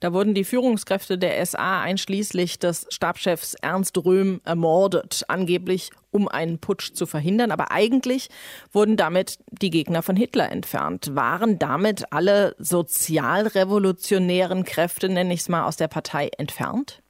Da 0.00 0.14
wurden 0.14 0.32
die 0.32 0.44
Führungskräfte 0.44 1.18
der 1.18 1.44
SA 1.44 1.82
einschließlich 1.82 2.58
des 2.58 2.86
Stabschefs 2.88 3.52
Ernst 3.54 4.02
Röhm 4.02 4.40
ermordet, 4.46 5.24
angeblich 5.28 5.90
um 6.10 6.28
einen 6.28 6.60
Putsch 6.60 6.94
zu 6.94 7.04
verhindern. 7.04 7.50
Aber 7.50 7.72
eigentlich 7.72 8.30
wurden 8.72 8.96
damit 8.96 9.38
die 9.50 9.68
Gegner 9.68 10.02
von 10.02 10.16
Hitler 10.16 10.50
entfernt. 10.50 11.14
Waren 11.14 11.58
damit 11.58 12.10
alle 12.10 12.56
sozialrevolutionären 12.58 14.64
Kräfte, 14.64 15.10
nenne 15.10 15.34
ich 15.34 15.40
es 15.40 15.50
mal, 15.50 15.66
aus 15.66 15.76
der 15.76 15.88
Partei 15.88 16.30
entfernt? 16.38 17.02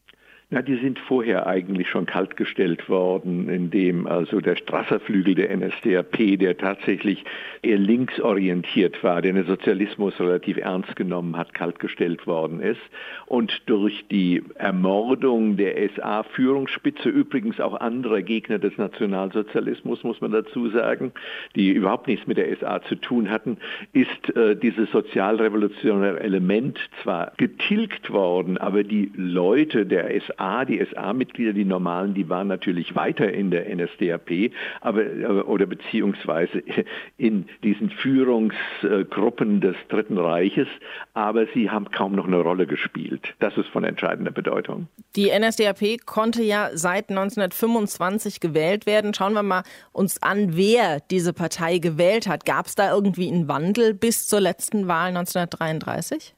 Na, 0.52 0.62
die 0.62 0.74
sind 0.78 0.98
vorher 0.98 1.46
eigentlich 1.46 1.88
schon 1.88 2.06
kaltgestellt 2.06 2.88
worden, 2.88 3.48
indem 3.48 4.08
also 4.08 4.40
der 4.40 4.56
Strasserflügel 4.56 5.36
der 5.36 5.56
NSDAP, 5.56 6.40
der 6.40 6.58
tatsächlich 6.58 7.22
eher 7.62 7.78
linksorientiert 7.78 9.00
war, 9.04 9.22
der 9.22 9.32
den 9.32 9.46
Sozialismus 9.46 10.18
relativ 10.18 10.56
ernst 10.56 10.96
genommen 10.96 11.36
hat, 11.36 11.54
kaltgestellt 11.54 12.26
worden 12.26 12.58
ist. 12.58 12.80
Und 13.26 13.62
durch 13.66 14.04
die 14.10 14.42
Ermordung 14.56 15.56
der 15.56 15.88
SA-Führungsspitze, 15.90 17.10
übrigens 17.10 17.60
auch 17.60 17.78
anderer 17.80 18.22
Gegner 18.22 18.58
des 18.58 18.76
Nationalsozialismus, 18.76 20.02
muss 20.02 20.20
man 20.20 20.32
dazu 20.32 20.68
sagen, 20.70 21.12
die 21.54 21.70
überhaupt 21.70 22.08
nichts 22.08 22.26
mit 22.26 22.38
der 22.38 22.56
SA 22.56 22.82
zu 22.82 22.96
tun 22.96 23.30
hatten, 23.30 23.58
ist 23.92 24.34
äh, 24.34 24.56
dieses 24.56 24.90
sozialrevolutionäre 24.90 26.18
Element 26.18 26.76
zwar 27.04 27.34
getilgt 27.36 28.10
worden, 28.10 28.58
aber 28.58 28.82
die 28.82 29.12
Leute 29.14 29.86
der 29.86 30.10
SA 30.22 30.39
SA, 30.40 30.64
die 30.64 30.84
SA-Mitglieder, 30.84 31.52
die 31.52 31.64
normalen, 31.64 32.14
die 32.14 32.28
waren 32.28 32.48
natürlich 32.48 32.94
weiter 32.96 33.30
in 33.30 33.50
der 33.50 33.66
NSDAP, 33.74 34.52
aber 34.80 35.02
oder 35.46 35.66
beziehungsweise 35.66 36.62
in 37.18 37.46
diesen 37.62 37.90
Führungsgruppen 37.90 39.60
des 39.60 39.76
Dritten 39.88 40.18
Reiches, 40.18 40.68
aber 41.14 41.46
sie 41.54 41.70
haben 41.70 41.90
kaum 41.90 42.12
noch 42.12 42.26
eine 42.26 42.40
Rolle 42.40 42.66
gespielt. 42.66 43.34
Das 43.38 43.56
ist 43.56 43.68
von 43.68 43.84
entscheidender 43.84 44.32
Bedeutung. 44.32 44.88
Die 45.16 45.30
NSDAP 45.30 46.06
konnte 46.06 46.42
ja 46.42 46.70
seit 46.72 47.10
1925 47.10 48.40
gewählt 48.40 48.86
werden. 48.86 49.12
Schauen 49.14 49.34
wir 49.34 49.42
mal 49.42 49.62
uns 49.92 50.22
an, 50.22 50.56
wer 50.56 51.00
diese 51.10 51.32
Partei 51.32 51.78
gewählt 51.78 52.26
hat. 52.26 52.46
Gab 52.46 52.66
es 52.66 52.74
da 52.74 52.92
irgendwie 52.92 53.28
einen 53.28 53.48
Wandel 53.48 53.94
bis 53.94 54.26
zur 54.26 54.40
letzten 54.40 54.88
Wahl 54.88 55.08
1933? 55.08 56.34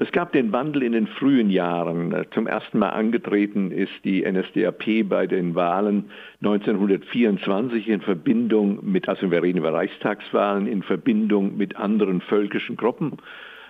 Es 0.00 0.12
gab 0.12 0.30
den 0.32 0.52
Wandel 0.52 0.84
in 0.84 0.92
den 0.92 1.08
frühen 1.08 1.50
Jahren. 1.50 2.14
Zum 2.30 2.46
ersten 2.46 2.78
Mal 2.78 2.90
angetreten 2.90 3.72
ist 3.72 3.92
die 4.04 4.24
NSDAP 4.24 5.08
bei 5.08 5.26
den 5.26 5.56
Wahlen 5.56 6.10
1924 6.40 7.88
in 7.88 8.00
Verbindung 8.00 8.78
mit, 8.82 9.08
also 9.08 9.28
wir 9.32 9.42
reden 9.42 9.58
über 9.58 9.72
Reichstagswahlen, 9.72 10.68
in 10.68 10.84
Verbindung 10.84 11.56
mit 11.56 11.74
anderen 11.74 12.20
völkischen 12.20 12.76
Gruppen. 12.76 13.16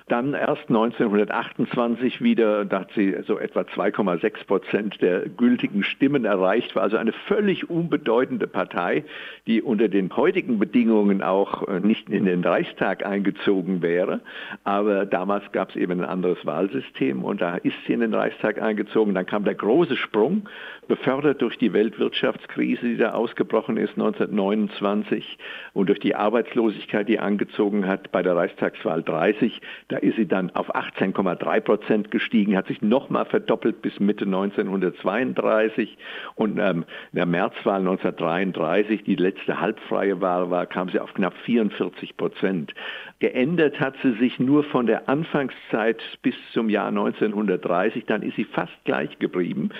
Dann 0.08 0.32
erst 0.32 0.68
1928 0.68 2.22
wieder, 2.22 2.64
da 2.64 2.80
hat 2.80 2.92
sie 2.94 3.14
so 3.26 3.38
etwa 3.38 3.60
2,6 3.60 4.46
Prozent 4.46 5.02
der 5.02 5.28
gültigen 5.28 5.82
Stimmen 5.82 6.24
erreicht, 6.24 6.74
war 6.74 6.82
also 6.82 6.96
eine 6.96 7.12
völlig 7.12 7.68
unbedeutende 7.68 8.46
Partei, 8.46 9.04
die 9.46 9.60
unter 9.60 9.88
den 9.88 10.14
heutigen 10.16 10.58
Bedingungen 10.58 11.22
auch 11.22 11.68
äh, 11.68 11.80
nicht 11.80 12.08
in 12.08 12.24
den 12.24 12.42
Reichstag 12.42 13.04
eingezogen 13.04 13.82
wäre. 13.82 14.20
Aber 14.64 15.04
damals 15.04 15.52
gab 15.52 15.70
es 15.70 15.76
eben 15.76 16.00
ein 16.00 16.08
anderes 16.08 16.44
Wahlsystem 16.46 17.22
und 17.22 17.40
da 17.42 17.56
ist 17.56 17.76
sie 17.86 17.92
in 17.92 18.00
den 18.00 18.14
Reichstag 18.14 18.60
eingezogen. 18.62 19.14
Dann 19.14 19.26
kam 19.26 19.44
der 19.44 19.54
große 19.54 19.96
Sprung, 19.96 20.48
befördert 20.88 21.42
durch 21.42 21.58
die 21.58 21.72
Weltwirtschaftskrise, 21.72 22.86
die 22.86 22.96
da 22.96 23.12
ausgebrochen 23.12 23.76
ist 23.76 23.92
1929 23.92 25.38
und 25.74 25.88
durch 25.88 26.00
die 26.00 26.14
Arbeitslosigkeit, 26.14 27.08
die 27.08 27.18
angezogen 27.18 27.86
hat 27.86 28.10
bei 28.10 28.22
der 28.22 28.34
Reichstagswahl 28.34 29.02
30. 29.02 29.60
Da 29.88 29.97
ist 30.02 30.16
sie 30.16 30.26
dann 30.26 30.50
auf 30.50 30.74
18,3 30.74 31.60
Prozent 31.60 32.10
gestiegen, 32.10 32.56
hat 32.56 32.66
sich 32.66 32.82
nochmal 32.82 33.24
verdoppelt 33.24 33.82
bis 33.82 33.98
Mitte 34.00 34.24
1932 34.24 35.96
und 36.34 36.58
ähm, 36.58 36.84
in 37.12 37.16
der 37.16 37.26
Märzwahl 37.26 37.80
1933, 37.80 39.04
die 39.04 39.16
letzte 39.16 39.60
halbfreie 39.60 40.20
Wahl 40.20 40.50
war, 40.50 40.66
kam 40.66 40.88
sie 40.88 41.00
auf 41.00 41.14
knapp 41.14 41.34
44 41.44 42.16
Prozent. 42.16 42.74
Geändert 43.20 43.80
hat 43.80 43.96
sie 44.00 44.12
sich 44.12 44.38
nur 44.38 44.62
von 44.62 44.86
der 44.86 45.08
Anfangszeit 45.08 46.00
bis 46.22 46.36
zum 46.52 46.70
Jahr 46.70 46.86
1930, 46.86 48.04
dann 48.06 48.22
ist 48.22 48.36
sie 48.36 48.44
fast 48.44 48.72
gleich 48.84 49.18
geblieben. 49.18 49.70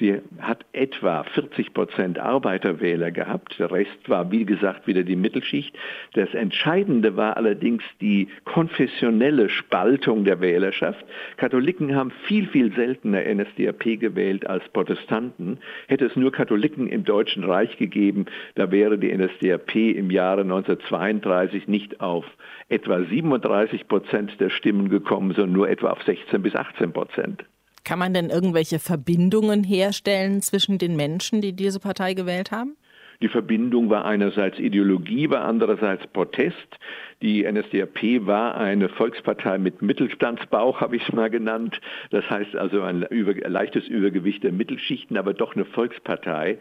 Sie 0.00 0.20
hat 0.40 0.64
etwa 0.72 1.22
40 1.22 1.74
Prozent 1.74 2.18
Arbeiterwähler 2.18 3.12
gehabt. 3.12 3.56
Der 3.60 3.70
Rest 3.70 4.08
war, 4.08 4.32
wie 4.32 4.44
gesagt, 4.44 4.88
wieder 4.88 5.04
die 5.04 5.14
Mittelschicht. 5.14 5.76
Das 6.14 6.34
Entscheidende 6.34 7.16
war 7.16 7.36
allerdings 7.36 7.84
die 8.00 8.28
konfessionelle 8.44 9.48
Spaltung 9.48 10.24
der 10.24 10.40
Wählerschaft. 10.40 11.04
Katholiken 11.36 11.94
haben 11.94 12.10
viel, 12.26 12.48
viel 12.48 12.72
seltener 12.74 13.22
NSDAP 13.22 14.00
gewählt 14.00 14.44
als 14.48 14.68
Protestanten. 14.70 15.58
Hätte 15.86 16.06
es 16.06 16.16
nur 16.16 16.32
Katholiken 16.32 16.88
im 16.88 17.04
Deutschen 17.04 17.44
Reich 17.44 17.76
gegeben, 17.76 18.26
da 18.56 18.72
wäre 18.72 18.98
die 18.98 19.16
NSDAP 19.16 19.76
im 19.76 20.10
Jahre 20.10 20.40
1932 20.40 21.68
nicht 21.68 22.00
auf 22.00 22.24
etwa 22.68 22.87
37 22.96 23.88
Prozent 23.88 24.40
der 24.40 24.50
Stimmen 24.50 24.88
gekommen, 24.88 25.32
sondern 25.34 25.52
nur 25.52 25.68
etwa 25.68 25.90
auf 25.90 26.02
16 26.02 26.42
bis 26.42 26.54
18 26.54 26.92
Prozent. 26.92 27.44
Kann 27.84 27.98
man 27.98 28.12
denn 28.12 28.30
irgendwelche 28.30 28.78
Verbindungen 28.78 29.64
herstellen 29.64 30.42
zwischen 30.42 30.78
den 30.78 30.96
Menschen, 30.96 31.40
die 31.40 31.54
diese 31.54 31.80
Partei 31.80 32.14
gewählt 32.14 32.50
haben? 32.50 32.76
Die 33.20 33.28
Verbindung 33.28 33.90
war 33.90 34.04
einerseits 34.04 34.60
Ideologie, 34.60 35.28
war 35.28 35.44
andererseits 35.44 36.06
Protest. 36.06 36.78
Die 37.20 37.42
NSDAP 37.50 38.26
war 38.26 38.56
eine 38.56 38.88
Volkspartei 38.88 39.58
mit 39.58 39.82
Mittelstandsbauch, 39.82 40.80
habe 40.80 40.94
ich 40.94 41.02
es 41.02 41.12
mal 41.12 41.28
genannt. 41.28 41.80
Das 42.10 42.30
heißt 42.30 42.54
also 42.54 42.82
ein 42.82 43.04
leichtes 43.10 43.88
Übergewicht 43.88 44.44
der 44.44 44.52
Mittelschichten, 44.52 45.16
aber 45.16 45.34
doch 45.34 45.56
eine 45.56 45.64
Volkspartei. 45.64 46.58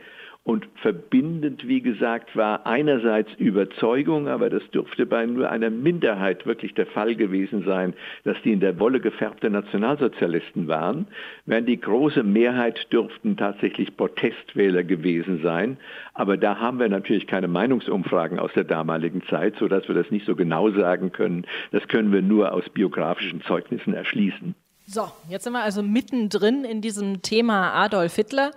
Und 0.48 0.66
verbindend, 0.76 1.68
wie 1.68 1.82
gesagt, 1.82 2.38
war 2.38 2.66
einerseits 2.66 3.34
Überzeugung, 3.34 4.30
aber 4.30 4.50
das 4.50 4.64
dürfte 4.72 5.06
bei 5.06 5.26
nur 5.26 5.52
einer 5.52 5.70
Minderheit 5.70 6.46
wirklich 6.46 6.74
der 6.74 6.86
Fall 6.86 7.16
gewesen 7.16 7.66
sein, 7.66 7.94
dass 8.24 8.42
die 8.44 8.54
in 8.54 8.62
der 8.62 8.80
Wolle 8.80 9.02
gefärbte 9.02 9.50
Nationalsozialisten 9.50 10.70
waren, 10.70 11.06
während 11.46 11.68
die 11.68 11.82
große 11.82 12.24
Mehrheit 12.24 12.94
dürften 12.94 13.36
tatsächlich 13.36 13.98
Protestwähler 13.98 14.86
gewesen 14.86 15.42
sein. 15.44 15.76
Aber 16.14 16.38
da 16.38 16.58
haben 16.58 16.80
wir 16.80 16.88
natürlich 16.88 17.28
keine 17.28 17.50
Meinungsumfragen 17.50 18.40
aus 18.40 18.54
der 18.54 18.64
damaligen 18.64 19.24
Zeit, 19.24 19.58
sodass 19.60 19.90
wir 19.90 19.96
das 19.96 20.12
nicht 20.12 20.26
so 20.26 20.38
genau 20.38 20.70
sagen 20.72 21.12
können. 21.12 21.46
Das 21.74 21.86
können 21.90 22.14
wir 22.14 22.22
nur 22.22 22.54
aus 22.54 22.70
biografischen 22.70 23.42
Zeugnissen 23.42 23.94
erschließen. 23.94 24.56
So, 24.86 25.12
jetzt 25.28 25.44
sind 25.44 25.52
wir 25.52 25.64
also 25.64 25.84
mittendrin 25.84 26.64
in 26.64 26.80
diesem 26.80 27.22
Thema 27.22 27.74
Adolf 27.74 28.16
Hitler. 28.16 28.52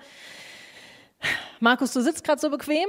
Markus, 1.60 1.92
du 1.92 2.00
sitzt 2.00 2.24
gerade 2.24 2.40
so 2.40 2.50
bequem. 2.50 2.88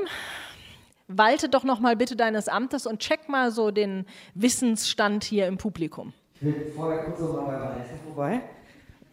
Walte 1.07 1.49
doch 1.49 1.63
noch 1.63 1.79
mal 1.79 1.95
bitte 1.95 2.15
deines 2.15 2.47
Amtes 2.47 2.85
und 2.85 2.99
check 2.99 3.27
mal 3.27 3.51
so 3.51 3.71
den 3.71 4.05
Wissensstand 4.33 5.23
hier 5.23 5.47
im 5.47 5.57
Publikum. 5.57 6.13
Ich 6.35 6.43
will 6.43 6.71
vorher 6.75 7.03
kurz 7.03 7.19
noch 7.19 7.45
mal 7.45 7.59
Vanessa 7.59 7.95
vorbei 8.05 8.41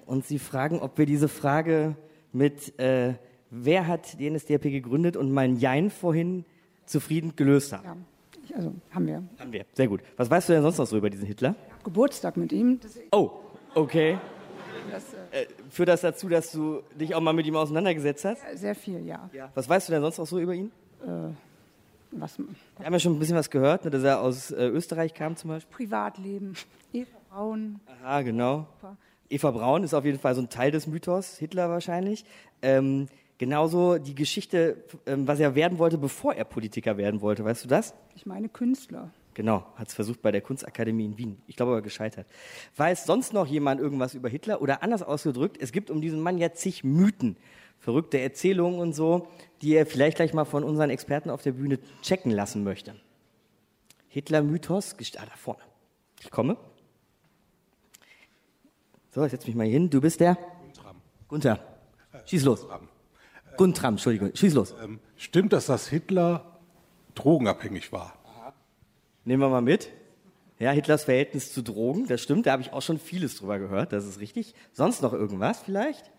und 0.06 0.24
Sie 0.24 0.38
fragen, 0.38 0.80
ob 0.80 0.96
wir 0.96 1.06
diese 1.06 1.28
Frage 1.28 1.96
mit 2.32 2.78
äh, 2.78 3.14
wer 3.50 3.86
hat 3.86 4.18
die 4.20 4.30
NSDAP 4.30 4.62
gegründet 4.62 5.16
und 5.16 5.32
mein 5.32 5.56
Jein 5.56 5.90
vorhin 5.90 6.44
zufrieden 6.86 7.34
gelöst 7.36 7.72
haben. 7.72 8.06
Ja, 8.46 8.56
also 8.56 8.72
haben 8.90 9.06
wir. 9.06 9.22
Haben 9.38 9.52
wir, 9.52 9.64
sehr 9.74 9.88
gut. 9.88 10.00
Was 10.16 10.30
weißt 10.30 10.48
du 10.48 10.52
denn 10.54 10.62
sonst 10.62 10.78
noch 10.78 10.86
so 10.86 10.96
über 10.96 11.10
diesen 11.10 11.26
Hitler? 11.26 11.54
Geburtstag 11.84 12.36
mit 12.36 12.52
ihm. 12.52 12.80
Oh, 13.12 13.30
okay. 13.74 14.18
Das, 14.90 15.12
äh, 15.12 15.17
führt 15.70 15.88
das 15.88 16.00
dazu, 16.00 16.28
dass 16.28 16.52
du 16.52 16.82
dich 16.98 17.14
auch 17.14 17.20
mal 17.20 17.32
mit 17.32 17.46
ihm 17.46 17.56
auseinandergesetzt 17.56 18.24
hast? 18.24 18.42
Sehr 18.54 18.74
viel, 18.74 19.04
ja. 19.06 19.28
ja. 19.32 19.50
Was 19.54 19.68
weißt 19.68 19.88
du 19.88 19.92
denn 19.92 20.02
sonst 20.02 20.18
noch 20.18 20.26
so 20.26 20.38
über 20.38 20.54
ihn? 20.54 20.70
Äh, 21.02 21.30
was, 22.10 22.38
Wir 22.38 22.86
haben 22.86 22.92
ja 22.92 22.98
schon 22.98 23.14
ein 23.14 23.18
bisschen 23.18 23.36
was 23.36 23.50
gehört, 23.50 23.84
ne, 23.84 23.90
dass 23.90 24.02
er 24.02 24.20
aus 24.20 24.50
äh, 24.50 24.66
Österreich 24.66 25.14
kam 25.14 25.36
zum 25.36 25.50
Beispiel. 25.50 25.76
Privatleben, 25.76 26.54
Eva 26.92 27.18
Braun. 27.30 27.80
Aha, 28.02 28.22
genau. 28.22 28.66
Eva 29.28 29.50
Braun 29.50 29.84
ist 29.84 29.94
auf 29.94 30.04
jeden 30.04 30.18
Fall 30.18 30.34
so 30.34 30.40
ein 30.40 30.48
Teil 30.48 30.70
des 30.70 30.86
Mythos, 30.86 31.36
Hitler 31.36 31.68
wahrscheinlich. 31.68 32.24
Ähm, 32.62 33.08
genauso 33.36 33.98
die 33.98 34.14
Geschichte, 34.14 34.82
ähm, 35.06 35.28
was 35.28 35.38
er 35.38 35.54
werden 35.54 35.78
wollte, 35.78 35.98
bevor 35.98 36.34
er 36.34 36.44
Politiker 36.44 36.96
werden 36.96 37.20
wollte. 37.20 37.44
Weißt 37.44 37.64
du 37.64 37.68
das? 37.68 37.94
Ich 38.16 38.24
meine 38.24 38.48
Künstler. 38.48 39.10
Genau, 39.38 39.64
hat 39.76 39.86
es 39.86 39.94
versucht 39.94 40.20
bei 40.20 40.32
der 40.32 40.40
Kunstakademie 40.40 41.04
in 41.04 41.16
Wien. 41.16 41.40
Ich 41.46 41.54
glaube 41.54 41.70
aber 41.70 41.80
gescheitert. 41.80 42.26
Weiß 42.76 43.06
sonst 43.06 43.32
noch 43.32 43.46
jemand 43.46 43.80
irgendwas 43.80 44.14
über 44.14 44.28
Hitler? 44.28 44.60
Oder 44.60 44.82
anders 44.82 45.04
ausgedrückt, 45.04 45.58
es 45.60 45.70
gibt 45.70 45.92
um 45.92 46.00
diesen 46.00 46.18
Mann 46.18 46.38
ja 46.38 46.52
zig 46.54 46.82
Mythen, 46.82 47.36
verrückte 47.78 48.18
Erzählungen 48.18 48.80
und 48.80 48.94
so, 48.94 49.28
die 49.62 49.74
er 49.74 49.86
vielleicht 49.86 50.16
gleich 50.16 50.34
mal 50.34 50.44
von 50.44 50.64
unseren 50.64 50.90
Experten 50.90 51.30
auf 51.30 51.40
der 51.40 51.52
Bühne 51.52 51.78
checken 52.02 52.32
lassen 52.32 52.64
möchte. 52.64 52.96
Hitler-Mythos, 54.08 54.96
ah, 55.18 55.26
da 55.26 55.36
vorne. 55.36 55.62
Ich 56.20 56.32
komme. 56.32 56.56
So, 59.12 59.24
ich 59.24 59.30
setze 59.30 59.46
mich 59.46 59.54
mal 59.54 59.68
hier 59.68 59.74
hin. 59.74 59.88
Du 59.88 60.00
bist 60.00 60.18
der? 60.18 60.34
Guntram. 60.34 60.96
Gunther. 61.28 61.60
Schieß 62.26 62.42
los. 62.42 62.66
Guntram, 63.56 63.94
Entschuldigung. 63.94 64.34
Schieß 64.34 64.54
los. 64.54 64.74
Ähm, 64.82 64.98
stimmt 65.16 65.52
das, 65.52 65.66
dass 65.66 65.86
Hitler 65.86 66.58
drogenabhängig 67.14 67.92
war? 67.92 68.17
Nehmen 69.28 69.42
wir 69.42 69.50
mal 69.50 69.60
mit. 69.60 69.90
Ja, 70.58 70.70
Hitlers 70.70 71.04
Verhältnis 71.04 71.52
zu 71.52 71.60
Drogen, 71.60 72.06
das 72.06 72.22
stimmt, 72.22 72.46
da 72.46 72.52
habe 72.52 72.62
ich 72.62 72.72
auch 72.72 72.80
schon 72.80 72.98
vieles 72.98 73.36
drüber 73.36 73.58
gehört, 73.58 73.92
das 73.92 74.06
ist 74.06 74.20
richtig. 74.20 74.54
Sonst 74.72 75.02
noch 75.02 75.12
irgendwas 75.12 75.60
vielleicht? 75.60 76.10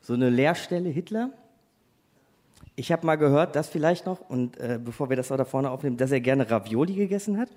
So 0.00 0.14
eine 0.14 0.28
Leerstelle 0.28 0.88
Hitler? 0.88 1.30
Ich 2.74 2.90
habe 2.90 3.06
mal 3.06 3.14
gehört, 3.14 3.54
das 3.54 3.68
vielleicht 3.68 4.06
noch, 4.06 4.28
und 4.28 4.58
äh, 4.58 4.80
bevor 4.84 5.08
wir 5.08 5.16
das 5.16 5.30
auch 5.30 5.36
da 5.36 5.44
vorne 5.44 5.70
aufnehmen, 5.70 5.98
dass 5.98 6.10
er 6.10 6.20
gerne 6.20 6.50
Ravioli 6.50 6.94
gegessen 6.94 7.38
hat. 7.38 7.48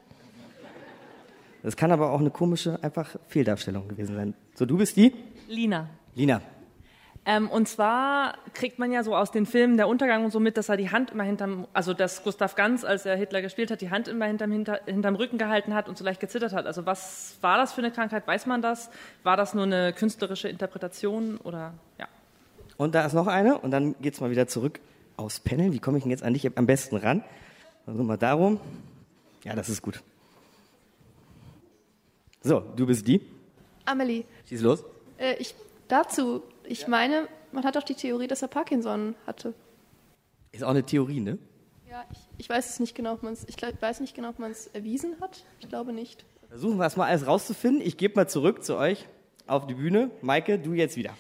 Das 1.63 1.75
kann 1.75 1.91
aber 1.91 2.11
auch 2.11 2.19
eine 2.19 2.29
komische, 2.29 2.77
einfach 2.83 3.15
Fehldarstellung 3.27 3.87
gewesen 3.87 4.13
sein. 4.13 4.33
So, 4.53 4.67
du 4.67 4.77
bist 4.77 4.95
die? 4.97 5.15
Lina. 5.49 5.89
Lina. 6.13 6.43
Ähm, 7.25 7.49
und 7.49 7.69
zwar 7.69 8.35
kriegt 8.53 8.79
man 8.79 8.91
ja 8.91 9.01
so 9.03 9.15
aus 9.15 9.31
den 9.31 9.45
Filmen 9.45 9.77
der 9.77 9.87
Untergang 9.87 10.25
und 10.25 10.31
so 10.31 10.41
mit, 10.41 10.57
dass 10.57 10.67
er 10.67 10.75
die 10.75 10.91
Hand 10.91 11.11
immer 11.11 11.23
hinterm, 11.23 11.67
also 11.71 11.93
dass 11.93 12.23
Gustav 12.23 12.55
Ganz, 12.55 12.83
als 12.83 13.05
er 13.05 13.15
Hitler 13.15 13.41
gespielt 13.41 13.71
hat, 13.71 13.79
die 13.79 13.91
Hand 13.91 14.09
immer 14.09 14.25
hinterm, 14.25 14.51
hinter, 14.51 14.81
hinterm 14.85 15.15
Rücken 15.15 15.37
gehalten 15.37 15.73
hat 15.73 15.87
und 15.87 15.97
so 15.97 16.03
leicht 16.03 16.19
gezittert 16.19 16.51
hat. 16.51 16.65
Also 16.65 16.85
was 16.85 17.37
war 17.39 17.57
das 17.57 17.71
für 17.71 17.79
eine 17.79 17.91
Krankheit? 17.91 18.27
Weiß 18.27 18.45
man 18.45 18.61
das? 18.61 18.89
War 19.23 19.37
das 19.37 19.53
nur 19.53 19.63
eine 19.63 19.93
künstlerische 19.93 20.49
Interpretation 20.49 21.37
oder 21.37 21.73
ja? 21.97 22.07
Und 22.75 22.93
da 22.95 23.05
ist 23.05 23.13
noch 23.13 23.27
eine 23.27 23.57
und 23.57 23.71
dann 23.71 23.95
geht 24.01 24.15
es 24.15 24.21
mal 24.21 24.29
wieder 24.29 24.47
zurück 24.47 24.81
aus 25.15 25.39
Panel. 25.39 25.71
Wie 25.71 25.79
komme 25.79 25.97
ich 25.97 26.03
denn 26.03 26.11
jetzt 26.11 26.23
an 26.23 26.33
dich 26.33 26.57
am 26.57 26.65
besten 26.65 26.97
ran? 26.97 27.23
Also 27.85 28.03
mal 28.03 28.17
darum. 28.17 28.59
Ja, 29.45 29.55
das 29.55 29.69
ist 29.69 29.81
gut. 29.81 30.01
So, 32.41 32.59
du 32.75 32.85
bist 32.85 33.07
die. 33.07 33.21
Amelie. 33.85 34.25
Schieß 34.49 34.61
los. 34.61 34.83
Äh, 35.17 35.35
ich 35.35 35.55
dazu, 35.87 36.43
ich 36.65 36.87
meine, 36.87 37.27
man 37.51 37.63
hat 37.63 37.77
auch 37.77 37.83
die 37.83 37.95
Theorie, 37.95 38.27
dass 38.27 38.41
er 38.41 38.47
Parkinson 38.47 39.15
hatte. 39.27 39.53
Ist 40.51 40.63
auch 40.63 40.69
eine 40.69 40.83
Theorie, 40.83 41.19
ne? 41.19 41.37
Ja, 41.89 42.03
ich, 42.11 42.19
ich 42.37 42.49
weiß 42.49 42.69
es 42.69 42.79
nicht 42.79 42.95
genau, 42.95 43.13
ob 43.13 43.23
man's, 43.23 43.45
ich 43.47 43.55
glaub, 43.55 43.79
weiß 43.81 43.99
nicht 43.99 44.15
genau, 44.15 44.29
ob 44.29 44.39
man 44.39 44.51
es 44.51 44.67
erwiesen 44.67 45.15
hat. 45.21 45.45
Ich 45.59 45.69
glaube 45.69 45.93
nicht. 45.93 46.25
Versuchen 46.49 46.77
wir 46.77 46.85
es 46.85 46.95
mal 46.95 47.07
alles 47.07 47.27
rauszufinden. 47.27 47.81
Ich 47.85 47.97
gebe 47.97 48.15
mal 48.15 48.27
zurück 48.27 48.63
zu 48.63 48.77
euch 48.77 49.07
auf 49.47 49.67
die 49.67 49.73
Bühne. 49.73 50.11
Maike, 50.21 50.59
du 50.59 50.73
jetzt 50.73 50.97
wieder. 50.97 51.11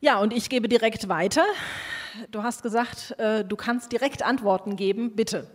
Ja, 0.00 0.20
und 0.20 0.32
ich 0.32 0.48
gebe 0.48 0.68
direkt 0.68 1.08
weiter. 1.08 1.44
Du 2.30 2.42
hast 2.42 2.62
gesagt, 2.62 3.14
äh, 3.18 3.44
du 3.44 3.56
kannst 3.56 3.92
direkt 3.92 4.24
Antworten 4.24 4.76
geben. 4.76 5.14
Bitte. 5.14 5.46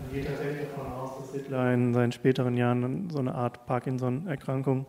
Man 0.00 0.12
geht 0.12 0.26
tatsächlich 0.26 0.68
davon 0.68 0.92
aus, 0.92 1.18
dass 1.20 1.32
Hitler 1.32 1.74
in 1.74 1.92
seinen 1.92 2.12
späteren 2.12 2.56
Jahren 2.56 3.10
so 3.10 3.18
eine 3.18 3.34
Art 3.34 3.66
Parkinson-Erkrankung 3.66 4.86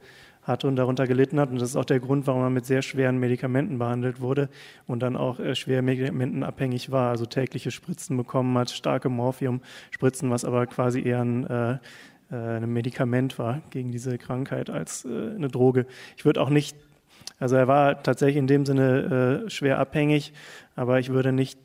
hatte 0.52 0.68
und 0.68 0.76
darunter 0.76 1.08
gelitten 1.08 1.40
hat. 1.40 1.50
Und 1.50 1.60
das 1.60 1.70
ist 1.70 1.76
auch 1.76 1.86
der 1.86 2.00
Grund, 2.00 2.28
warum 2.28 2.44
er 2.44 2.50
mit 2.50 2.66
sehr 2.66 2.82
schweren 2.82 3.18
Medikamenten 3.18 3.80
behandelt 3.80 4.22
wurde 4.22 4.50
und 4.88 5.02
dann 5.02 5.16
auch 5.16 5.40
äh, 5.40 5.56
schwer 5.56 5.82
medikamentenabhängig 5.82 6.92
war, 6.92 7.10
also 7.10 7.26
tägliche 7.26 7.72
Spritzen 7.72 8.18
bekommen 8.18 8.58
hat, 8.58 8.70
starke 8.70 9.10
Morphium-Spritzen, 9.10 10.30
was 10.30 10.46
aber 10.46 10.68
quasi 10.68 11.02
eher 11.02 11.22
ein, 11.22 11.48
äh, 11.48 11.74
äh 12.32 12.36
ein 12.36 12.72
Medikament 12.72 13.40
war 13.40 13.62
gegen 13.70 13.92
diese 13.92 14.18
Krankheit 14.18 14.70
als 14.70 15.06
äh, 15.06 15.36
eine 15.36 15.48
Droge. 15.48 15.86
Ich 16.18 16.26
würde 16.26 16.42
auch 16.42 16.50
nicht, 16.50 16.76
also 17.40 17.56
er 17.56 17.68
war 17.68 18.04
tatsächlich 18.04 18.38
in 18.38 18.48
dem 18.48 18.66
Sinne 18.66 19.44
äh, 19.46 19.50
schwer 19.50 19.80
abhängig, 19.80 20.34
aber 20.76 21.00
ich 21.00 21.10
würde 21.10 21.32
nicht 21.32 21.60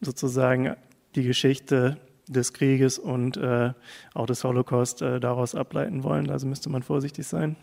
sozusagen 0.00 0.74
die 1.14 1.22
Geschichte 1.24 1.98
des 2.28 2.52
Krieges 2.52 2.98
und 2.98 3.36
äh, 3.36 3.72
auch 4.14 4.26
des 4.26 4.44
Holocaust 4.44 5.02
äh, 5.02 5.20
daraus 5.20 5.54
ableiten 5.54 6.04
wollen. 6.04 6.30
Also 6.30 6.46
müsste 6.46 6.70
man 6.70 6.82
vorsichtig 6.82 7.26
sein. 7.26 7.56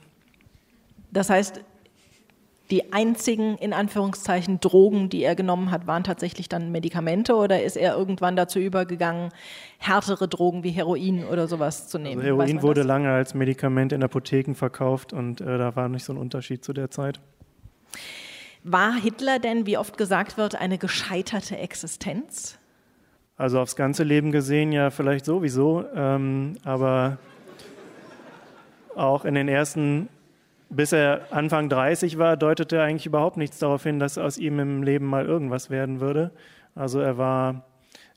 Das 1.12 1.30
heißt, 1.30 1.64
die 2.72 2.94
einzigen, 2.94 3.58
in 3.58 3.74
Anführungszeichen, 3.74 4.60
Drogen, 4.60 5.10
die 5.10 5.24
er 5.24 5.36
genommen 5.36 5.72
hat, 5.72 5.88
waren 5.88 6.04
tatsächlich 6.04 6.50
dann 6.50 6.72
Medikamente 6.72 7.36
oder 7.36 7.64
ist 7.64 7.76
er 7.76 7.96
irgendwann 7.96 8.36
dazu 8.36 8.60
übergegangen, 8.60 9.32
härtere 9.80 10.28
Drogen 10.28 10.64
wie 10.64 10.70
Heroin 10.70 11.26
oder 11.26 11.48
sowas 11.48 11.88
zu 11.88 11.98
nehmen? 11.98 12.22
Also 12.22 12.28
Heroin 12.28 12.62
wurde 12.62 12.82
das? 12.82 12.88
lange 12.88 13.12
als 13.12 13.34
Medikament 13.34 13.92
in 13.92 14.04
Apotheken 14.04 14.54
verkauft 14.54 15.14
und 15.14 15.42
äh, 15.42 15.58
da 15.58 15.76
war 15.76 15.90
nicht 15.90 16.04
so 16.04 16.14
ein 16.14 16.18
Unterschied 16.18 16.64
zu 16.64 16.74
der 16.74 16.92
Zeit. 16.92 17.20
War 18.64 18.94
Hitler 18.94 19.40
denn, 19.40 19.66
wie 19.66 19.78
oft 19.78 19.98
gesagt 19.98 20.38
wird, 20.38 20.56
eine 20.56 20.78
gescheiterte 20.78 21.58
Existenz? 21.58 22.60
Also 23.36 23.60
aufs 23.62 23.78
ganze 23.78 24.04
Leben 24.04 24.32
gesehen 24.32 24.72
ja 24.72 24.90
vielleicht 24.90 25.26
sowieso, 25.26 25.86
ähm, 25.96 26.58
aber 26.66 27.18
auch 28.96 29.24
in 29.24 29.34
den 29.34 29.48
ersten 29.48 30.10
bis 30.70 30.92
er 30.92 31.28
Anfang 31.32 31.70
30 31.70 32.18
war, 32.18 32.38
deutete 32.38 32.82
eigentlich 32.82 33.06
überhaupt 33.06 33.38
nichts 33.38 33.60
darauf 33.60 33.84
hin, 33.84 34.00
dass 34.00 34.18
aus 34.18 34.38
ihm 34.38 34.60
im 34.60 34.84
Leben 34.84 35.06
mal 35.06 35.26
irgendwas 35.26 35.70
werden 35.70 36.00
würde. 36.00 36.32
Also 36.76 37.00
er 37.00 37.18
war 37.18 37.66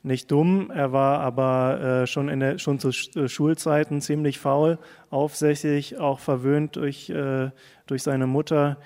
nicht 0.03 0.29
dumm, 0.31 0.69
er 0.73 0.91
war 0.91 1.21
aber 1.21 2.03
äh, 2.03 2.07
schon, 2.07 2.29
in 2.29 2.41
der, 2.41 2.59
schon 2.59 2.77
zu 2.77 2.89
äh, 2.89 3.27
Schulzeiten 3.27 4.01
ziemlich 4.01 4.37
faul, 4.37 4.77
aufsässig, 5.09 5.97
auch 5.97 6.19
verwöhnt 6.19 6.75
durch, 6.75 7.09
äh, 7.09 7.51
durch 7.87 8.03
seine 8.03 8.27
Mutter, 8.27 8.77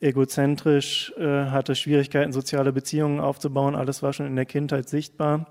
egozentrisch, 0.00 1.12
äh, 1.18 1.46
hatte 1.46 1.74
Schwierigkeiten, 1.74 2.32
soziale 2.32 2.72
Beziehungen 2.72 3.20
aufzubauen. 3.20 3.74
Alles 3.74 4.02
war 4.02 4.12
schon 4.12 4.26
in 4.26 4.36
der 4.36 4.46
Kindheit 4.46 4.88
sichtbar. 4.88 5.46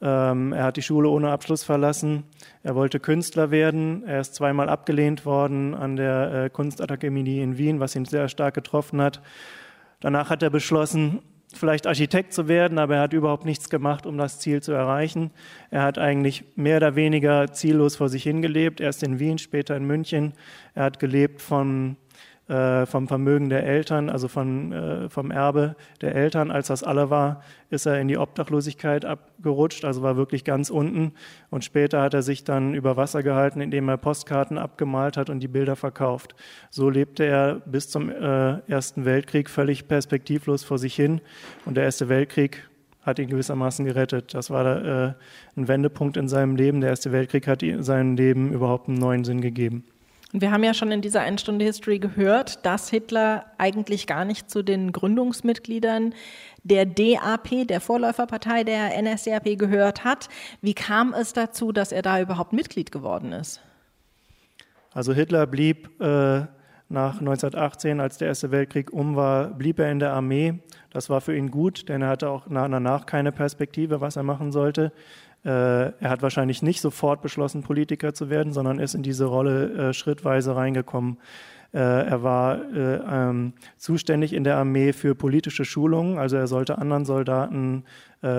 Ähm, 0.00 0.52
er 0.52 0.64
hat 0.64 0.76
die 0.76 0.82
Schule 0.82 1.08
ohne 1.08 1.30
Abschluss 1.30 1.64
verlassen. 1.64 2.24
Er 2.62 2.74
wollte 2.74 3.00
Künstler 3.00 3.50
werden. 3.50 4.04
Er 4.06 4.20
ist 4.20 4.34
zweimal 4.34 4.68
abgelehnt 4.68 5.26
worden 5.26 5.74
an 5.74 5.96
der 5.96 6.44
äh, 6.44 6.50
Kunstakademie 6.50 7.40
in 7.40 7.58
Wien, 7.58 7.80
was 7.80 7.96
ihn 7.96 8.04
sehr 8.04 8.28
stark 8.28 8.54
getroffen 8.54 9.00
hat. 9.00 9.20
Danach 10.00 10.30
hat 10.30 10.42
er 10.44 10.50
beschlossen, 10.50 11.20
vielleicht 11.52 11.86
Architekt 11.86 12.32
zu 12.32 12.46
werden, 12.46 12.78
aber 12.78 12.96
er 12.96 13.02
hat 13.02 13.12
überhaupt 13.12 13.44
nichts 13.44 13.68
gemacht, 13.70 14.06
um 14.06 14.16
das 14.16 14.38
Ziel 14.38 14.62
zu 14.62 14.72
erreichen. 14.72 15.30
Er 15.70 15.82
hat 15.82 15.98
eigentlich 15.98 16.44
mehr 16.56 16.76
oder 16.76 16.94
weniger 16.94 17.52
ziellos 17.52 17.96
vor 17.96 18.08
sich 18.08 18.22
hingelebt. 18.22 18.80
Erst 18.80 19.02
in 19.02 19.18
Wien, 19.18 19.38
später 19.38 19.76
in 19.76 19.84
München. 19.84 20.34
Er 20.74 20.84
hat 20.84 21.00
gelebt 21.00 21.42
von 21.42 21.96
äh, 22.48 22.86
vom 22.86 23.08
Vermögen 23.08 23.50
der 23.50 23.64
Eltern, 23.64 24.08
also 24.08 24.26
von, 24.26 24.72
äh, 24.72 25.08
vom 25.10 25.30
Erbe 25.30 25.76
der 26.00 26.14
Eltern. 26.14 26.50
Als 26.50 26.68
das 26.68 26.82
alle 26.82 27.10
war, 27.10 27.42
ist 27.70 27.86
er 27.86 28.00
in 28.00 28.08
die 28.08 28.16
Obdachlosigkeit 28.16 29.04
abgerutscht, 29.04 29.84
also 29.84 30.02
war 30.02 30.16
wirklich 30.16 30.44
ganz 30.44 30.70
unten. 30.70 31.12
Und 31.50 31.64
später 31.64 32.00
hat 32.00 32.14
er 32.14 32.22
sich 32.22 32.44
dann 32.44 32.74
über 32.74 32.96
Wasser 32.96 33.22
gehalten, 33.22 33.60
indem 33.60 33.88
er 33.88 33.98
Postkarten 33.98 34.56
abgemalt 34.56 35.16
hat 35.16 35.28
und 35.28 35.40
die 35.40 35.48
Bilder 35.48 35.76
verkauft. 35.76 36.34
So 36.70 36.88
lebte 36.88 37.24
er 37.24 37.56
bis 37.66 37.90
zum 37.90 38.10
äh, 38.10 38.58
Ersten 38.68 39.04
Weltkrieg 39.04 39.50
völlig 39.50 39.86
perspektivlos 39.86 40.64
vor 40.64 40.78
sich 40.78 40.94
hin. 40.94 41.20
Und 41.66 41.76
der 41.76 41.84
Erste 41.84 42.08
Weltkrieg 42.08 42.68
hat 43.02 43.18
ihn 43.18 43.28
gewissermaßen 43.28 43.84
gerettet. 43.84 44.32
Das 44.32 44.50
war 44.50 44.84
äh, 44.84 45.12
ein 45.56 45.68
Wendepunkt 45.68 46.16
in 46.16 46.28
seinem 46.28 46.56
Leben. 46.56 46.80
Der 46.80 46.90
Erste 46.90 47.12
Weltkrieg 47.12 47.46
hat 47.46 47.62
seinem 47.80 48.16
Leben 48.16 48.52
überhaupt 48.52 48.88
einen 48.88 48.98
neuen 48.98 49.24
Sinn 49.24 49.40
gegeben. 49.40 49.84
Und 50.32 50.42
wir 50.42 50.50
haben 50.50 50.62
ja 50.62 50.74
schon 50.74 50.92
in 50.92 51.00
dieser 51.00 51.22
eine 51.22 51.38
Stunde 51.38 51.64
History 51.64 51.98
gehört, 51.98 52.64
dass 52.66 52.90
Hitler 52.90 53.46
eigentlich 53.56 54.06
gar 54.06 54.26
nicht 54.26 54.50
zu 54.50 54.62
den 54.62 54.92
Gründungsmitgliedern 54.92 56.14
der 56.64 56.84
DAP, 56.84 57.66
der 57.66 57.80
Vorläuferpartei 57.80 58.62
der 58.64 59.00
NSDAP, 59.00 59.58
gehört 59.58 60.04
hat. 60.04 60.28
Wie 60.60 60.74
kam 60.74 61.14
es 61.14 61.32
dazu, 61.32 61.72
dass 61.72 61.92
er 61.92 62.02
da 62.02 62.20
überhaupt 62.20 62.52
Mitglied 62.52 62.92
geworden 62.92 63.32
ist? 63.32 63.62
Also 64.92 65.14
Hitler 65.14 65.46
blieb 65.46 65.88
äh, 66.00 66.42
nach 66.90 67.20
1918, 67.20 68.00
als 68.00 68.18
der 68.18 68.28
Erste 68.28 68.50
Weltkrieg 68.50 68.92
um 68.92 69.16
war, 69.16 69.48
blieb 69.48 69.78
er 69.78 69.90
in 69.90 69.98
der 69.98 70.12
Armee. 70.12 70.58
Das 70.90 71.08
war 71.08 71.20
für 71.20 71.36
ihn 71.36 71.50
gut, 71.50 71.88
denn 71.88 72.02
er 72.02 72.08
hatte 72.08 72.30
auch 72.30 72.46
danach 72.48 73.06
keine 73.06 73.32
Perspektive, 73.32 74.00
was 74.00 74.16
er 74.16 74.22
machen 74.22 74.52
sollte. 74.52 74.92
Äh, 75.44 75.50
er 75.50 76.10
hat 76.10 76.22
wahrscheinlich 76.22 76.62
nicht 76.62 76.80
sofort 76.80 77.22
beschlossen, 77.22 77.62
Politiker 77.62 78.12
zu 78.12 78.28
werden, 78.28 78.52
sondern 78.52 78.78
ist 78.78 78.94
in 78.94 79.02
diese 79.02 79.26
Rolle 79.26 79.88
äh, 79.88 79.92
schrittweise 79.92 80.56
reingekommen. 80.56 81.18
Äh, 81.72 81.78
er 81.78 82.22
war 82.22 82.60
ähm, 82.72 83.52
zuständig 83.76 84.32
in 84.32 84.42
der 84.42 84.56
Armee 84.56 84.92
für 84.92 85.14
politische 85.14 85.64
Schulungen, 85.64 86.18
also 86.18 86.36
er 86.36 86.46
sollte 86.46 86.78
anderen 86.78 87.04
Soldaten 87.04 87.84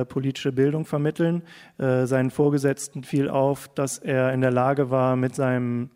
politische 0.09 0.51
Bildung 0.51 0.83
vermitteln. 0.83 1.41
seinen 1.77 2.31
Vorgesetzten 2.31 3.05
fiel 3.05 3.29
auf, 3.29 3.69
dass 3.69 3.97
er 3.97 4.33
in 4.33 4.41
der 4.41 4.51
Lage 4.51 4.91
war, 4.91 5.15
mit 5.15 5.35
seinem 5.35 5.89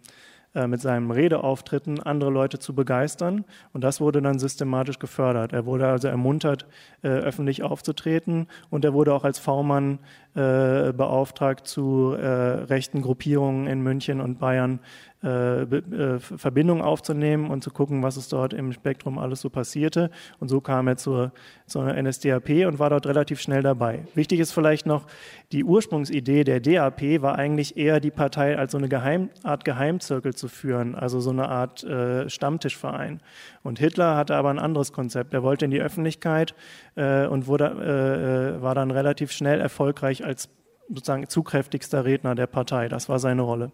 äh, 0.55 0.67
mit 0.67 0.81
seinen 0.81 1.09
Redeauftritten 1.09 1.99
andere 2.01 2.29
Leute 2.29 2.59
zu 2.59 2.75
begeistern. 2.75 3.43
Und 3.73 3.83
das 3.83 3.99
wurde 3.99 4.21
dann 4.21 4.37
systematisch 4.37 4.99
gefördert. 4.99 5.51
Er 5.51 5.65
wurde 5.65 5.87
also 5.87 6.07
ermuntert, 6.07 6.67
äh, 7.01 7.07
öffentlich 7.07 7.63
aufzutreten 7.63 8.47
und 8.69 8.85
er 8.85 8.93
wurde 8.93 9.13
auch 9.13 9.23
als 9.23 9.39
V-Mann 9.39 9.99
äh, 10.35 10.93
beauftragt, 10.93 11.67
zu 11.67 12.13
rechten 12.13 13.01
Gruppierungen 13.01 13.67
in 13.67 13.81
München 13.81 14.21
und 14.21 14.39
Bayern 14.39 14.79
Verbindungen 15.23 16.83
aufzunehmen 16.83 17.49
und 17.49 17.63
zu 17.63 17.71
gucken, 17.71 18.03
was 18.03 18.17
es 18.17 18.27
dort 18.27 18.53
im 18.53 18.73
Spektrum 18.73 19.17
alles 19.17 19.41
so 19.41 19.49
passierte. 19.49 20.11
Und 20.39 20.49
so 20.49 20.59
kam 20.59 20.87
er 20.87 20.97
zur, 20.97 21.31
zur 21.65 21.93
NSDAP 21.93 22.67
und 22.67 22.79
war 22.79 22.89
dort 22.89 23.07
relativ 23.07 23.39
schnell 23.39 23.61
dabei. 23.61 24.05
Wichtig 24.15 24.39
ist 24.39 24.51
vielleicht 24.51 24.85
noch, 24.85 25.05
die 25.51 25.63
Ursprungsidee 25.63 26.43
der 26.43 26.59
DAP 26.59 27.21
war 27.21 27.35
eigentlich 27.35 27.77
eher 27.77 27.99
die 27.99 28.11
Partei 28.11 28.57
als 28.57 28.73
so 28.73 28.77
eine 28.77 28.89
Geheim, 28.89 29.29
Art 29.43 29.63
Geheimzirkel 29.65 30.33
zu 30.33 30.47
führen, 30.47 30.95
also 30.95 31.19
so 31.19 31.29
eine 31.29 31.47
Art 31.47 31.83
äh, 31.83 32.29
Stammtischverein. 32.29 33.21
Und 33.61 33.79
Hitler 33.79 34.15
hatte 34.15 34.35
aber 34.35 34.49
ein 34.49 34.59
anderes 34.59 34.91
Konzept. 34.91 35.33
Er 35.33 35.43
wollte 35.43 35.65
in 35.65 35.71
die 35.71 35.81
Öffentlichkeit 35.81 36.53
äh, 36.95 37.27
und 37.27 37.47
wurde, 37.47 37.65
äh, 37.65 38.57
äh 38.57 38.61
war 38.61 38.75
dann 38.75 38.91
relativ 38.91 39.31
schnell 39.31 39.61
erfolgreich 39.61 40.25
als 40.25 40.49
sozusagen 40.89 41.27
zugkräftigster 41.27 42.05
Redner 42.05 42.35
der 42.35 42.47
Partei. 42.47 42.87
Das 42.89 43.09
war 43.09 43.19
seine 43.19 43.41
Rolle. 43.41 43.71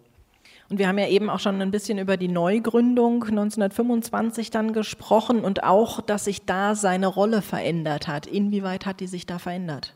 Und 0.70 0.78
wir 0.78 0.88
haben 0.88 1.00
ja 1.00 1.08
eben 1.08 1.30
auch 1.30 1.40
schon 1.40 1.62
ein 1.62 1.72
bisschen 1.72 1.98
über 1.98 2.16
die 2.16 2.28
Neugründung 2.28 3.24
1925 3.24 4.52
dann 4.52 4.72
gesprochen 4.72 5.42
und 5.42 5.64
auch, 5.64 6.02
dass 6.02 6.26
sich 6.26 6.46
da 6.46 6.76
seine 6.76 7.08
Rolle 7.08 7.42
verändert 7.42 8.08
hat. 8.08 8.28
Inwieweit 8.28 8.86
hat 8.86 9.00
die 9.00 9.08
sich 9.08 9.26
da 9.26 9.40
verändert? 9.40 9.96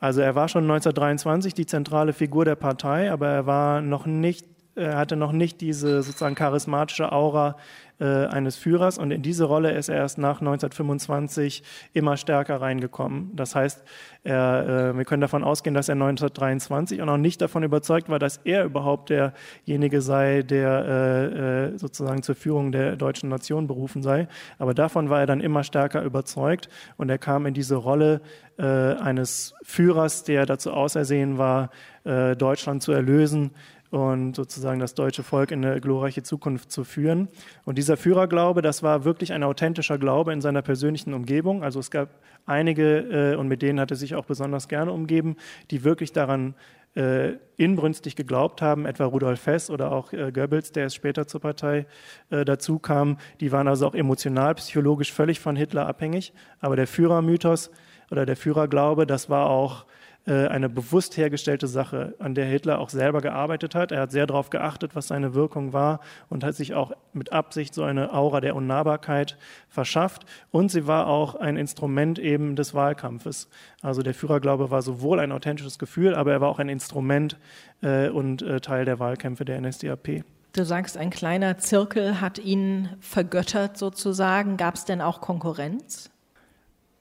Also 0.00 0.20
er 0.20 0.34
war 0.34 0.48
schon 0.48 0.64
1923 0.64 1.54
die 1.54 1.64
zentrale 1.64 2.12
Figur 2.12 2.44
der 2.44 2.56
Partei, 2.56 3.10
aber 3.10 3.28
er 3.28 3.46
war 3.46 3.80
noch 3.80 4.04
nicht 4.04 4.46
er 4.76 4.96
hatte 4.96 5.14
noch 5.14 5.32
nicht 5.32 5.60
diese 5.60 6.02
sozusagen 6.02 6.34
charismatische 6.34 7.12
Aura 7.12 7.56
äh, 8.00 8.26
eines 8.26 8.56
Führers 8.56 8.98
und 8.98 9.10
in 9.10 9.22
diese 9.22 9.44
Rolle 9.44 9.72
ist 9.72 9.88
er 9.88 9.96
erst 9.96 10.18
nach 10.18 10.40
1925 10.40 11.62
immer 11.92 12.16
stärker 12.16 12.60
reingekommen. 12.60 13.30
Das 13.36 13.54
heißt, 13.54 13.84
er, 14.24 14.92
äh, 14.92 14.96
wir 14.96 15.04
können 15.04 15.20
davon 15.20 15.44
ausgehen, 15.44 15.74
dass 15.74 15.88
er 15.88 15.94
1923 15.94 17.02
auch 17.02 17.06
noch 17.06 17.18
nicht 17.18 17.40
davon 17.40 17.62
überzeugt 17.62 18.08
war, 18.08 18.18
dass 18.18 18.38
er 18.38 18.64
überhaupt 18.64 19.10
derjenige 19.10 20.00
sei, 20.00 20.42
der 20.42 20.84
äh, 20.86 21.74
äh, 21.74 21.78
sozusagen 21.78 22.22
zur 22.22 22.34
Führung 22.34 22.72
der 22.72 22.96
deutschen 22.96 23.28
Nation 23.28 23.66
berufen 23.66 24.02
sei. 24.02 24.28
Aber 24.58 24.74
davon 24.74 25.10
war 25.10 25.20
er 25.20 25.26
dann 25.26 25.40
immer 25.40 25.62
stärker 25.62 26.02
überzeugt 26.02 26.68
und 26.96 27.10
er 27.10 27.18
kam 27.18 27.46
in 27.46 27.54
diese 27.54 27.76
Rolle 27.76 28.20
äh, 28.56 28.64
eines 28.64 29.54
Führers, 29.62 30.24
der 30.24 30.46
dazu 30.46 30.72
ausersehen 30.72 31.38
war, 31.38 31.70
äh, 32.04 32.36
Deutschland 32.36 32.82
zu 32.82 32.92
erlösen 32.92 33.50
und 33.94 34.34
sozusagen 34.34 34.80
das 34.80 34.94
deutsche 34.94 35.22
Volk 35.22 35.52
in 35.52 35.64
eine 35.64 35.80
glorreiche 35.80 36.24
Zukunft 36.24 36.72
zu 36.72 36.82
führen. 36.82 37.28
Und 37.64 37.78
dieser 37.78 37.96
Führerglaube, 37.96 38.60
das 38.60 38.82
war 38.82 39.04
wirklich 39.04 39.32
ein 39.32 39.44
authentischer 39.44 39.98
Glaube 39.98 40.32
in 40.32 40.40
seiner 40.40 40.62
persönlichen 40.62 41.14
Umgebung. 41.14 41.62
Also 41.62 41.78
es 41.78 41.92
gab 41.92 42.08
einige, 42.44 43.34
äh, 43.34 43.36
und 43.36 43.46
mit 43.46 43.62
denen 43.62 43.78
hat 43.78 43.92
er 43.92 43.96
sich 43.96 44.16
auch 44.16 44.24
besonders 44.24 44.66
gerne 44.66 44.90
umgeben, 44.90 45.36
die 45.70 45.84
wirklich 45.84 46.12
daran 46.12 46.56
äh, 46.96 47.34
inbrünstig 47.56 48.16
geglaubt 48.16 48.62
haben, 48.62 48.84
etwa 48.84 49.04
Rudolf 49.04 49.46
Hess 49.46 49.70
oder 49.70 49.92
auch 49.92 50.12
äh, 50.12 50.32
Goebbels, 50.32 50.72
der 50.72 50.86
es 50.86 50.94
später 50.96 51.28
zur 51.28 51.40
Partei 51.40 51.86
dazu 52.30 52.80
kam. 52.80 53.18
Die 53.38 53.52
waren 53.52 53.68
also 53.68 53.86
auch 53.86 53.94
emotional, 53.94 54.56
psychologisch 54.56 55.12
völlig 55.12 55.38
von 55.38 55.54
Hitler 55.54 55.86
abhängig. 55.86 56.32
Aber 56.58 56.74
der 56.74 56.88
Führermythos 56.88 57.70
oder 58.10 58.26
der 58.26 58.36
Führerglaube, 58.36 59.06
das 59.06 59.30
war 59.30 59.46
auch 59.46 59.86
eine 60.26 60.70
bewusst 60.70 61.16
hergestellte 61.16 61.66
Sache, 61.66 62.14
an 62.18 62.34
der 62.34 62.46
Hitler 62.46 62.78
auch 62.78 62.88
selber 62.88 63.20
gearbeitet 63.20 63.74
hat. 63.74 63.92
Er 63.92 64.00
hat 64.00 64.10
sehr 64.10 64.26
darauf 64.26 64.48
geachtet, 64.48 64.94
was 64.94 65.08
seine 65.08 65.34
Wirkung 65.34 65.72
war 65.74 66.00
und 66.30 66.44
hat 66.44 66.54
sich 66.54 66.72
auch 66.72 66.92
mit 67.12 67.32
Absicht 67.32 67.74
so 67.74 67.82
eine 67.82 68.12
Aura 68.14 68.40
der 68.40 68.56
Unnahbarkeit 68.56 69.36
verschafft. 69.68 70.24
Und 70.50 70.70
sie 70.70 70.86
war 70.86 71.08
auch 71.08 71.34
ein 71.34 71.56
Instrument 71.56 72.18
eben 72.18 72.56
des 72.56 72.72
Wahlkampfes. 72.72 73.48
Also 73.82 74.02
der 74.02 74.14
Führerglaube 74.14 74.70
war 74.70 74.80
sowohl 74.80 75.20
ein 75.20 75.32
authentisches 75.32 75.78
Gefühl, 75.78 76.14
aber 76.14 76.32
er 76.32 76.40
war 76.40 76.48
auch 76.48 76.58
ein 76.58 76.70
Instrument 76.70 77.38
äh, 77.82 78.08
und 78.08 78.42
äh, 78.42 78.60
Teil 78.60 78.84
der 78.84 78.98
Wahlkämpfe 78.98 79.44
der 79.44 79.60
NSDAP. 79.60 80.24
Du 80.54 80.64
sagst, 80.64 80.96
ein 80.96 81.10
kleiner 81.10 81.58
Zirkel 81.58 82.20
hat 82.20 82.38
ihn 82.38 82.88
vergöttert 83.00 83.76
sozusagen. 83.76 84.56
Gab 84.56 84.76
es 84.76 84.84
denn 84.84 85.00
auch 85.00 85.20
Konkurrenz? 85.20 86.10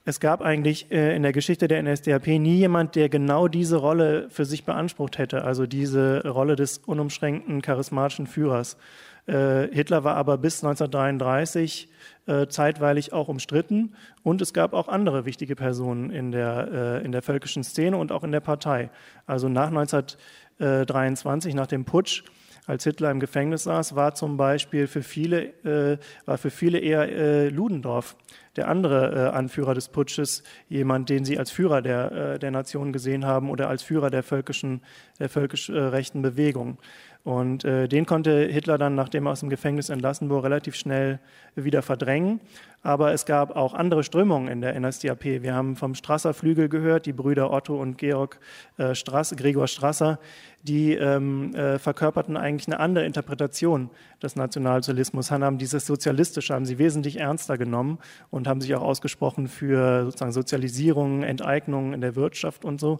Es 0.05 0.19
gab 0.19 0.41
eigentlich 0.41 0.91
äh, 0.91 1.15
in 1.15 1.23
der 1.23 1.31
Geschichte 1.31 1.67
der 1.67 1.81
NSDAP 1.81 2.27
nie 2.27 2.57
jemand, 2.57 2.95
der 2.95 3.07
genau 3.07 3.47
diese 3.47 3.77
Rolle 3.77 4.29
für 4.29 4.45
sich 4.45 4.65
beansprucht 4.65 5.17
hätte, 5.17 5.43
also 5.43 5.65
diese 5.65 6.27
Rolle 6.27 6.55
des 6.55 6.79
unumschränkten 6.79 7.61
charismatischen 7.61 8.27
Führers. 8.27 8.77
Äh, 9.25 9.69
Hitler 9.71 10.03
war 10.03 10.15
aber 10.15 10.37
bis 10.37 10.61
1933 10.63 11.87
äh, 12.25 12.47
zeitweilig 12.47 13.13
auch 13.13 13.29
umstritten 13.29 13.95
und 14.23 14.41
es 14.41 14.53
gab 14.53 14.73
auch 14.73 14.89
andere 14.89 15.25
wichtige 15.25 15.55
Personen 15.55 16.09
in 16.09 16.33
der, 16.33 16.99
äh, 17.01 17.05
in 17.05 17.13
der 17.13 17.21
völkischen 17.21 17.63
Szene 17.63 17.95
und 17.95 18.11
auch 18.11 18.25
in 18.25 18.33
der 18.33 18.41
Partei. 18.41 18.89
Also 19.25 19.47
nach 19.47 19.69
1923, 19.69 21.53
nach 21.53 21.67
dem 21.67 21.85
Putsch, 21.85 22.23
als 22.66 22.84
Hitler 22.86 23.11
im 23.11 23.20
Gefängnis 23.20 23.64
saß, 23.64 23.95
war 23.95 24.16
zum 24.16 24.38
Beispiel 24.38 24.88
für 24.88 25.03
viele, 25.03 25.47
äh, 25.64 25.97
war 26.26 26.38
für 26.38 26.49
viele 26.49 26.80
eher 26.80 27.09
äh, 27.09 27.49
Ludendorff, 27.49 28.16
der 28.55 28.68
andere 28.68 29.32
äh, 29.32 29.36
Anführer 29.36 29.74
des 29.74 29.89
Putsches, 29.89 30.43
jemand, 30.70 31.09
den 31.09 31.26
sie 31.26 31.38
als 31.38 31.51
Führer 31.51 31.82
der, 31.82 32.11
äh, 32.11 32.39
der 32.39 32.51
Nation 32.51 32.93
gesehen 32.93 33.26
haben 33.26 33.49
oder 33.49 33.68
als 33.68 33.84
Führer 33.84 34.09
der 34.09 34.24
völkischen, 34.24 34.82
der 35.20 35.30
völkisch 35.30 35.70
äh, 35.70 35.78
rechten 35.78 36.22
Bewegung. 36.22 36.78
Und 37.24 37.63
äh, 37.63 37.88
den 37.88 38.05
konnte 38.05 38.47
Hitler 38.47 38.78
dann, 38.78 38.95
nachdem 38.95 39.28
er 39.28 39.32
aus 39.32 39.39
dem 39.39 39.49
Gefängnis 39.49 39.88
entlassen 39.88 40.30
wurde, 40.30 40.43
relativ 40.43 40.76
schnell 40.76 41.19
wieder 41.55 41.82
verdrängen. 41.82 42.41
Aber 42.82 43.13
es 43.13 43.26
gab 43.26 43.55
auch 43.55 43.74
andere 43.74 44.03
Strömungen 44.03 44.49
in 44.49 44.59
der 44.59 44.78
NSDAP. 44.78 45.24
Wir 45.41 45.53
haben 45.53 45.78
vom 45.78 45.95
Strasser 45.95 46.34
Flügel 46.34 46.67
gehört, 46.67 47.05
die 47.05 47.13
Brüder 47.13 47.49
Otto 47.49 47.82
und 47.82 47.97
Georg 47.97 48.41
äh, 48.78 48.93
Strass, 48.93 49.34
Gregor 49.38 49.67
Strasser, 49.67 50.19
die 50.63 50.95
ähm, 50.95 51.55
äh, 51.55 51.80
verkörperten 51.80 52.36
eigentlich 52.36 52.67
eine 52.67 52.82
andere 52.82 53.05
Interpretation 53.05 53.89
des 54.21 54.36
Nationalsozialismus, 54.36 55.32
haben 55.32 55.57
dieses 55.57 55.86
Sozialistische, 55.86 56.53
haben 56.53 56.65
sie 56.65 56.78
wesentlich 56.78 57.21
ernster 57.21 57.57
genommen 57.57 57.99
und 58.32 58.49
haben 58.49 58.59
sich 58.59 58.76
auch 58.76 58.82
ausgesprochen 58.82 59.47
für 59.47 60.03
sozusagen 60.03 60.34
Sozialisierung, 60.34 61.24
Enteignung 61.24 61.93
in 61.93 62.01
der 62.01 62.17
Wirtschaft 62.17 62.65
und 62.65 62.82
so. 62.82 62.99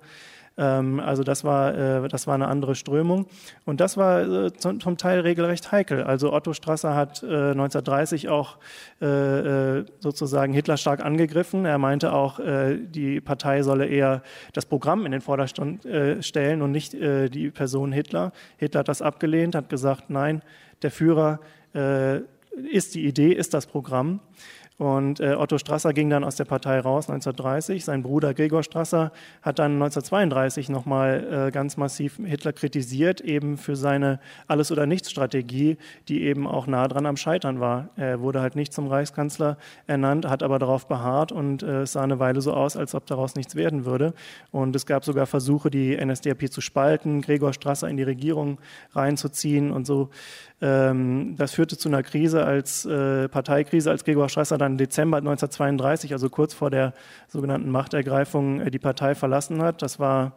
Ähm, 0.58 1.00
also 1.00 1.24
das 1.24 1.44
war, 1.44 1.76
äh, 1.76 2.08
das 2.08 2.28
war 2.28 2.36
eine 2.36 2.48
andere 2.48 2.76
Strömung. 2.76 3.26
Und 3.66 3.80
das 3.80 3.98
war 3.98 4.22
äh, 4.22 4.54
zum, 4.54 4.80
zum, 4.80 4.98
Teil 4.98 5.22
regelrecht 5.22 5.72
heikel. 5.72 6.04
Also 6.04 6.32
Otto 6.32 6.54
Strasser 6.54 6.96
hat 6.96 7.24
äh, 7.24 7.52
1930 7.52 8.30
auch 8.30 8.58
äh, 9.02 9.80
äh, 9.80 9.86
sozusagen 10.00 10.54
Hitler 10.54 10.78
stark 10.78 11.04
angegriffen. 11.04 11.66
Er 11.66 11.78
meinte 11.78 12.14
auch, 12.14 12.40
äh, 12.40 12.78
die 12.78 13.22
Partei 13.22 13.64
solle 13.64 13.88
eher 13.88 14.22
das 14.54 14.66
Programm 14.66 15.06
in 15.06 15.12
den 15.12 15.22
Vordergrund 15.22 15.88
stellen 16.22 16.62
und 16.62 16.72
nicht 16.72 16.94
die 16.94 17.52
Person 17.52 17.92
Hitler. 17.92 18.32
Hitler 18.58 18.80
hat 18.80 18.88
das 18.88 19.02
abgelehnt, 19.02 19.56
hat 19.56 19.70
gesagt, 19.70 20.10
nein, 20.10 20.42
der 20.82 20.92
Führer 20.92 21.40
ist 22.72 22.96
die 22.96 23.06
Idee, 23.06 23.34
ist 23.34 23.54
das 23.54 23.66
Programm. 23.66 24.20
Und 24.78 25.20
äh, 25.20 25.36
Otto 25.36 25.58
Strasser 25.58 25.94
ging 25.94 26.10
dann 26.10 26.24
aus 26.24 26.36
der 26.36 26.46
Partei 26.46 26.80
raus 26.80 27.08
1930. 27.08 27.86
Sein 27.86 28.02
Bruder 28.02 28.34
Gregor 28.34 28.64
Strasser 28.64 29.12
hat 29.42 29.60
dann 29.60 29.74
1932 29.74 30.70
nochmal 30.70 31.48
äh, 31.48 31.52
ganz 31.52 31.78
massiv 31.78 32.18
Hitler 32.24 32.54
kritisiert, 32.54 33.22
eben 33.22 33.58
für 33.58 33.76
seine 33.76 34.20
Alles- 34.48 34.72
oder 34.72 34.88
Nichts-Strategie, 34.88 35.78
die 36.08 36.24
eben 36.24 36.48
auch 36.48 36.66
nah 36.66 36.88
dran 36.88 37.06
am 37.06 37.18
Scheitern 37.18 37.60
war. 37.60 37.90
Er 37.96 38.22
wurde 38.22 38.42
halt 38.42 38.56
nicht 38.56 38.74
zum 38.74 38.88
Reichskanzler 38.88 39.58
ernannt, 39.86 40.28
hat 40.28 40.42
aber 40.42 40.58
darauf 40.58 40.88
beharrt 40.88 41.32
und 41.32 41.62
äh, 41.62 41.82
es 41.82 41.94
sah 41.94 42.04
eine 42.04 42.20
Weile 42.20 42.42
so 42.42 42.54
aus, 42.54 42.76
als 42.76 42.96
ob 42.96 43.06
daraus 43.06 43.36
nichts 43.36 43.56
werden 43.56 43.86
würde. 43.86 44.14
Und 44.52 44.76
es 44.76 44.86
gab 44.88 45.06
sogar 45.06 45.28
Versuche, 45.28 45.70
die 45.70 45.96
NSDAP 45.96 46.52
zu 46.52 46.62
spalten, 46.62 47.22
Gregor 47.22 47.54
Strasser 47.54 47.90
in 47.90 47.98
die 47.98 48.04
Regierung 48.04 48.60
reinzuziehen 48.94 49.72
und 49.72 49.86
so. 49.86 50.10
Ähm, 50.62 51.36
das 51.38 51.52
führte 51.52 51.78
zu 51.78 51.90
einer 51.90 52.04
Krise 52.04 52.46
als 52.46 52.86
äh, 52.86 53.28
Parteikrise, 53.28 53.92
als 53.92 54.06
Gregor 54.06 54.30
Strasser 54.30 54.58
dann 54.64 54.78
Dezember 54.78 55.18
1932, 55.18 56.14
also 56.14 56.30
kurz 56.30 56.54
vor 56.54 56.70
der 56.70 56.94
sogenannten 57.28 57.70
Machtergreifung, 57.70 58.62
äh, 58.62 58.72
die 58.72 58.80
Partei 58.80 59.16
verlassen 59.16 59.62
hat. 59.62 59.82
Das 59.82 60.00
war, 60.00 60.34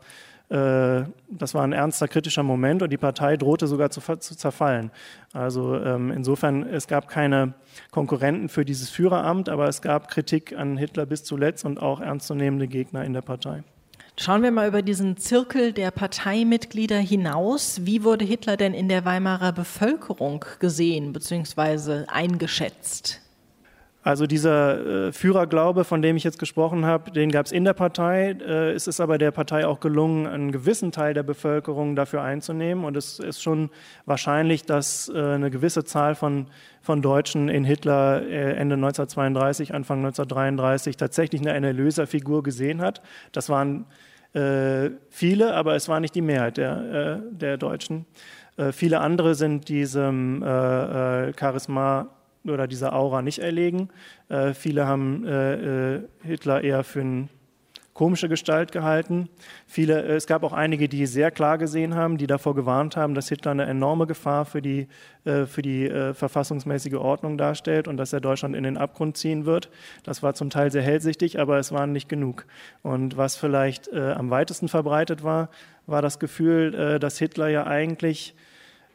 äh, 0.48 1.04
das 1.28 1.54
war 1.54 1.62
ein 1.62 1.72
ernster 1.72 2.08
kritischer 2.08 2.42
Moment 2.42 2.82
und 2.82 2.90
die 2.90 2.98
Partei 2.98 3.36
drohte 3.36 3.66
sogar 3.66 3.90
zu, 3.90 4.00
zu 4.00 4.36
zerfallen. 4.36 4.90
Also 5.32 5.76
ähm, 5.76 6.10
insofern, 6.10 6.66
es 6.66 6.86
gab 6.86 7.08
keine 7.08 7.54
Konkurrenten 7.90 8.48
für 8.48 8.64
dieses 8.64 8.90
Führeramt, 8.90 9.48
aber 9.48 9.68
es 9.68 9.80
gab 9.80 10.08
Kritik 10.08 10.56
an 10.56 10.76
Hitler 10.76 11.06
bis 11.06 11.24
zuletzt 11.24 11.64
und 11.64 11.80
auch 11.80 12.00
ernstzunehmende 12.00 12.68
Gegner 12.68 13.04
in 13.04 13.12
der 13.12 13.22
Partei. 13.22 13.62
Schauen 14.18 14.42
wir 14.42 14.50
mal 14.50 14.66
über 14.66 14.80
diesen 14.80 15.18
Zirkel 15.18 15.74
der 15.74 15.90
Parteimitglieder 15.90 16.96
hinaus. 16.96 17.84
Wie 17.84 18.02
wurde 18.02 18.24
Hitler 18.24 18.56
denn 18.56 18.72
in 18.72 18.88
der 18.88 19.04
Weimarer 19.04 19.52
Bevölkerung 19.52 20.42
gesehen 20.58 21.12
bzw. 21.12 22.06
eingeschätzt? 22.06 23.20
Also 24.06 24.28
dieser 24.28 25.08
äh, 25.08 25.12
Führerglaube, 25.12 25.82
von 25.82 26.00
dem 26.00 26.16
ich 26.16 26.22
jetzt 26.22 26.38
gesprochen 26.38 26.86
habe, 26.86 27.10
den 27.10 27.32
gab 27.32 27.46
es 27.46 27.50
in 27.50 27.64
der 27.64 27.72
Partei. 27.72 28.36
Äh, 28.40 28.70
es 28.70 28.86
ist 28.86 29.00
aber 29.00 29.18
der 29.18 29.32
Partei 29.32 29.66
auch 29.66 29.80
gelungen, 29.80 30.28
einen 30.28 30.52
gewissen 30.52 30.92
Teil 30.92 31.12
der 31.12 31.24
Bevölkerung 31.24 31.96
dafür 31.96 32.22
einzunehmen. 32.22 32.84
Und 32.84 32.96
es 32.96 33.18
ist 33.18 33.42
schon 33.42 33.68
wahrscheinlich, 34.04 34.62
dass 34.62 35.08
äh, 35.08 35.20
eine 35.20 35.50
gewisse 35.50 35.82
Zahl 35.82 36.14
von, 36.14 36.46
von 36.82 37.02
Deutschen 37.02 37.48
in 37.48 37.64
Hitler 37.64 38.22
äh, 38.22 38.52
Ende 38.52 38.76
1932, 38.76 39.74
Anfang 39.74 39.98
1933 39.98 40.96
tatsächlich 40.96 41.40
eine 41.40 41.66
Erlöserfigur 41.66 42.44
gesehen 42.44 42.82
hat. 42.82 43.02
Das 43.32 43.48
waren 43.48 43.86
äh, 44.34 44.90
viele, 45.10 45.52
aber 45.54 45.74
es 45.74 45.88
war 45.88 45.98
nicht 45.98 46.14
die 46.14 46.22
Mehrheit 46.22 46.58
der, 46.58 47.22
äh, 47.32 47.36
der 47.36 47.56
Deutschen. 47.56 48.06
Viele 48.72 49.00
andere 49.00 49.34
sind 49.34 49.68
diesem 49.68 50.40
Charisma 50.42 52.15
oder 52.48 52.66
dieser 52.66 52.94
Aura 52.94 53.22
nicht 53.22 53.38
erlegen. 53.38 53.88
viele 54.54 54.86
haben 54.86 55.24
Hitler 56.22 56.62
eher 56.62 56.84
für 56.84 57.00
einen 57.00 57.28
komische 57.96 58.28
Gestalt 58.28 58.72
gehalten. 58.72 59.28
Viele, 59.66 60.02
äh, 60.02 60.16
es 60.16 60.26
gab 60.26 60.44
auch 60.44 60.52
einige, 60.52 60.88
die 60.88 61.06
sehr 61.06 61.30
klar 61.30 61.56
gesehen 61.56 61.94
haben, 61.94 62.18
die 62.18 62.26
davor 62.26 62.54
gewarnt 62.54 62.94
haben, 62.94 63.14
dass 63.14 63.30
Hitler 63.30 63.52
eine 63.52 63.64
enorme 63.64 64.06
Gefahr 64.06 64.44
für 64.44 64.60
die, 64.60 64.86
äh, 65.24 65.46
für 65.46 65.62
die 65.62 65.86
äh, 65.86 66.12
verfassungsmäßige 66.12 66.94
Ordnung 66.94 67.38
darstellt 67.38 67.88
und 67.88 67.96
dass 67.96 68.12
er 68.12 68.20
Deutschland 68.20 68.54
in 68.54 68.64
den 68.64 68.76
Abgrund 68.76 69.16
ziehen 69.16 69.46
wird. 69.46 69.70
Das 70.04 70.22
war 70.22 70.34
zum 70.34 70.50
Teil 70.50 70.70
sehr 70.70 70.82
hellsichtig, 70.82 71.40
aber 71.40 71.58
es 71.58 71.72
waren 71.72 71.92
nicht 71.92 72.08
genug. 72.08 72.44
Und 72.82 73.16
was 73.16 73.36
vielleicht 73.36 73.92
am 73.92 74.30
weitesten 74.30 74.68
verbreitet 74.68 75.22
war, 75.22 75.48
war 75.86 76.02
das 76.02 76.18
Gefühl, 76.18 76.98
dass 76.98 77.18
Hitler 77.18 77.48
ja 77.48 77.66
eigentlich 77.66 78.34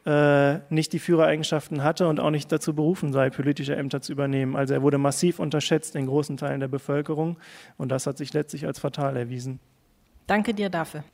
äh, 0.04 0.58
nicht 0.68 0.92
die 0.92 0.98
Führereigenschaften 0.98 1.84
hatte 1.84 2.08
und 2.08 2.18
auch 2.18 2.30
nicht 2.30 2.50
dazu 2.50 2.74
berufen 2.74 3.12
sei, 3.12 3.30
politische 3.30 3.76
Ämter 3.76 4.00
zu 4.00 4.10
übernehmen. 4.10 4.56
Also 4.56 4.74
er 4.74 4.82
wurde 4.82 4.98
massiv 4.98 5.38
unterschätzt 5.38 5.94
in 5.94 6.06
großen 6.06 6.36
Teilen 6.36 6.58
der 6.58 6.66
Bevölkerung 6.66 7.38
und 7.76 7.90
das 7.90 8.08
hat 8.08 8.18
sich 8.18 8.32
letztlich 8.32 8.66
als 8.66 8.80
fatal 8.80 9.16
erwiesen. 9.16 9.60
Danke 10.26 10.54
dir 10.54 10.70
dafür. 10.70 11.04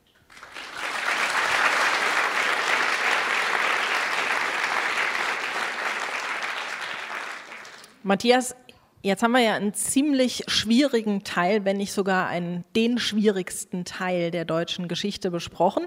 Matthias, 8.01 8.55
jetzt 9.03 9.21
haben 9.21 9.33
wir 9.33 9.41
ja 9.41 9.53
einen 9.53 9.75
ziemlich 9.75 10.45
schwierigen 10.47 11.23
Teil, 11.23 11.63
wenn 11.63 11.77
nicht 11.77 11.93
sogar 11.93 12.27
einen 12.27 12.63
den 12.75 12.97
schwierigsten 12.97 13.85
Teil 13.85 14.31
der 14.31 14.45
deutschen 14.45 14.87
Geschichte 14.87 15.29
besprochen. 15.29 15.85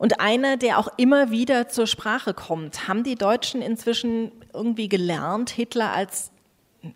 Und 0.00 0.18
einer, 0.18 0.56
der 0.56 0.78
auch 0.78 0.88
immer 0.96 1.30
wieder 1.30 1.68
zur 1.68 1.86
Sprache 1.86 2.32
kommt. 2.32 2.88
Haben 2.88 3.04
die 3.04 3.16
Deutschen 3.16 3.60
inzwischen 3.60 4.32
irgendwie 4.54 4.88
gelernt, 4.88 5.50
Hitler 5.50 5.92
als 5.92 6.30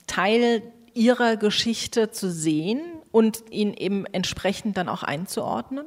Teil 0.06 0.62
ihrer 0.94 1.36
Geschichte 1.36 2.12
zu 2.12 2.30
sehen 2.30 2.80
und 3.12 3.44
ihn 3.50 3.74
eben 3.74 4.06
entsprechend 4.06 4.78
dann 4.78 4.88
auch 4.88 5.02
einzuordnen? 5.02 5.84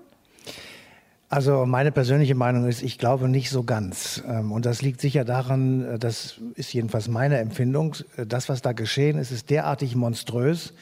Also 1.28 1.65
meine 1.65 1.91
persönliche 1.91 2.36
Meinung 2.36 2.68
ist, 2.68 2.84
ich 2.84 2.99
glaube 2.99 3.28
nicht 3.28 3.49
so 3.49 3.63
ganz. 3.63 4.22
Ähm, 4.28 4.51
und 4.51 4.68
das 4.68 4.84
liegt 4.84 5.01
sicher 5.01 5.26
daran, 5.26 5.86
äh, 5.86 5.97
das 5.97 6.39
ist 6.53 6.72
jedenfalls 6.72 7.07
meine 7.07 7.39
Empfindung, 7.39 7.95
äh, 8.15 8.28
das, 8.28 8.47
was 8.47 8.61
da 8.61 8.74
geschehen 8.74 9.18
ist, 9.18 9.32
ist 9.32 9.49
derartig 9.49 9.95
monströs, 9.95 10.76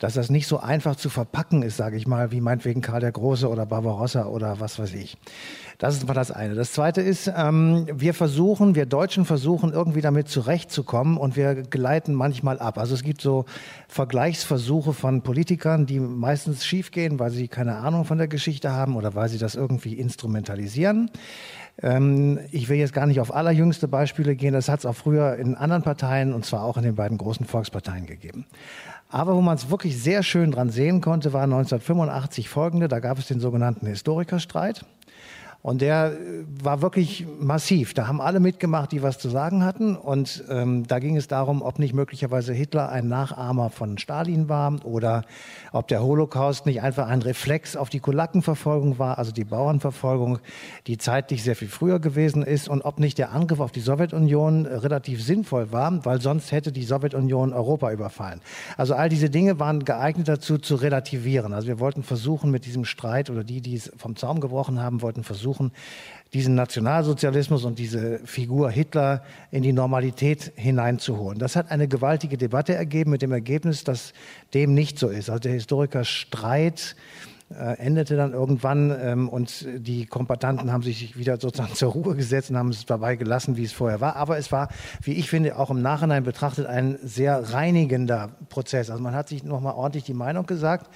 dass 0.00 0.14
das 0.14 0.30
nicht 0.30 0.48
so 0.48 0.58
einfach 0.58 0.96
zu 0.96 1.10
verpacken 1.10 1.62
ist, 1.62 1.76
sage 1.76 1.96
ich 1.96 2.06
mal, 2.06 2.32
wie 2.32 2.40
meinetwegen 2.40 2.80
Karl 2.80 3.00
der 3.00 3.12
Große 3.12 3.48
oder 3.48 3.66
Barbarossa 3.66 4.24
oder 4.24 4.58
was 4.58 4.78
weiß 4.78 4.94
ich. 4.94 5.16
Das 5.78 5.94
ist 5.94 6.06
mal 6.06 6.14
das 6.14 6.30
eine. 6.30 6.54
Das 6.54 6.72
zweite 6.72 7.00
ist, 7.00 7.30
ähm, 7.34 7.86
wir 7.92 8.12
versuchen, 8.14 8.74
wir 8.74 8.86
Deutschen 8.86 9.24
versuchen 9.24 9.72
irgendwie 9.72 10.00
damit 10.00 10.28
zurechtzukommen 10.28 11.16
und 11.16 11.36
wir 11.36 11.54
gleiten 11.54 12.14
manchmal 12.14 12.58
ab. 12.58 12.78
Also 12.78 12.94
es 12.94 13.02
gibt 13.02 13.20
so 13.20 13.44
Vergleichsversuche 13.88 14.94
von 14.94 15.22
Politikern, 15.22 15.86
die 15.86 16.00
meistens 16.00 16.64
schiefgehen, 16.64 17.18
weil 17.18 17.30
sie 17.30 17.48
keine 17.48 17.76
Ahnung 17.76 18.04
von 18.04 18.18
der 18.18 18.28
Geschichte 18.28 18.72
haben 18.72 18.96
oder 18.96 19.14
weil 19.14 19.28
sie 19.28 19.38
das 19.38 19.54
irgendwie 19.54 19.94
instrumentalisieren. 19.94 21.10
Ähm, 21.82 22.38
ich 22.52 22.68
will 22.68 22.78
jetzt 22.78 22.92
gar 22.92 23.06
nicht 23.06 23.20
auf 23.20 23.34
allerjüngste 23.34 23.88
Beispiele 23.88 24.36
gehen. 24.36 24.52
Das 24.52 24.68
hat 24.68 24.80
es 24.80 24.86
auch 24.86 24.96
früher 24.96 25.36
in 25.36 25.54
anderen 25.54 25.82
Parteien 25.82 26.32
und 26.32 26.44
zwar 26.44 26.62
auch 26.62 26.76
in 26.76 26.82
den 26.82 26.94
beiden 26.94 27.18
großen 27.18 27.46
Volksparteien 27.46 28.06
gegeben. 28.06 28.46
Aber 29.10 29.34
wo 29.34 29.40
man 29.40 29.56
es 29.56 29.70
wirklich 29.70 30.00
sehr 30.00 30.22
schön 30.22 30.52
dran 30.52 30.70
sehen 30.70 31.00
konnte, 31.00 31.32
war 31.32 31.42
1985 31.42 32.48
folgende. 32.48 32.86
Da 32.86 33.00
gab 33.00 33.18
es 33.18 33.26
den 33.26 33.40
sogenannten 33.40 33.86
Historikerstreit. 33.86 34.84
Und 35.62 35.82
der 35.82 36.12
äh, 36.12 36.44
war 36.62 36.80
wirklich 36.80 37.26
massiv. 37.38 37.92
Da 37.92 38.06
haben 38.06 38.20
alle 38.20 38.40
mitgemacht, 38.40 38.92
die 38.92 39.02
was 39.02 39.18
zu 39.18 39.28
sagen 39.28 39.64
hatten. 39.64 39.94
Und 39.94 40.44
ähm, 40.48 40.86
da 40.86 40.98
ging 40.98 41.16
es 41.16 41.28
darum, 41.28 41.60
ob 41.60 41.78
nicht 41.78 41.92
möglicherweise 41.92 42.54
Hitler 42.54 42.88
ein 42.88 43.08
Nachahmer 43.08 43.68
von 43.68 43.98
Stalin 43.98 44.48
war 44.48 44.84
oder 44.84 45.22
ob 45.72 45.88
der 45.88 46.02
Holocaust 46.02 46.64
nicht 46.64 46.80
einfach 46.80 47.08
ein 47.08 47.20
Reflex 47.20 47.76
auf 47.76 47.90
die 47.90 48.00
Kulakenverfolgung 48.00 48.98
war, 48.98 49.18
also 49.18 49.32
die 49.32 49.44
Bauernverfolgung, 49.44 50.38
die 50.86 50.96
zeitlich 50.96 51.42
sehr 51.42 51.56
viel 51.56 51.68
früher 51.68 52.00
gewesen 52.00 52.42
ist 52.42 52.68
und 52.68 52.82
ob 52.82 52.98
nicht 52.98 53.18
der 53.18 53.32
Angriff 53.32 53.60
auf 53.60 53.72
die 53.72 53.80
Sowjetunion 53.80 54.64
äh, 54.64 54.74
relativ 54.76 55.22
sinnvoll 55.22 55.72
war, 55.72 56.04
weil 56.06 56.22
sonst 56.22 56.52
hätte 56.52 56.72
die 56.72 56.84
Sowjetunion 56.84 57.52
Europa 57.52 57.92
überfallen. 57.92 58.40
Also 58.78 58.94
all 58.94 59.10
diese 59.10 59.28
Dinge 59.28 59.58
waren 59.58 59.84
geeignet 59.84 60.28
dazu 60.28 60.56
zu 60.56 60.76
relativieren. 60.76 61.52
Also 61.52 61.68
wir 61.68 61.80
wollten 61.80 62.02
versuchen 62.02 62.50
mit 62.50 62.64
diesem 62.64 62.86
Streit 62.86 63.28
oder 63.28 63.44
die, 63.44 63.60
die 63.60 63.74
es 63.74 63.92
vom 63.96 64.16
Zaum 64.16 64.40
gebrochen 64.40 64.80
haben, 64.80 65.02
wollten 65.02 65.22
versuchen, 65.22 65.49
versuchen, 65.50 65.72
diesen 66.32 66.54
Nationalsozialismus 66.54 67.64
und 67.64 67.78
diese 67.78 68.20
Figur 68.24 68.70
Hitler 68.70 69.24
in 69.50 69.62
die 69.62 69.72
Normalität 69.72 70.52
hineinzuholen. 70.54 71.40
Das 71.40 71.56
hat 71.56 71.72
eine 71.72 71.88
gewaltige 71.88 72.36
Debatte 72.36 72.74
ergeben 72.74 73.10
mit 73.10 73.22
dem 73.22 73.32
Ergebnis, 73.32 73.82
dass 73.82 74.12
dem 74.54 74.74
nicht 74.74 74.98
so 74.98 75.08
ist. 75.08 75.28
Also 75.28 75.40
der 75.40 75.52
Historiker 75.52 76.04
Streit 76.04 76.94
äh, 77.52 77.78
endete 77.78 78.16
dann 78.16 78.32
irgendwann 78.32 78.96
ähm, 79.02 79.28
und 79.28 79.66
die 79.76 80.06
Kombatanten 80.06 80.72
haben 80.72 80.82
sich 80.82 81.16
wieder 81.18 81.38
sozusagen 81.38 81.74
zur 81.74 81.92
Ruhe 81.92 82.14
gesetzt 82.14 82.50
und 82.50 82.56
haben 82.56 82.68
es 82.68 82.86
dabei 82.86 83.16
gelassen, 83.16 83.56
wie 83.56 83.64
es 83.64 83.72
vorher 83.72 84.00
war. 84.00 84.16
Aber 84.16 84.38
es 84.38 84.52
war, 84.52 84.68
wie 85.02 85.14
ich 85.14 85.28
finde, 85.28 85.58
auch 85.58 85.70
im 85.70 85.82
Nachhinein 85.82 86.22
betrachtet 86.22 86.66
ein 86.66 86.98
sehr 87.02 87.52
reinigender 87.52 88.30
Prozess. 88.48 88.88
Also 88.88 89.02
man 89.02 89.14
hat 89.14 89.28
sich 89.28 89.42
nochmal 89.42 89.74
ordentlich 89.74 90.04
die 90.04 90.14
Meinung 90.14 90.46
gesagt 90.46 90.90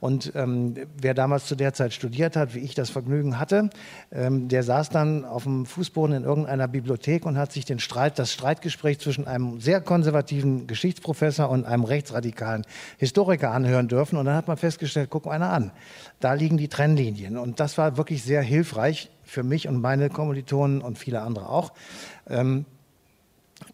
und 0.00 0.32
ähm, 0.34 0.74
wer 1.00 1.14
damals 1.14 1.46
zu 1.46 1.54
der 1.54 1.74
Zeit 1.74 1.92
studiert 1.92 2.34
hat, 2.34 2.54
wie 2.54 2.60
ich 2.60 2.74
das 2.74 2.90
Vergnügen 2.90 3.38
hatte, 3.38 3.70
ähm, 4.10 4.48
der 4.48 4.64
saß 4.64 4.90
dann 4.90 5.24
auf 5.24 5.44
dem 5.44 5.64
Fußboden 5.64 6.16
in 6.16 6.24
irgendeiner 6.24 6.66
Bibliothek 6.66 7.24
und 7.24 7.38
hat 7.38 7.52
sich 7.52 7.64
den 7.64 7.78
Streit, 7.78 8.18
das 8.18 8.32
Streitgespräch 8.32 8.98
zwischen 8.98 9.28
einem 9.28 9.60
sehr 9.60 9.80
konservativen 9.80 10.66
Geschichtsprofessor 10.66 11.48
und 11.48 11.66
einem 11.66 11.84
rechtsradikalen 11.84 12.66
Historiker 12.98 13.52
anhören 13.52 13.86
dürfen. 13.86 14.18
Und 14.18 14.24
dann 14.24 14.34
hat 14.34 14.48
man 14.48 14.56
festgestellt, 14.56 15.08
guck 15.10 15.26
mal 15.26 15.32
einer 15.32 15.50
an 15.50 15.72
da 16.20 16.34
liegen 16.34 16.56
die 16.56 16.68
Trennlinien. 16.68 17.36
Und 17.36 17.60
das 17.60 17.78
war 17.78 17.96
wirklich 17.96 18.22
sehr 18.22 18.42
hilfreich 18.42 19.10
für 19.24 19.42
mich 19.42 19.68
und 19.68 19.80
meine 19.80 20.10
Kommilitonen 20.10 20.82
und 20.82 20.98
viele 20.98 21.22
andere 21.22 21.48
auch. 21.48 21.72
Ähm, 22.28 22.66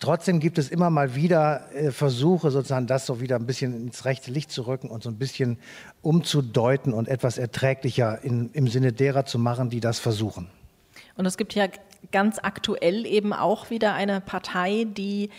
Trotzdem 0.00 0.40
gibt 0.40 0.58
es 0.58 0.68
immer 0.68 0.90
mal 0.90 1.14
wieder 1.14 1.72
äh, 1.72 1.90
Versuche, 1.90 2.50
sozusagen 2.50 2.86
das 2.86 3.06
so 3.06 3.20
wieder 3.20 3.36
ein 3.36 3.46
bisschen 3.46 3.74
ins 3.74 4.04
rechte 4.04 4.30
Licht 4.30 4.50
zu 4.50 4.66
rücken 4.66 4.90
und 4.90 5.02
so 5.02 5.08
ein 5.08 5.16
bisschen 5.16 5.58
umzudeuten 6.02 6.92
und 6.92 7.08
etwas 7.08 7.38
erträglicher 7.38 8.22
in, 8.22 8.50
im 8.52 8.68
Sinne 8.68 8.92
derer 8.92 9.24
zu 9.24 9.38
machen, 9.38 9.70
die 9.70 9.80
das 9.80 9.98
versuchen. 9.98 10.48
Und 11.16 11.24
es 11.24 11.36
gibt 11.36 11.54
ja 11.54 11.66
ganz 12.12 12.38
aktuell 12.42 13.06
eben 13.06 13.32
auch 13.32 13.70
wieder 13.70 13.94
eine 13.94 14.20
Partei, 14.20 14.86
die 14.88 15.30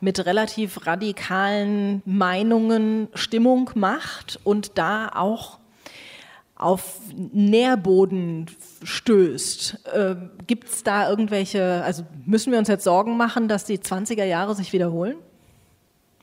mit 0.00 0.24
relativ 0.24 0.86
radikalen 0.86 2.02
Meinungen 2.04 3.08
Stimmung 3.14 3.70
macht 3.74 4.38
und 4.44 4.78
da 4.78 5.08
auch 5.08 5.58
auf 6.56 7.00
Nährboden 7.14 8.46
stößt. 8.82 9.86
Äh, 9.92 10.16
Gibt 10.46 10.68
es 10.68 10.82
da 10.82 11.08
irgendwelche, 11.08 11.82
also 11.84 12.04
müssen 12.24 12.50
wir 12.50 12.58
uns 12.58 12.68
jetzt 12.68 12.84
Sorgen 12.84 13.16
machen, 13.16 13.46
dass 13.46 13.64
die 13.64 13.78
20er 13.78 14.24
Jahre 14.24 14.54
sich 14.54 14.72
wiederholen? 14.72 15.16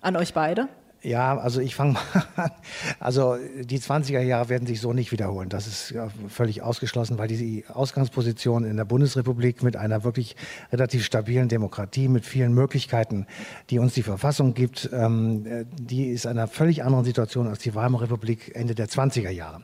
An 0.02 0.16
euch 0.16 0.34
beide? 0.34 0.68
Ja, 1.04 1.38
also 1.38 1.60
ich 1.60 1.76
fange 1.76 1.94
mal 2.16 2.26
an. 2.36 2.52
Also 3.00 3.36
die 3.62 3.80
20er 3.80 4.22
Jahre 4.22 4.50
werden 4.50 4.66
sich 4.66 4.80
so 4.80 4.94
nicht 4.94 5.12
wiederholen. 5.12 5.50
Das 5.50 5.68
ist 5.68 5.92
ja 5.92 6.08
völlig 6.30 6.62
ausgeschlossen, 6.62 7.18
weil 7.18 7.28
die 7.28 7.66
Ausgangsposition 7.68 8.64
in 8.64 8.78
der 8.78 8.86
Bundesrepublik 8.86 9.64
mit 9.64 9.76
einer 9.76 10.04
wirklich 10.06 10.38
relativ 10.72 11.04
stabilen 11.04 11.50
Demokratie, 11.50 12.08
mit 12.08 12.26
vielen 12.26 12.54
Möglichkeiten, 12.54 13.28
die 13.70 13.80
uns 13.80 13.94
die 13.94 14.04
Verfassung 14.04 14.54
gibt, 14.54 14.90
ähm, 14.94 15.66
die 15.78 16.08
ist 16.08 16.26
einer 16.26 16.48
völlig 16.48 16.84
anderen 16.84 17.06
Situation 17.06 17.48
als 17.48 17.60
die 17.60 17.76
Weimarer 17.76 18.04
Republik 18.04 18.56
Ende 18.56 18.76
der 18.76 18.88
20er 18.88 19.30
Jahre. 19.30 19.62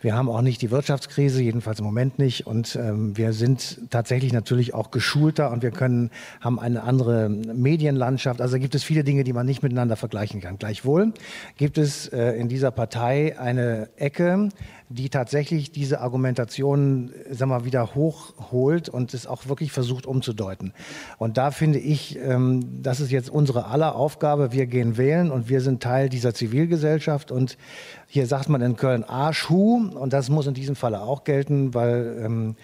Wir 0.00 0.14
haben 0.14 0.28
auch 0.28 0.42
nicht 0.42 0.62
die 0.62 0.70
Wirtschaftskrise, 0.70 1.42
jedenfalls 1.42 1.80
im 1.80 1.84
Moment 1.84 2.18
nicht. 2.18 2.46
Und 2.46 2.76
ähm, 2.76 3.16
wir 3.16 3.32
sind 3.32 3.90
tatsächlich 3.90 4.32
natürlich 4.32 4.74
auch 4.74 4.90
geschulter 4.90 5.50
und 5.50 5.62
wir 5.62 5.70
können, 5.70 6.10
haben 6.40 6.58
eine 6.58 6.82
andere 6.82 7.28
Medienlandschaft. 7.28 8.40
Also 8.40 8.58
gibt 8.58 8.74
es 8.74 8.84
viele 8.84 9.04
Dinge, 9.04 9.24
die 9.24 9.32
man 9.32 9.46
nicht 9.46 9.62
miteinander 9.62 9.96
vergleichen 9.96 10.40
kann. 10.40 10.58
Gleich 10.58 10.77
Gleichwohl 10.78 11.12
gibt 11.56 11.76
es 11.76 12.06
äh, 12.06 12.38
in 12.38 12.48
dieser 12.48 12.70
Partei 12.70 13.36
eine 13.36 13.88
Ecke, 13.96 14.48
die 14.88 15.08
tatsächlich 15.08 15.72
diese 15.72 16.00
Argumentation 16.00 17.10
sag 17.30 17.48
mal, 17.48 17.64
wieder 17.64 17.96
hochholt 17.96 18.88
und 18.88 19.12
es 19.12 19.26
auch 19.26 19.48
wirklich 19.48 19.72
versucht 19.72 20.06
umzudeuten. 20.06 20.72
Und 21.18 21.36
da 21.36 21.50
finde 21.50 21.80
ich, 21.80 22.16
ähm, 22.20 22.80
das 22.80 23.00
ist 23.00 23.10
jetzt 23.10 23.28
unsere 23.28 23.66
aller 23.66 23.96
Aufgabe. 23.96 24.52
Wir 24.52 24.66
gehen 24.66 24.96
wählen 24.96 25.32
und 25.32 25.48
wir 25.48 25.62
sind 25.62 25.82
Teil 25.82 26.08
dieser 26.08 26.32
Zivilgesellschaft. 26.32 27.32
Und 27.32 27.58
hier 28.06 28.28
sagt 28.28 28.48
man 28.48 28.62
in 28.62 28.76
Köln 28.76 29.02
Arschhu 29.02 29.90
und 29.98 30.12
das 30.12 30.30
muss 30.30 30.46
in 30.46 30.54
diesem 30.54 30.76
Falle 30.76 31.00
auch 31.00 31.24
gelten, 31.24 31.74
weil 31.74 32.20
ähm, 32.24 32.54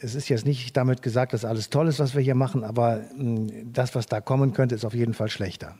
es 0.00 0.14
ist 0.14 0.28
jetzt 0.28 0.46
nicht 0.46 0.76
damit 0.76 1.02
gesagt, 1.02 1.32
dass 1.32 1.44
alles 1.44 1.68
toll 1.68 1.88
ist, 1.88 1.98
was 1.98 2.14
wir 2.14 2.22
hier 2.22 2.36
machen, 2.36 2.62
aber 2.62 3.00
ähm, 3.18 3.72
das, 3.72 3.96
was 3.96 4.06
da 4.06 4.20
kommen 4.20 4.52
könnte, 4.52 4.76
ist 4.76 4.84
auf 4.84 4.94
jeden 4.94 5.14
Fall 5.14 5.28
schlechter. 5.28 5.74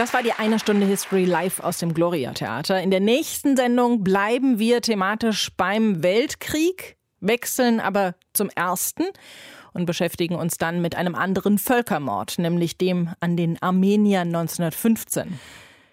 Das 0.00 0.14
war 0.14 0.22
die 0.22 0.32
eine 0.32 0.58
Stunde 0.58 0.86
History 0.86 1.26
live 1.26 1.60
aus 1.60 1.76
dem 1.76 1.92
Gloria 1.92 2.32
Theater. 2.32 2.80
In 2.80 2.90
der 2.90 3.00
nächsten 3.00 3.54
Sendung 3.54 4.02
bleiben 4.02 4.58
wir 4.58 4.80
thematisch 4.80 5.50
beim 5.58 6.02
Weltkrieg, 6.02 6.96
wechseln 7.20 7.80
aber 7.80 8.14
zum 8.32 8.48
ersten 8.48 9.02
und 9.74 9.84
beschäftigen 9.84 10.36
uns 10.36 10.56
dann 10.56 10.80
mit 10.80 10.96
einem 10.96 11.14
anderen 11.14 11.58
Völkermord, 11.58 12.38
nämlich 12.38 12.78
dem 12.78 13.10
an 13.20 13.36
den 13.36 13.60
Armeniern 13.60 14.28
1915. 14.28 15.38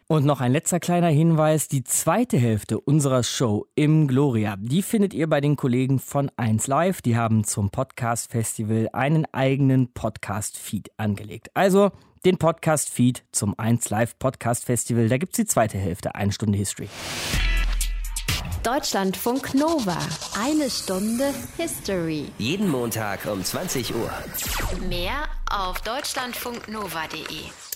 Und 0.07 0.23
noch 0.25 0.39
ein 0.39 0.53
letzter 0.53 0.79
kleiner 0.79 1.09
Hinweis. 1.09 1.67
Die 1.67 1.83
zweite 1.83 2.37
Hälfte 2.37 2.79
unserer 2.79 3.23
Show 3.23 3.65
im 3.75 4.07
Gloria, 4.07 4.55
die 4.57 4.83
findet 4.83 5.13
ihr 5.13 5.27
bei 5.27 5.41
den 5.41 5.57
Kollegen 5.57 5.99
von 5.99 6.31
1 6.37 6.67
Live. 6.67 7.01
Die 7.01 7.17
haben 7.17 7.43
zum 7.43 7.71
Podcast 7.71 8.31
Festival 8.31 8.87
einen 8.93 9.25
eigenen 9.33 9.91
Podcast-Feed 9.91 10.91
angelegt. 10.95 11.49
Also 11.55 11.91
den 12.27 12.37
Podcast-Feed 12.37 13.23
zum 13.31 13.57
1 13.57 13.89
Live 13.89 14.19
Podcast 14.19 14.65
Festival. 14.65 15.07
Da 15.07 15.17
gibt 15.17 15.31
es 15.31 15.37
die 15.37 15.45
zweite 15.45 15.77
Hälfte, 15.77 16.13
eine 16.13 16.33
Stunde 16.33 16.57
History. 16.57 16.89
Deutschlandfunk 18.63 19.53
Nova. 19.53 19.97
Eine 20.37 20.69
Stunde 20.69 21.33
History. 21.55 22.25
Jeden 22.37 22.67
Montag 22.67 23.25
um 23.27 23.41
20 23.41 23.95
Uhr. 23.95 24.11
Mehr 24.89 25.23
auf 25.49 25.79
deutschlandfunknova.de. 25.81 27.66